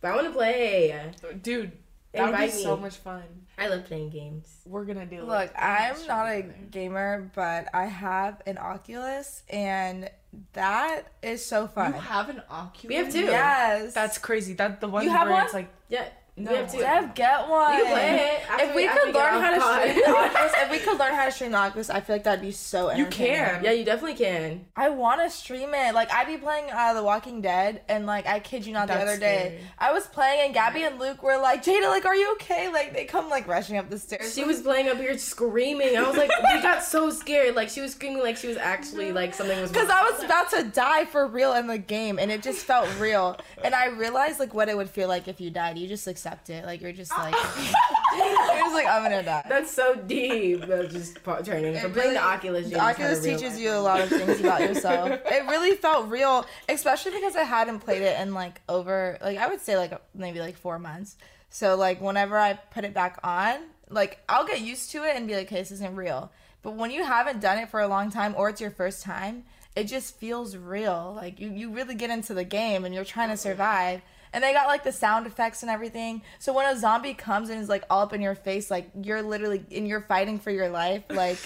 But 0.00 0.12
I 0.12 0.14
want 0.16 0.26
to 0.28 0.32
play. 0.32 1.12
Dude, 1.42 1.72
that 2.12 2.30
would 2.30 2.38
be 2.38 2.50
so 2.50 2.76
me. 2.76 2.82
much 2.82 2.96
fun. 2.96 3.22
I 3.58 3.68
love 3.68 3.86
playing 3.86 4.10
games. 4.10 4.60
We're 4.66 4.84
gonna 4.84 5.06
do. 5.06 5.20
Look, 5.20 5.28
like, 5.28 5.52
I'm 5.56 5.96
not 6.06 6.26
a 6.26 6.42
together. 6.42 6.58
gamer, 6.70 7.30
but 7.34 7.68
I 7.72 7.86
have 7.86 8.42
an 8.46 8.58
Oculus, 8.58 9.42
and 9.48 10.10
that 10.52 11.02
is 11.22 11.44
so 11.44 11.66
fun. 11.66 11.92
You 11.94 12.00
have 12.00 12.28
an 12.28 12.42
Oculus. 12.50 12.88
We 12.88 12.94
have 12.96 13.12
two. 13.12 13.20
Yes, 13.24 13.94
That's 13.94 14.18
crazy. 14.18 14.54
That 14.54 14.80
the 14.80 14.88
one 14.88 15.04
You 15.04 15.10
have 15.10 15.26
where 15.26 15.34
one? 15.36 15.44
it's 15.44 15.54
like 15.54 15.68
Yeah, 15.88 16.08
No. 16.38 16.50
we 16.50 16.56
have 16.58 16.70
two. 16.72 16.78
Dev, 16.80 17.14
get 17.14 17.48
one. 17.48 17.78
You 17.78 17.84
can 17.84 17.92
play 17.92 18.16
it 18.36 18.50
after 18.50 18.64
if 18.66 18.74
we 18.74 18.82
we- 18.86 18.92
could 18.92 19.14
learn 19.14 19.40
how 19.40 19.54
to 19.54 19.60
stream 19.90 20.04
the 20.04 20.10
Oculus, 20.10 20.52
if 20.56 20.70
we 20.70 20.78
could 20.78 20.98
learn 20.98 21.14
how 21.14 21.24
to 21.24 21.32
stream 21.32 21.50
the 21.52 21.56
Oculus, 21.56 21.88
I 21.88 22.00
feel 22.00 22.14
like 22.16 22.24
that'd 22.24 22.42
be 22.42 22.52
so 22.52 22.92
You 22.92 23.06
can. 23.06 23.64
Yeah, 23.64 23.70
you 23.72 23.84
definitely 23.86 24.16
can. 24.22 24.66
I 24.76 24.90
want 24.90 25.22
to 25.22 25.30
stream 25.30 25.70
it. 25.72 25.94
Like 25.94 26.12
I'd 26.12 26.26
be 26.26 26.36
playing 26.36 26.66
uh, 26.70 26.92
The 26.92 27.02
Walking 27.02 27.40
Dead, 27.40 27.80
and 27.88 28.04
like 28.04 28.26
I 28.26 28.40
kid 28.40 28.66
you 28.66 28.74
not, 28.74 28.88
the 28.88 28.94
That's 28.94 29.10
other 29.10 29.18
day 29.18 29.36
scary. 29.56 29.60
I 29.78 29.92
was 29.94 30.06
playing, 30.08 30.40
and 30.44 30.52
Gabby 30.54 30.82
and 30.82 30.98
Luke 30.98 31.22
were 31.22 31.38
like, 31.38 31.64
"Jada, 31.64 31.88
like, 31.88 32.04
are 32.04 32.14
you 32.14 32.32
okay?" 32.32 32.70
Like 32.70 32.92
they 32.92 33.06
come 33.06 33.30
like 33.30 33.48
rushing 33.48 33.78
up 33.78 33.88
the 33.88 33.98
stairs. 33.98 34.34
She 34.34 34.44
was 34.44 34.60
playing 34.60 34.88
up 34.88 34.98
here 34.98 35.16
screaming. 35.16 35.96
I 35.96 36.02
was 36.06 36.18
like, 36.18 36.30
we 36.54 36.60
got 36.62 36.82
so 36.84 37.08
scared. 37.08 37.54
Like 37.54 37.70
she 37.70 37.80
was 37.80 37.92
screaming 37.92 38.22
like 38.22 38.36
she 38.36 38.48
was 38.48 38.58
actually 38.58 39.10
like 39.10 39.32
something 39.32 39.58
was. 39.58 39.70
Because 39.72 39.88
I 39.88 40.02
was 40.10 40.22
about 40.22 40.50
to 40.50 40.64
die 40.64 41.06
for 41.06 41.26
real 41.26 41.54
in 41.54 41.66
the 41.66 41.78
game, 41.78 42.18
and 42.18 42.30
it 42.30 42.42
just 42.42 42.58
felt 42.66 42.88
real. 43.00 43.38
And 43.64 43.74
I 43.74 43.86
realized 43.86 44.38
like 44.38 44.52
what 44.52 44.68
it 44.68 44.76
would 44.76 44.90
feel 44.90 45.08
like 45.08 45.28
if 45.28 45.40
you 45.40 45.50
died. 45.50 45.78
You 45.78 45.88
just 45.88 46.04
accept 46.26 46.50
it. 46.50 46.64
Like 46.64 46.80
you're 46.80 46.92
just 46.92 47.10
like, 47.18 47.34
you're 47.34 48.58
just 48.58 48.74
like 48.74 48.86
I'm 48.86 49.02
gonna 49.02 49.22
die. 49.22 49.44
That's 49.48 49.70
so 49.70 49.94
deep. 49.96 50.66
That's 50.66 50.92
just 50.92 51.22
pa- 51.22 51.40
turning 51.40 51.78
from 51.78 51.90
It 51.90 51.94
playing 51.94 52.14
the 52.14 52.22
Oculus. 52.22 52.68
The 52.68 52.78
Oculus 52.80 53.20
teaches 53.22 53.42
realize- 53.42 53.60
you 53.60 53.72
a 53.72 53.78
lot 53.80 54.00
of 54.00 54.08
things 54.08 54.40
about 54.40 54.60
yourself. 54.60 55.20
It 55.36 55.46
really 55.48 55.76
felt 55.76 56.08
real, 56.08 56.46
especially 56.68 57.12
because 57.12 57.36
I 57.36 57.42
hadn't 57.42 57.80
played 57.80 58.02
it 58.02 58.18
in 58.20 58.32
like 58.34 58.60
over 58.68 59.18
like 59.20 59.38
I 59.38 59.48
would 59.48 59.60
say 59.60 59.76
like 59.76 59.92
maybe 60.14 60.40
like 60.40 60.56
four 60.56 60.78
months. 60.78 61.16
So 61.50 61.76
like 61.76 62.00
whenever 62.00 62.38
I 62.38 62.54
put 62.54 62.84
it 62.84 62.94
back 62.94 63.18
on, 63.22 63.56
like 63.88 64.18
I'll 64.28 64.46
get 64.46 64.60
used 64.60 64.90
to 64.92 65.04
it 65.04 65.16
and 65.16 65.26
be 65.26 65.34
like, 65.34 65.46
okay, 65.46 65.56
this 65.56 65.70
isn't 65.72 65.94
real. 65.94 66.32
But 66.62 66.74
when 66.74 66.90
you 66.90 67.04
haven't 67.04 67.40
done 67.40 67.58
it 67.58 67.68
for 67.68 67.80
a 67.80 67.86
long 67.88 68.10
time 68.10 68.34
or 68.36 68.48
it's 68.48 68.60
your 68.60 68.70
first 68.70 69.02
time, 69.04 69.44
it 69.76 69.84
just 69.84 70.16
feels 70.16 70.56
real. 70.56 71.12
Like 71.14 71.38
you, 71.38 71.50
you 71.50 71.70
really 71.70 71.94
get 71.94 72.10
into 72.10 72.34
the 72.34 72.44
game 72.44 72.84
and 72.84 72.94
you're 72.94 73.04
trying 73.04 73.28
to 73.28 73.36
survive. 73.36 74.00
And 74.36 74.44
they 74.44 74.52
got 74.52 74.66
like 74.66 74.84
the 74.84 74.92
sound 74.92 75.26
effects 75.26 75.62
and 75.62 75.70
everything. 75.70 76.20
So 76.38 76.52
when 76.52 76.66
a 76.66 76.78
zombie 76.78 77.14
comes 77.14 77.48
and 77.48 77.58
is 77.58 77.70
like 77.70 77.84
all 77.88 78.02
up 78.02 78.12
in 78.12 78.20
your 78.20 78.34
face, 78.34 78.70
like 78.70 78.90
you're 79.02 79.22
literally 79.22 79.64
and 79.74 79.88
you're 79.88 80.02
fighting 80.02 80.38
for 80.38 80.50
your 80.50 80.68
life, 80.68 81.04
like 81.08 81.38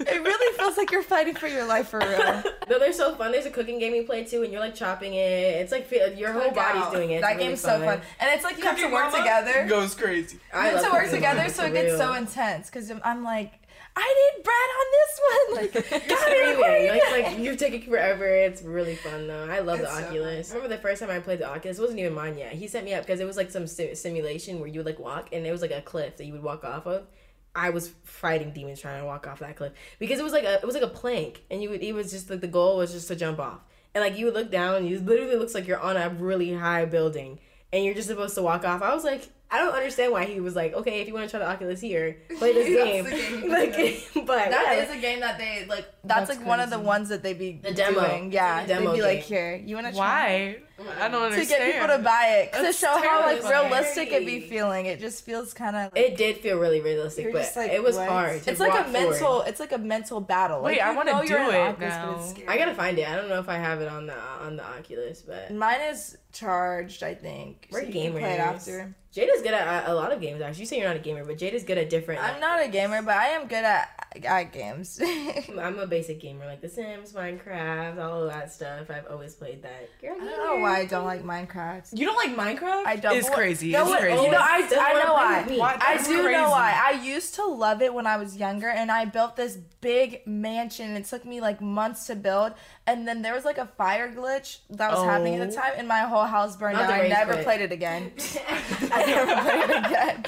it 0.00 0.20
really 0.22 0.58
feels 0.58 0.76
like 0.76 0.90
you're 0.90 1.04
fighting 1.04 1.34
for 1.36 1.46
your 1.46 1.64
life 1.64 1.88
for 1.88 2.00
real. 2.00 2.42
No, 2.68 2.78
they're 2.78 2.92
so 2.92 3.14
fun. 3.16 3.32
There's 3.32 3.44
a 3.44 3.50
cooking 3.50 3.78
game 3.78 3.94
you 3.94 4.04
play 4.04 4.24
too, 4.24 4.42
and 4.42 4.50
you're 4.50 4.60
like 4.60 4.74
chopping 4.74 5.14
it. 5.14 5.20
It's 5.20 5.70
like 5.70 5.86
fe- 5.86 6.16
your 6.16 6.32
whole 6.32 6.50
body's 6.52 6.90
doing 6.90 7.10
it. 7.10 7.16
It's 7.16 7.22
That 7.22 7.36
really 7.36 7.48
game's 7.48 7.60
so 7.60 7.78
fun, 7.80 8.00
and 8.18 8.30
it's 8.32 8.42
like 8.44 8.56
you 8.56 8.64
have 8.64 8.78
to 8.78 8.84
work 8.90 9.12
Mama 9.12 9.18
together. 9.18 9.66
Goes 9.68 9.94
crazy. 9.94 10.38
I 10.54 10.70
You 10.70 10.76
have 10.76 10.86
to 10.86 10.90
work 10.92 11.10
together, 11.10 11.48
so 11.50 11.64
it 11.66 11.74
gets 11.74 11.98
so 11.98 12.14
intense. 12.14 12.70
Because 12.70 12.90
I'm, 12.90 13.00
I'm 13.04 13.24
like, 13.24 13.52
I 13.94 14.32
need 14.36 14.44
bread 14.44 14.70
on 14.80 14.86
this 14.92 15.20
one. 15.20 15.28
Like, 15.52 15.72
God, 16.08 16.28
I'm 16.28 16.60
like, 16.60 17.10
like 17.10 17.38
you're 17.38 17.56
taking 17.56 17.82
forever. 17.82 18.24
It's 18.24 18.62
really 18.62 18.96
fun 18.96 19.26
though. 19.26 19.46
I 19.50 19.60
love 19.60 19.80
the 19.80 19.86
so 19.86 20.04
Oculus. 20.04 20.50
I 20.50 20.54
remember 20.54 20.74
the 20.74 20.80
first 20.80 21.00
time 21.00 21.10
I 21.10 21.18
played 21.20 21.40
the 21.40 21.48
Oculus. 21.48 21.78
It 21.78 21.80
wasn't 21.80 22.00
even 22.00 22.14
mine 22.14 22.38
yet. 22.38 22.52
He 22.54 22.68
set 22.68 22.84
me 22.84 22.94
up 22.94 23.04
because 23.04 23.20
it 23.20 23.26
was 23.26 23.36
like 23.36 23.50
some 23.50 23.66
sim- 23.66 23.94
simulation 23.94 24.60
where 24.60 24.68
you 24.68 24.80
would 24.80 24.86
like 24.86 24.98
walk, 24.98 25.28
and 25.32 25.46
it 25.46 25.52
was 25.52 25.60
like 25.60 25.72
a 25.72 25.82
cliff 25.82 26.16
that 26.16 26.24
you 26.24 26.32
would 26.32 26.42
walk 26.42 26.64
off 26.64 26.86
of. 26.86 27.06
I 27.54 27.70
was 27.70 27.92
fighting 28.04 28.52
demons 28.52 28.80
trying 28.80 29.00
to 29.00 29.06
walk 29.06 29.26
off 29.26 29.40
that 29.40 29.56
cliff 29.56 29.72
because 29.98 30.18
it 30.18 30.22
was 30.22 30.32
like 30.32 30.44
a 30.44 30.54
it 30.54 30.64
was 30.64 30.74
like 30.74 30.84
a 30.84 30.88
plank, 30.88 31.42
and 31.50 31.62
you 31.62 31.68
would 31.70 31.82
it 31.82 31.92
was 31.92 32.10
just 32.10 32.30
like 32.30 32.40
the 32.40 32.48
goal 32.48 32.78
was 32.78 32.92
just 32.92 33.08
to 33.08 33.16
jump 33.16 33.38
off, 33.38 33.60
and 33.94 34.02
like 34.02 34.16
you 34.16 34.24
would 34.24 34.34
look 34.34 34.50
down, 34.50 34.76
and 34.76 34.88
you 34.88 35.00
literally 35.00 35.36
looks 35.36 35.54
like 35.54 35.66
you're 35.66 35.78
on 35.80 35.96
a 35.98 36.08
really 36.08 36.54
high 36.54 36.86
building, 36.86 37.38
and 37.72 37.84
you're 37.84 37.94
just 37.94 38.08
supposed 38.08 38.34
to 38.36 38.42
walk 38.42 38.64
off. 38.64 38.80
I 38.82 38.94
was 38.94 39.04
like. 39.04 39.28
I 39.52 39.58
don't 39.58 39.74
understand 39.74 40.12
why 40.12 40.24
he 40.24 40.40
was 40.40 40.56
like, 40.56 40.72
okay, 40.72 41.00
if 41.02 41.06
you 41.08 41.12
want 41.14 41.26
to 41.26 41.30
try 41.30 41.38
the 41.38 41.48
Oculus 41.50 41.80
here, 41.80 42.16
play 42.38 42.52
this 42.54 42.68
game. 42.68 43.04
That's 43.04 43.20
game. 43.20 43.48
like, 44.16 44.26
but 44.26 44.26
That 44.50 44.50
whatever. 44.66 44.82
is 44.82 44.98
a 44.98 45.00
game 45.00 45.20
that 45.20 45.38
they 45.38 45.66
like. 45.68 45.86
That's, 46.04 46.28
That's 46.28 46.38
like 46.40 46.48
one 46.48 46.58
of 46.60 46.70
the 46.70 46.78
ones 46.80 47.10
that 47.10 47.22
they 47.22 47.34
be 47.34 47.60
The 47.62 47.72
demo. 47.74 48.00
doing. 48.08 48.32
Yeah, 48.32 48.62
It's 48.62 48.70
a 48.70 48.74
demo 48.74 48.90
they'd 48.92 48.96
be 48.96 49.02
like, 49.02 49.18
here, 49.20 49.54
you 49.56 49.74
want 49.76 49.88
to 49.88 49.92
try? 49.92 49.98
Why? 49.98 50.56
I 51.00 51.08
don't 51.08 51.32
To 51.32 51.44
get 51.44 51.72
people 51.72 51.88
to 51.96 52.02
buy 52.02 52.26
it 52.50 52.52
to 52.52 52.72
show 52.72 52.88
how 52.96 53.20
like 53.22 53.42
realistic 53.42 54.08
it'd 54.12 54.26
be 54.26 54.40
feeling. 54.40 54.86
It 54.86 55.00
just 55.00 55.24
feels 55.24 55.52
kind 55.54 55.76
of. 55.76 55.96
It 55.96 56.16
did 56.16 56.38
feel 56.38 56.58
really 56.58 56.80
realistic, 56.80 57.32
but 57.32 57.50
like, 57.56 57.70
it 57.70 57.82
was 57.82 57.96
what? 57.96 58.08
hard. 58.08 58.42
To 58.42 58.50
It's 58.50 58.60
like 58.60 58.86
a 58.86 58.88
mental. 58.90 59.14
forward. 59.14 59.48
It's 59.48 59.60
like 59.60 59.72
a 59.72 59.78
mental 59.78 60.20
battle. 60.20 60.62
Wait, 60.62 60.78
like, 60.78 60.86
I 60.86 60.94
wanna 60.94 61.12
know 61.12 61.24
do 61.26 61.36
it 61.36 61.54
Oculus, 61.54 62.34
now. 62.38 62.52
I 62.52 62.58
gotta 62.58 62.74
find 62.74 62.98
it. 62.98 63.08
I 63.08 63.16
don't 63.16 63.28
know 63.28 63.38
if 63.38 63.48
I 63.48 63.56
have 63.56 63.80
it 63.80 63.88
on 63.88 64.06
the 64.06 64.18
on 64.18 64.56
the 64.56 64.64
Oculus, 64.64 65.22
but 65.22 65.50
Mine 65.52 65.80
is 65.90 66.16
charged. 66.32 67.02
I 67.02 67.14
think. 67.14 67.68
we're 67.70 67.80
so 67.82 67.86
you 67.88 67.92
gamers. 67.94 68.02
can 68.04 68.12
play 68.20 68.32
it 68.34 68.40
after. 68.40 68.94
Jada's 69.14 69.42
good 69.42 69.52
at 69.52 69.86
a, 69.86 69.92
a 69.92 69.94
lot 69.94 70.10
of 70.10 70.22
games. 70.22 70.40
Actually, 70.40 70.60
you 70.62 70.66
say 70.66 70.78
you're 70.78 70.88
not 70.88 70.96
a 70.96 71.00
gamer, 71.00 71.22
but 71.22 71.36
Jada's 71.36 71.64
good 71.64 71.76
at 71.76 71.90
different. 71.90 72.22
I'm 72.24 72.40
not 72.40 72.64
a 72.64 72.68
gamer, 72.68 73.02
but 73.02 73.14
I 73.14 73.26
am 73.28 73.46
good 73.46 73.62
at 73.62 74.08
at 74.24 74.52
games. 74.54 74.98
I'm 75.60 75.78
a 75.78 75.86
basic 75.86 76.18
gamer, 76.18 76.46
like 76.46 76.62
The 76.62 76.68
Sims, 76.70 77.12
Minecraft, 77.12 77.98
all 78.02 78.22
of 78.22 78.30
that 78.30 78.50
stuff. 78.50 78.90
I've 78.90 79.06
always 79.10 79.34
played 79.34 79.62
that. 79.64 79.90
You're 80.02 80.12
a 80.12 80.16
I 80.16 80.18
gamer. 80.18 80.30
don't 80.30 80.46
know 80.56 80.62
why 80.62 80.71
I 80.72 80.84
don't 80.86 81.04
like 81.04 81.22
Minecraft. 81.24 81.98
You 81.98 82.06
don't 82.06 82.16
like 82.16 82.36
Minecraft? 82.36 82.86
I 82.86 82.96
don't. 82.96 83.16
It's 83.16 83.28
crazy. 83.30 83.72
No, 83.72 83.82
it's 83.82 83.90
what- 83.90 84.00
crazy. 84.00 84.24
You 84.24 84.30
know, 84.30 84.38
I, 84.40 84.60
Doesn't 84.62 84.78
I 84.78 84.92
know 84.94 85.00
play 85.00 85.10
why. 85.12 85.40
with 85.42 85.50
me. 85.50 85.58
What? 85.58 85.82
I 85.82 85.96
do 85.98 86.02
crazy. 86.04 86.32
know 86.32 86.50
why. 86.50 86.80
I 86.86 86.90
used 87.02 87.34
to 87.36 87.44
love 87.44 87.82
it 87.82 87.92
when 87.94 88.06
I 88.06 88.16
was 88.16 88.36
younger, 88.36 88.68
and 88.68 88.90
I 88.90 89.04
built 89.04 89.36
this 89.36 89.56
big 89.80 90.26
mansion. 90.26 90.96
It 90.96 91.04
took 91.06 91.24
me 91.24 91.40
like 91.40 91.60
months 91.60 92.06
to 92.06 92.16
build, 92.16 92.54
and 92.86 93.06
then 93.06 93.22
there 93.22 93.34
was 93.34 93.44
like 93.44 93.58
a 93.58 93.66
fire 93.66 94.12
glitch 94.12 94.58
that 94.70 94.90
was 94.92 95.04
happening 95.04 95.36
at 95.36 95.48
the 95.50 95.56
Oh. 95.56 95.60
time, 95.60 95.72
and 95.76 95.86
my 95.86 96.00
whole 96.00 96.24
house 96.24 96.56
burned 96.56 96.78
down. 96.78 96.90
I 96.90 97.08
never 97.08 97.34
quit. 97.34 97.44
played 97.44 97.60
it 97.60 97.72
again. 97.72 98.12
I 98.92 99.04
never 99.06 99.40
played 99.42 99.70
it 99.70 99.86
again. 99.86 100.24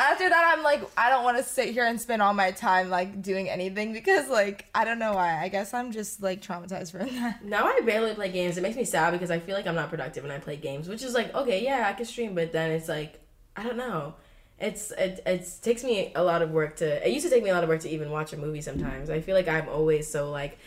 After 0.00 0.28
that, 0.28 0.54
I'm 0.56 0.62
like, 0.62 0.80
I 0.96 1.10
don't 1.10 1.24
want 1.24 1.38
to 1.38 1.42
sit 1.42 1.70
here 1.70 1.84
and 1.84 2.00
spend 2.00 2.22
all 2.22 2.32
my 2.32 2.52
time 2.52 2.88
like 2.88 3.20
doing 3.20 3.48
anything 3.48 3.92
because 3.92 4.28
like 4.28 4.66
I 4.74 4.84
don't 4.84 5.00
know 5.00 5.14
why. 5.14 5.42
I 5.42 5.48
guess 5.48 5.74
I'm 5.74 5.90
just 5.90 6.22
like 6.22 6.40
traumatized 6.40 6.92
from 6.92 7.08
that. 7.16 7.44
Now 7.44 7.64
I 7.66 7.80
barely 7.80 8.14
play 8.14 8.30
games. 8.30 8.56
It 8.56 8.60
makes 8.62 8.76
me 8.76 8.84
sad 8.84 9.10
because 9.12 9.30
I 9.32 9.40
feel 9.40 9.56
like 9.56 9.66
I'm 9.66 9.74
not 9.74 9.90
productive 9.90 10.22
when 10.22 10.30
I 10.32 10.38
play 10.38 10.56
games, 10.56 10.88
which 10.88 11.02
is 11.02 11.14
like 11.14 11.34
okay, 11.34 11.64
yeah, 11.64 11.86
I 11.88 11.94
can 11.94 12.06
stream, 12.06 12.34
but 12.36 12.52
then 12.52 12.70
it's 12.70 12.88
like 12.88 13.18
I 13.56 13.64
don't 13.64 13.76
know. 13.76 14.14
It's 14.60 14.92
it 14.92 15.20
it 15.26 15.50
takes 15.62 15.82
me 15.82 16.12
a 16.14 16.22
lot 16.22 16.42
of 16.42 16.50
work 16.52 16.76
to. 16.76 17.04
It 17.06 17.12
used 17.12 17.26
to 17.26 17.30
take 17.30 17.42
me 17.42 17.50
a 17.50 17.54
lot 17.54 17.64
of 17.64 17.68
work 17.68 17.80
to 17.80 17.88
even 17.90 18.10
watch 18.12 18.32
a 18.32 18.36
movie. 18.36 18.60
Sometimes 18.60 19.10
I 19.10 19.20
feel 19.20 19.34
like 19.34 19.48
I'm 19.48 19.68
always 19.68 20.08
so 20.08 20.30
like. 20.30 20.58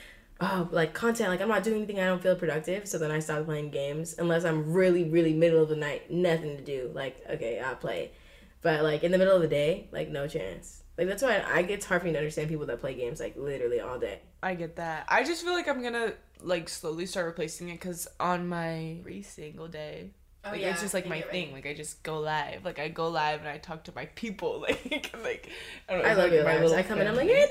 Oh, 0.44 0.68
like 0.72 0.96
content, 0.96 1.30
like 1.30 1.40
I'm 1.40 1.48
not 1.48 1.64
doing 1.64 1.78
anything, 1.78 2.00
I 2.00 2.06
don't 2.06 2.22
feel 2.22 2.36
productive. 2.36 2.88
So 2.88 2.98
then 2.98 3.12
I 3.12 3.20
stop 3.20 3.46
playing 3.46 3.70
games 3.70 4.16
unless 4.18 4.44
I'm 4.44 4.74
really, 4.74 5.04
really 5.04 5.34
middle 5.34 5.62
of 5.62 5.70
the 5.70 5.76
night, 5.76 6.10
nothing 6.10 6.58
to 6.58 6.64
do. 6.64 6.90
Like, 6.96 7.24
okay, 7.30 7.60
I'll 7.60 7.76
play. 7.76 8.12
But 8.64 8.82
like 8.82 9.04
in 9.04 9.12
the 9.12 9.20
middle 9.20 9.36
of 9.36 9.42
the 9.42 9.48
day, 9.48 9.88
like 9.92 10.10
no 10.10 10.28
chance. 10.28 10.82
Like 10.98 11.08
that's 11.08 11.22
why 11.24 11.44
I, 11.48 11.62
get 11.62 11.84
hard 11.84 12.02
for 12.02 12.08
me 12.08 12.14
to 12.14 12.18
understand 12.18 12.50
people 12.50 12.66
that 12.66 12.80
play 12.80 12.96
games 12.96 13.20
like 13.20 13.36
literally 13.38 13.80
all 13.80 14.00
day. 14.00 14.22
I 14.44 14.56
get 14.56 14.76
that. 14.78 15.06
I 15.08 15.24
just 15.24 15.44
feel 15.44 15.54
like 15.54 15.68
I'm 15.68 15.82
gonna 15.82 16.14
like 16.42 16.70
slowly 16.70 17.06
start 17.06 17.28
replacing 17.28 17.70
it 17.70 17.74
because 17.74 18.08
on 18.20 18.48
my 18.48 18.98
every 19.00 19.22
single 19.22 19.68
day, 19.68 20.12
like 20.44 20.62
yeah, 20.62 20.72
it's 20.72 20.82
just 20.82 20.94
like 20.94 21.06
my 21.08 21.22
think 21.22 21.26
you're 21.26 21.32
thing. 21.32 21.52
Like 21.54 21.66
I 21.68 21.74
just 21.74 22.02
go 22.04 22.20
live. 22.20 22.66
Like 22.66 22.80
I 22.80 22.88
go 22.88 23.10
live 23.10 23.40
and 23.42 23.50
I 23.50 23.58
talk 23.58 23.84
to 23.86 23.94
my 23.96 24.06
people. 24.16 24.66
Like 24.92 25.12
like 25.24 25.50
I, 25.88 25.94
don't 25.94 26.04
know, 26.04 26.10
I 26.10 26.14
love 26.14 26.18
like 26.26 26.32
your 26.32 26.44
lives. 26.44 26.72
I 26.74 26.84
come 26.84 27.00
in, 27.02 27.08
I'm 27.08 27.16
like, 27.16 27.28
family. 27.28 27.48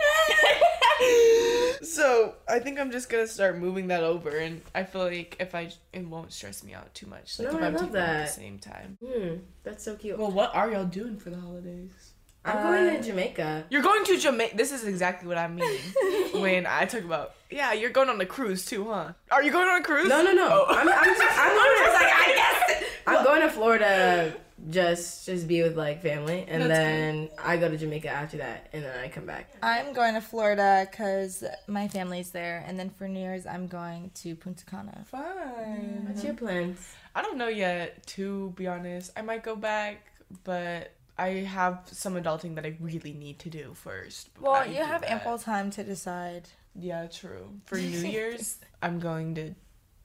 you're 1.01 1.75
so 1.83 2.35
I 2.49 2.59
think 2.59 2.79
I'm 2.79 2.91
just 2.91 3.09
gonna 3.09 3.27
start 3.27 3.59
moving 3.59 3.87
that 3.89 4.03
over, 4.03 4.31
and 4.37 4.61
I 4.75 4.85
feel 4.85 5.03
like 5.05 5.37
if 5.41 5.55
I 5.55 5.71
it 5.93 6.07
won't 6.07 6.33
stress 6.33 6.63
me 6.65 6.75
out 6.75 6.93
too 6.95 7.07
much. 7.07 7.39
Like 7.39 7.49
No, 7.53 7.59
if 7.59 7.63
I 7.63 7.67
I'm 7.67 7.73
love 7.75 7.93
taking 7.93 7.97
it 7.97 8.05
at 8.07 8.17
that. 8.17 8.27
the 8.27 8.33
same 8.33 8.59
time. 8.59 8.99
Hmm, 9.05 9.35
that's 9.63 9.85
so 9.85 9.95
cute. 9.97 10.19
Well, 10.19 10.31
what 10.31 10.55
are 10.55 10.71
y'all 10.71 10.85
doing 10.85 11.17
for 11.19 11.31
the 11.31 11.39
holidays? 11.41 12.10
I'm 12.45 12.63
going 12.63 12.95
to 12.95 12.99
uh, 12.99 13.03
Jamaica. 13.03 13.65
You're 13.71 13.83
going 13.83 14.05
to 14.05 14.19
Jamaica. 14.19 14.57
This 14.57 14.73
is 14.73 14.85
exactly 14.85 15.29
what 15.29 15.37
I 15.37 15.49
mean 15.49 15.79
when 16.35 16.67
I 16.67 16.87
talk 16.87 17.05
about. 17.05 17.35
Yeah, 17.51 17.73
you're 17.73 17.91
going 17.91 18.09
on 18.09 18.21
a 18.21 18.27
cruise 18.27 18.65
too, 18.65 18.89
huh? 18.91 19.13
Are 19.31 19.43
you 19.43 19.53
going 19.53 19.69
on 19.69 19.81
a 19.81 19.85
cruise? 19.85 20.09
No, 20.09 20.23
no, 20.23 20.33
no. 20.33 20.49
Oh. 20.51 20.67
I'm, 20.69 20.89
I'm, 20.89 21.05
just, 21.05 21.39
I'm 21.39 21.55
going 21.57 21.77
to, 21.77 21.93
like, 21.93 22.13
I 22.13 22.33
guess. 22.35 22.85
I'm 23.07 23.25
going 23.25 23.43
to 23.43 23.51
Florida 23.51 24.37
just 24.69 25.25
just 25.25 25.49
be 25.49 25.63
with 25.63 25.77
like 25.77 26.03
family, 26.03 26.45
and 26.47 26.63
That's 26.63 26.69
then 26.69 27.29
I 27.39 27.57
go 27.57 27.69
to 27.69 27.77
Jamaica 27.77 28.09
after 28.09 28.39
that, 28.39 28.69
and 28.73 28.85
then 28.85 28.99
I 28.99 29.09
come 29.09 29.25
back. 29.25 29.53
I'm 29.63 29.93
going 29.93 30.15
to 30.15 30.21
Florida 30.21 30.87
because 30.91 31.45
my 31.67 31.89
family's 31.89 32.31
there, 32.31 32.65
and 32.67 32.79
then 32.79 32.91
for 32.91 33.09
New 33.09 33.21
Year's 33.21 33.47
I'm 33.47 33.67
going 33.67 34.11
to 34.17 34.35
Punta 34.37 34.65
Cana. 34.67 35.05
Fine. 35.07 36.05
What's 36.07 36.23
your 36.23 36.35
plans? 36.35 36.95
I 37.15 37.23
don't 37.23 37.39
know 37.39 37.49
yet. 37.49 38.07
To 38.09 38.53
be 38.57 38.67
honest, 38.67 39.13
I 39.17 39.23
might 39.23 39.43
go 39.43 39.57
back, 39.57 40.05
but 40.45 40.93
I 41.21 41.29
have 41.45 41.83
some 41.87 42.15
adulting 42.15 42.55
that 42.57 42.65
I 42.65 42.77
really 42.81 43.13
need 43.13 43.39
to 43.41 43.51
do 43.51 43.75
first. 43.75 44.31
Well, 44.41 44.55
I 44.55 44.65
you 44.67 44.83
have 44.83 45.03
that. 45.03 45.11
ample 45.13 45.39
time 45.39 45.71
to 45.73 45.85
decide. 45.85 46.49
Yeah, 46.75 47.07
true. 47.07 47.47
For 47.67 47.77
New 47.77 47.83
Year's, 48.17 48.59
I'm 48.83 48.99
going 49.01 49.35
to 49.35 49.55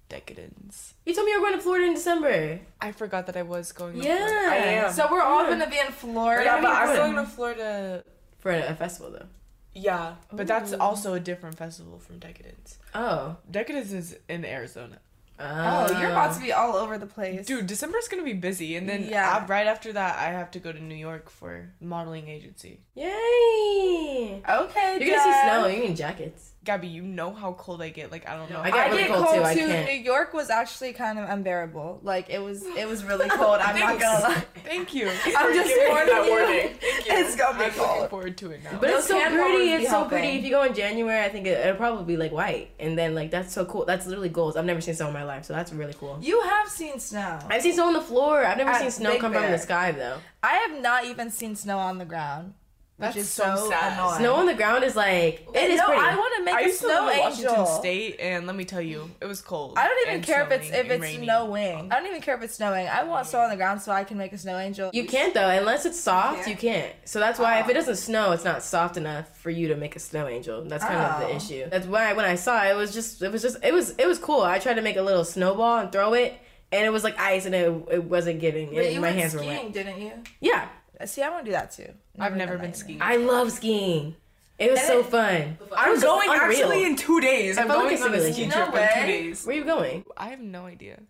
Decadence. 0.09 0.93
You 1.05 1.13
told 1.15 1.25
me 1.25 1.31
you 1.31 1.41
were 1.41 1.47
going 1.47 1.57
to 1.57 1.63
Florida 1.63 1.87
in 1.87 1.93
December. 1.95 2.59
I 2.79 2.91
forgot 2.91 3.25
that 3.27 3.37
I 3.37 3.41
was 3.41 3.71
going. 3.71 3.99
to 3.99 4.05
Yeah. 4.07 4.17
Florida. 4.27 4.51
I 4.51 4.55
am. 4.85 4.91
So 4.93 5.07
we're 5.11 5.21
all 5.21 5.45
gonna 5.47 5.69
be 5.69 5.79
in 5.79 5.91
Florida. 5.91 6.45
yeah, 6.45 6.61
but 6.61 6.69
I'm 6.71 6.95
going 6.95 7.15
to 7.15 7.25
Florida. 7.25 8.03
For 8.39 8.51
a, 8.51 8.67
a 8.71 8.75
festival 8.75 9.11
though. 9.11 9.25
Yeah, 9.73 10.15
but 10.31 10.47
that's 10.47 10.71
also 10.73 11.15
a 11.15 11.19
different 11.19 11.57
festival 11.57 11.97
from 11.99 12.19
Decadence. 12.19 12.77
Oh. 12.93 13.35
Decadence 13.49 13.91
is 13.91 14.17
in 14.29 14.45
Arizona. 14.45 14.99
Oh, 15.37 15.99
you're 15.99 16.11
about 16.11 16.33
to 16.35 16.41
be 16.41 16.53
all 16.53 16.75
over 16.75 16.97
the 16.97 17.05
place. 17.05 17.45
Dude, 17.45 17.67
December's 17.67 18.07
gonna 18.07 18.23
be 18.23 18.33
busy, 18.33 18.75
and 18.77 18.87
then 18.87 19.03
Yeah. 19.09 19.35
uh, 19.35 19.45
right 19.47 19.67
after 19.67 19.91
that, 19.93 20.17
I 20.17 20.31
have 20.31 20.49
to 20.51 20.59
go 20.59 20.71
to 20.71 20.79
New 20.79 20.95
York 20.95 21.29
for 21.29 21.73
modeling 21.81 22.29
agency. 22.29 22.79
Yay! 22.93 24.41
Okay, 24.47 24.97
You're 24.99 25.15
gonna 25.17 25.23
see 25.23 25.41
snow. 25.43 25.67
You 25.67 25.87
need 25.89 25.97
jackets. 25.97 26.51
Gabby, 26.65 26.87
you 26.87 27.03
know 27.03 27.31
how 27.31 27.53
cold 27.53 27.81
I 27.81 27.89
get. 27.89 28.11
Like 28.11 28.27
I 28.27 28.35
don't 28.35 28.49
know. 28.49 28.59
I 28.59 28.69
how- 28.71 28.75
get 28.75 28.91
I 28.93 28.97
get 28.97 29.07
cold, 29.09 29.25
cold, 29.25 29.35
too, 29.37 29.43
I 29.43 29.53
too. 29.53 29.67
can't. 29.67 29.85
New 29.87 29.99
York 29.99 30.33
was 30.33 30.49
actually 30.49 30.93
kind 30.93 31.19
of 31.19 31.29
unbearable. 31.29 31.99
Like 32.03 32.29
it 32.29 32.41
was, 32.41 32.63
it 32.65 32.87
was 32.87 33.03
really 33.05 33.29
cold. 33.39 33.59
I'm 33.61 33.79
not 33.79 33.99
gonna 33.99 34.19
lie. 34.23 34.43
Thank 34.65 34.93
you. 34.95 35.07
I'm 35.07 35.53
just 35.53 35.67
Giving 35.69 35.83
me 35.83 35.89
warning 35.89 36.07
that 36.15 36.25
you. 36.25 36.31
warning. 36.31 36.73
Thank 36.81 37.05
you. 37.07 37.13
It's 37.13 37.35
gonna 37.35 37.57
be 37.59 37.63
I'm 37.65 37.69
looking 37.69 37.83
cold. 37.83 38.09
forward 38.09 38.37
to 38.39 38.51
it 38.51 38.63
now. 38.63 38.77
But 38.81 38.89
it's 38.89 39.07
so 39.07 39.19
pretty. 39.29 39.71
It's 39.73 39.83
be 39.83 39.85
so 39.85 39.91
helping. 39.91 40.09
pretty. 40.09 40.27
If 40.39 40.43
you 40.43 40.49
go 40.49 40.63
in 40.63 40.73
January, 40.73 41.23
I 41.23 41.29
think 41.29 41.45
it, 41.45 41.59
it'll 41.59 41.75
probably 41.75 42.05
be 42.05 42.17
like 42.17 42.31
white, 42.31 42.71
and 42.79 42.97
then 42.97 43.13
like 43.13 43.29
that's 43.31 43.53
so 43.53 43.63
cool. 43.65 43.85
That's 43.85 44.07
literally 44.07 44.29
goals. 44.29 44.57
I've 44.57 44.65
never 44.65 44.81
seen 44.81 44.95
snow 44.95 45.07
in 45.07 45.13
my 45.13 45.23
life, 45.23 45.45
so 45.45 45.53
that's 45.53 45.71
really 45.71 45.93
cool. 45.93 46.17
You 46.21 46.41
have 46.41 46.67
seen 46.67 46.99
snow. 46.99 47.39
I've 47.47 47.61
seen 47.61 47.73
snow 47.73 47.87
on 47.87 47.93
the 47.93 48.01
floor. 48.01 48.43
I've 48.43 48.57
never 48.57 48.71
At 48.71 48.81
seen 48.81 48.91
snow 48.91 49.11
Big 49.11 49.21
come 49.21 49.33
from 49.33 49.43
the 49.51 49.59
sky 49.59 49.91
though. 49.91 50.17
I 50.41 50.55
have 50.67 50.81
not 50.81 51.05
even 51.05 51.29
seen 51.29 51.55
snow 51.55 51.77
on 51.77 51.99
the 51.99 52.05
ground, 52.05 52.53
which 52.97 53.07
That's 53.07 53.17
is 53.17 53.29
so 53.29 53.55
so, 53.57 53.69
sad. 53.69 53.93
annoying. 53.99 54.19
Snow 54.19 54.35
on 54.35 54.45
the 54.45 54.53
ground 54.53 54.83
is 54.85 54.95
like 54.95 55.45
it 55.53 55.69
is 55.69 55.79
no, 55.79 55.87
pretty. 55.87 56.01
I 56.01 56.15
want 56.15 56.33
to 56.37 56.43
make 56.45 56.55
I 56.55 56.61
a 56.61 56.65
used 56.67 56.79
to 56.79 56.85
snow 56.85 57.05
live 57.05 57.13
in 57.13 57.19
angel. 57.31 57.43
Washington 57.51 57.79
State, 57.81 58.15
and 58.21 58.47
let 58.47 58.55
me 58.55 58.63
tell 58.63 58.79
you, 58.79 59.11
it 59.19 59.25
was 59.25 59.41
cold. 59.41 59.73
I 59.77 59.87
don't 59.87 60.07
even 60.07 60.21
care 60.21 60.43
if 60.43 60.51
it's 60.51 60.69
if 60.69 60.89
it's 60.89 61.01
raining. 61.01 61.25
snowing. 61.25 61.91
I 61.91 61.95
don't 61.97 62.07
even 62.07 62.21
care 62.21 62.35
if 62.37 62.41
it's 62.43 62.55
snowing. 62.55 62.87
I 62.87 63.03
want 63.03 63.27
snow 63.27 63.39
on 63.41 63.49
the 63.49 63.57
ground 63.57 63.81
so 63.81 63.91
I 63.91 64.05
can 64.05 64.17
make 64.17 64.31
a 64.31 64.37
snow 64.37 64.57
angel. 64.57 64.91
You 64.93 65.03
can't 65.05 65.33
though, 65.33 65.49
unless 65.49 65.85
it's 65.85 65.99
soft. 65.99 66.37
can't? 66.37 66.47
You 66.47 66.55
can't. 66.55 66.93
So 67.03 67.19
that's 67.19 67.37
why 67.37 67.59
if 67.59 67.67
it 67.67 67.71
ah. 67.71 67.79
doesn't 67.79 67.97
snow, 67.97 68.31
it's 68.31 68.45
not 68.45 68.63
soft 68.63 68.95
enough 68.95 69.35
for 69.37 69.49
you 69.49 69.67
to 69.67 69.75
make 69.75 69.97
a 69.97 69.99
snow 69.99 70.27
angel. 70.29 70.63
That's 70.63 70.83
kind 70.85 70.95
of 70.99 71.19
the 71.19 71.33
Oh. 71.33 71.35
issue. 71.35 71.69
That's 71.69 71.87
why 71.87 72.13
when 72.13 72.23
I 72.25 72.35
saw 72.35 72.63
it, 72.65 72.71
it 72.71 72.75
was 72.75 72.93
just 72.93 73.21
it 73.21 73.31
was 73.31 73.41
just 73.41 73.57
it 73.61 73.73
was 73.73 73.89
it 73.97 74.07
was 74.07 74.19
cool. 74.19 74.41
I 74.41 74.59
tried 74.59 74.75
to 74.75 74.81
make 74.81 74.95
a 74.95 75.01
little 75.01 75.25
snowball 75.25 75.79
and 75.79 75.91
throw 75.91 76.13
it, 76.13 76.33
and 76.71 76.85
it 76.85 76.91
was 76.91 77.03
like 77.03 77.19
ice, 77.19 77.45
and 77.45 77.53
it, 77.53 77.73
it 77.91 78.03
wasn't 78.05 78.39
giving. 78.39 78.69
But 78.69 78.85
It- 78.85 78.93
you 78.93 79.01
my 79.01 79.07
went 79.09 79.19
hands 79.19 79.33
were 79.33 79.39
skiing, 79.41 79.65
wet. 79.65 79.73
didn't 79.73 79.99
you? 79.99 80.11
Yeah, 80.39 80.69
See, 81.05 81.21
I 81.21 81.29
want 81.29 81.45
to 81.45 81.51
do 81.51 81.53
that 81.53 81.71
too. 81.71 81.89
I've 82.19 82.35
never 82.35 82.57
been 82.57 82.71
that 82.71 82.77
skiing. 82.77 83.01
I 83.01 83.17
love 83.17 83.51
skiing. 83.51 84.15
It 84.57 84.71
was 84.71 84.79
And 84.79 84.87
so 84.87 84.99
it- 85.01 85.05
fun. 85.07 85.57
I'm 85.75 85.91
was 85.91 86.01
going 86.01 86.29
unreal. 86.29 86.41
actually 86.49 86.85
in 86.85 86.95
two 86.95 87.19
days. 87.19 87.57
I'm 87.57 87.67
felt 87.67 87.83
like 87.85 87.99
going 87.99 88.13
a 88.13 88.17
on 88.17 88.25
a 88.25 88.31
ski 88.33 88.49
trip 88.49 88.73
No 88.73 88.79
in 88.81 88.87
two 88.93 89.05
days. 89.05 89.45
Where 89.45 89.53
are 89.53 89.59
you 89.59 89.65
going? 89.65 90.05
I 90.15 90.29
have 90.29 90.39
no 90.39 90.65
idea. 90.65 91.01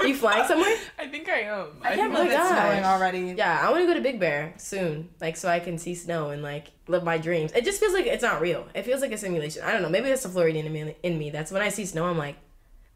Are 0.00 0.06
you 0.06 0.16
flying 0.16 0.48
somewhere? 0.48 0.74
I 0.98 1.06
think 1.06 1.28
I 1.28 1.42
am. 1.42 1.66
I 1.80 1.94
can't 1.94 2.10
Oh 2.10 2.14
my 2.14 2.16
believe 2.24 2.32
it's 2.32 2.48
snowing 2.48 2.84
already. 2.84 3.34
Yeah, 3.38 3.60
I 3.62 3.70
want 3.70 3.82
to 3.82 3.86
go 3.86 3.94
to 3.94 4.00
Big 4.00 4.18
Bear 4.18 4.52
soon, 4.56 5.10
like 5.20 5.36
so 5.36 5.48
I 5.48 5.60
can 5.60 5.78
see 5.78 5.94
snow 5.94 6.30
and 6.30 6.42
like 6.42 6.72
live 6.88 7.04
my 7.04 7.18
dreams. 7.18 7.52
It 7.52 7.64
just 7.64 7.78
feels 7.78 7.92
like 7.92 8.06
it's 8.06 8.24
not 8.24 8.40
real. 8.40 8.66
It 8.74 8.82
feels 8.82 9.00
like 9.00 9.12
a 9.12 9.18
simulation. 9.18 9.62
I 9.62 9.70
don't 9.72 9.82
know. 9.82 9.90
Maybe 9.90 10.08
that's 10.08 10.24
the 10.24 10.28
Floridian 10.30 10.66
in 10.66 10.72
me. 10.72 10.96
In 11.04 11.18
me. 11.20 11.30
That's 11.30 11.52
when 11.52 11.62
I 11.62 11.68
see 11.68 11.84
snow, 11.86 12.04
I'm 12.06 12.18
like, 12.18 12.34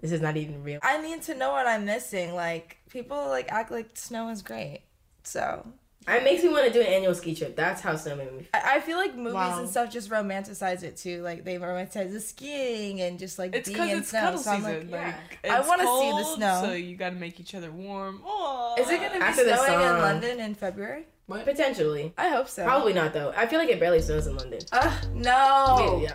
this 0.00 0.10
is 0.10 0.20
not 0.20 0.36
even 0.36 0.64
real. 0.64 0.80
I 0.82 1.00
need 1.00 1.22
to 1.22 1.36
know 1.36 1.52
what 1.52 1.68
I'm 1.68 1.84
missing. 1.84 2.34
Like 2.34 2.78
people 2.90 3.28
like 3.28 3.52
act 3.52 3.70
like 3.70 3.90
snow 3.94 4.30
is 4.30 4.42
great. 4.42 4.80
So 5.22 5.64
It 6.08 6.24
makes 6.24 6.42
me 6.42 6.48
want 6.48 6.66
to 6.66 6.72
do 6.72 6.80
an 6.80 6.86
annual 6.86 7.14
ski 7.14 7.34
trip. 7.34 7.54
That's 7.54 7.80
how 7.80 7.94
snow 7.96 8.16
made 8.16 8.32
me. 8.32 8.38
feel. 8.40 8.48
I, 8.54 8.76
I 8.76 8.80
feel 8.80 8.96
like 8.98 9.14
movies 9.14 9.34
Wow. 9.34 9.58
and 9.60 9.68
stuff 9.68 9.90
just 9.92 10.10
romanticize 10.10 10.82
it 10.82 10.96
too. 10.96 11.22
Like 11.22 11.44
they 11.44 11.56
romanticize 11.58 12.12
the 12.12 12.20
skiing 12.20 13.00
and 13.00 13.18
just 13.18 13.38
like 13.38 13.54
It's 13.54 13.68
being 13.68 13.78
because 13.80 13.92
in 13.92 13.98
it's 14.00 14.08
snow. 14.10 14.20
cuddle 14.20 14.38
So 14.40 14.50
I'm 14.50 14.62
season. 14.64 14.90
like, 14.90 15.14
Like, 15.44 15.52
I 15.52 15.60
wanna 15.60 15.84
see 15.84 16.10
the 16.10 16.24
snow. 16.36 16.60
So 16.64 16.72
you 16.72 16.96
gotta 16.96 17.14
make 17.14 17.38
each 17.38 17.54
other 17.54 17.70
warm. 17.70 18.20
Aww. 18.26 18.78
is 18.80 18.90
it 18.90 18.96
gonna 19.00 19.14
be 19.14 19.20
After 19.20 19.44
snowing 19.44 19.80
in. 19.96 19.98
London 20.02 20.40
in 20.40 20.54
February? 20.54 21.04
What? 21.26 21.44
Potentially, 21.44 22.12
I 22.18 22.28
hope 22.30 22.48
so. 22.48 22.64
probably 22.64 22.92
not 22.94 23.12
though. 23.12 23.32
I 23.36 23.46
feel 23.46 23.58
like 23.60 23.68
it 23.68 23.78
barely 23.78 24.02
snows 24.02 24.26
in 24.26 24.36
London. 24.36 24.60
Ugh, 24.72 25.04
no. 25.14 26.00
Yeah. 26.02 26.14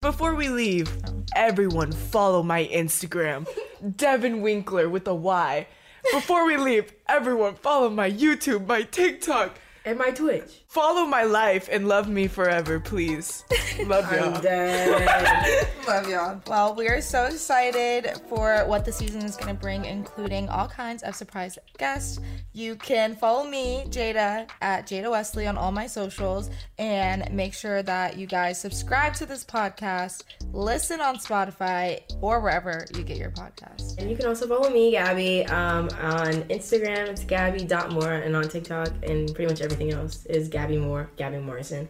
Before 0.00 0.34
we 0.34 0.48
leave, 0.48 0.90
everyone 1.36 1.92
follow 1.92 2.42
my 2.42 2.64
Instagram, 2.72 3.46
Devyn 3.84 4.40
Winkler 4.40 4.88
with 4.88 5.06
a 5.06 5.14
Y. 5.14 5.66
Before 6.10 6.44
we 6.46 6.56
leave, 6.56 6.92
everyone 7.08 7.54
follow 7.54 7.88
my 7.88 8.10
YouTube, 8.10 8.66
my 8.66 8.82
TikTok. 8.82 9.58
And 9.84 9.98
my 9.98 10.10
Twitch. 10.10 10.61
Follow 10.72 11.04
my 11.04 11.24
life 11.24 11.68
and 11.70 11.86
love 11.86 12.08
me 12.08 12.26
forever, 12.26 12.80
please. 12.80 13.44
Love 13.84 14.10
y'all. 14.10 14.36
I'm 14.36 14.40
dead. 14.40 15.68
Love 15.86 16.08
y'all. 16.08 16.40
Well, 16.46 16.74
we 16.74 16.88
are 16.88 17.02
so 17.02 17.24
excited 17.24 18.08
for 18.28 18.64
what 18.66 18.84
the 18.86 18.92
season 18.92 19.22
is 19.22 19.36
going 19.36 19.54
to 19.54 19.60
bring, 19.60 19.84
including 19.84 20.48
all 20.48 20.68
kinds 20.68 21.02
of 21.02 21.14
surprise 21.14 21.58
guests. 21.76 22.20
You 22.54 22.76
can 22.76 23.16
follow 23.16 23.44
me, 23.44 23.84
Jada, 23.88 24.48
at 24.62 24.86
Jada 24.86 25.10
Wesley 25.10 25.46
on 25.46 25.58
all 25.58 25.72
my 25.72 25.86
socials, 25.86 26.48
and 26.78 27.30
make 27.32 27.52
sure 27.52 27.82
that 27.82 28.16
you 28.16 28.26
guys 28.26 28.58
subscribe 28.58 29.12
to 29.14 29.26
this 29.26 29.44
podcast, 29.44 30.22
listen 30.52 31.00
on 31.00 31.16
Spotify 31.16 32.00
or 32.22 32.40
wherever 32.40 32.86
you 32.94 33.02
get 33.02 33.18
your 33.18 33.32
podcast. 33.32 33.98
and 33.98 34.08
you 34.08 34.16
can 34.16 34.26
also 34.26 34.46
follow 34.46 34.70
me, 34.70 34.92
Gabby, 34.92 35.44
um, 35.46 35.88
on 36.00 36.44
Instagram. 36.44 37.08
It's 37.08 37.24
Gabby.Moore, 37.24 38.12
and 38.12 38.36
on 38.36 38.48
TikTok 38.48 38.88
and 39.02 39.34
pretty 39.34 39.52
much 39.52 39.60
everything 39.60 39.92
else 39.92 40.24
is 40.26 40.48
Gabby 40.48 40.61
Gabby 40.62 40.78
Moore, 40.78 41.10
Gabby 41.16 41.38
Morrison. 41.38 41.88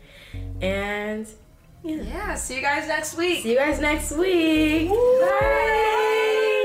And 0.62 1.26
yeah. 1.84 1.96
yeah 1.96 2.34
see 2.36 2.56
you 2.56 2.62
guys 2.62 2.88
next 2.88 3.18
week. 3.18 3.42
See 3.42 3.50
you 3.50 3.58
guys 3.58 3.78
next 3.80 4.12
week. 4.12 4.88
Woo! 4.90 5.20
Bye. 5.20 5.28
Bye. 5.30 6.61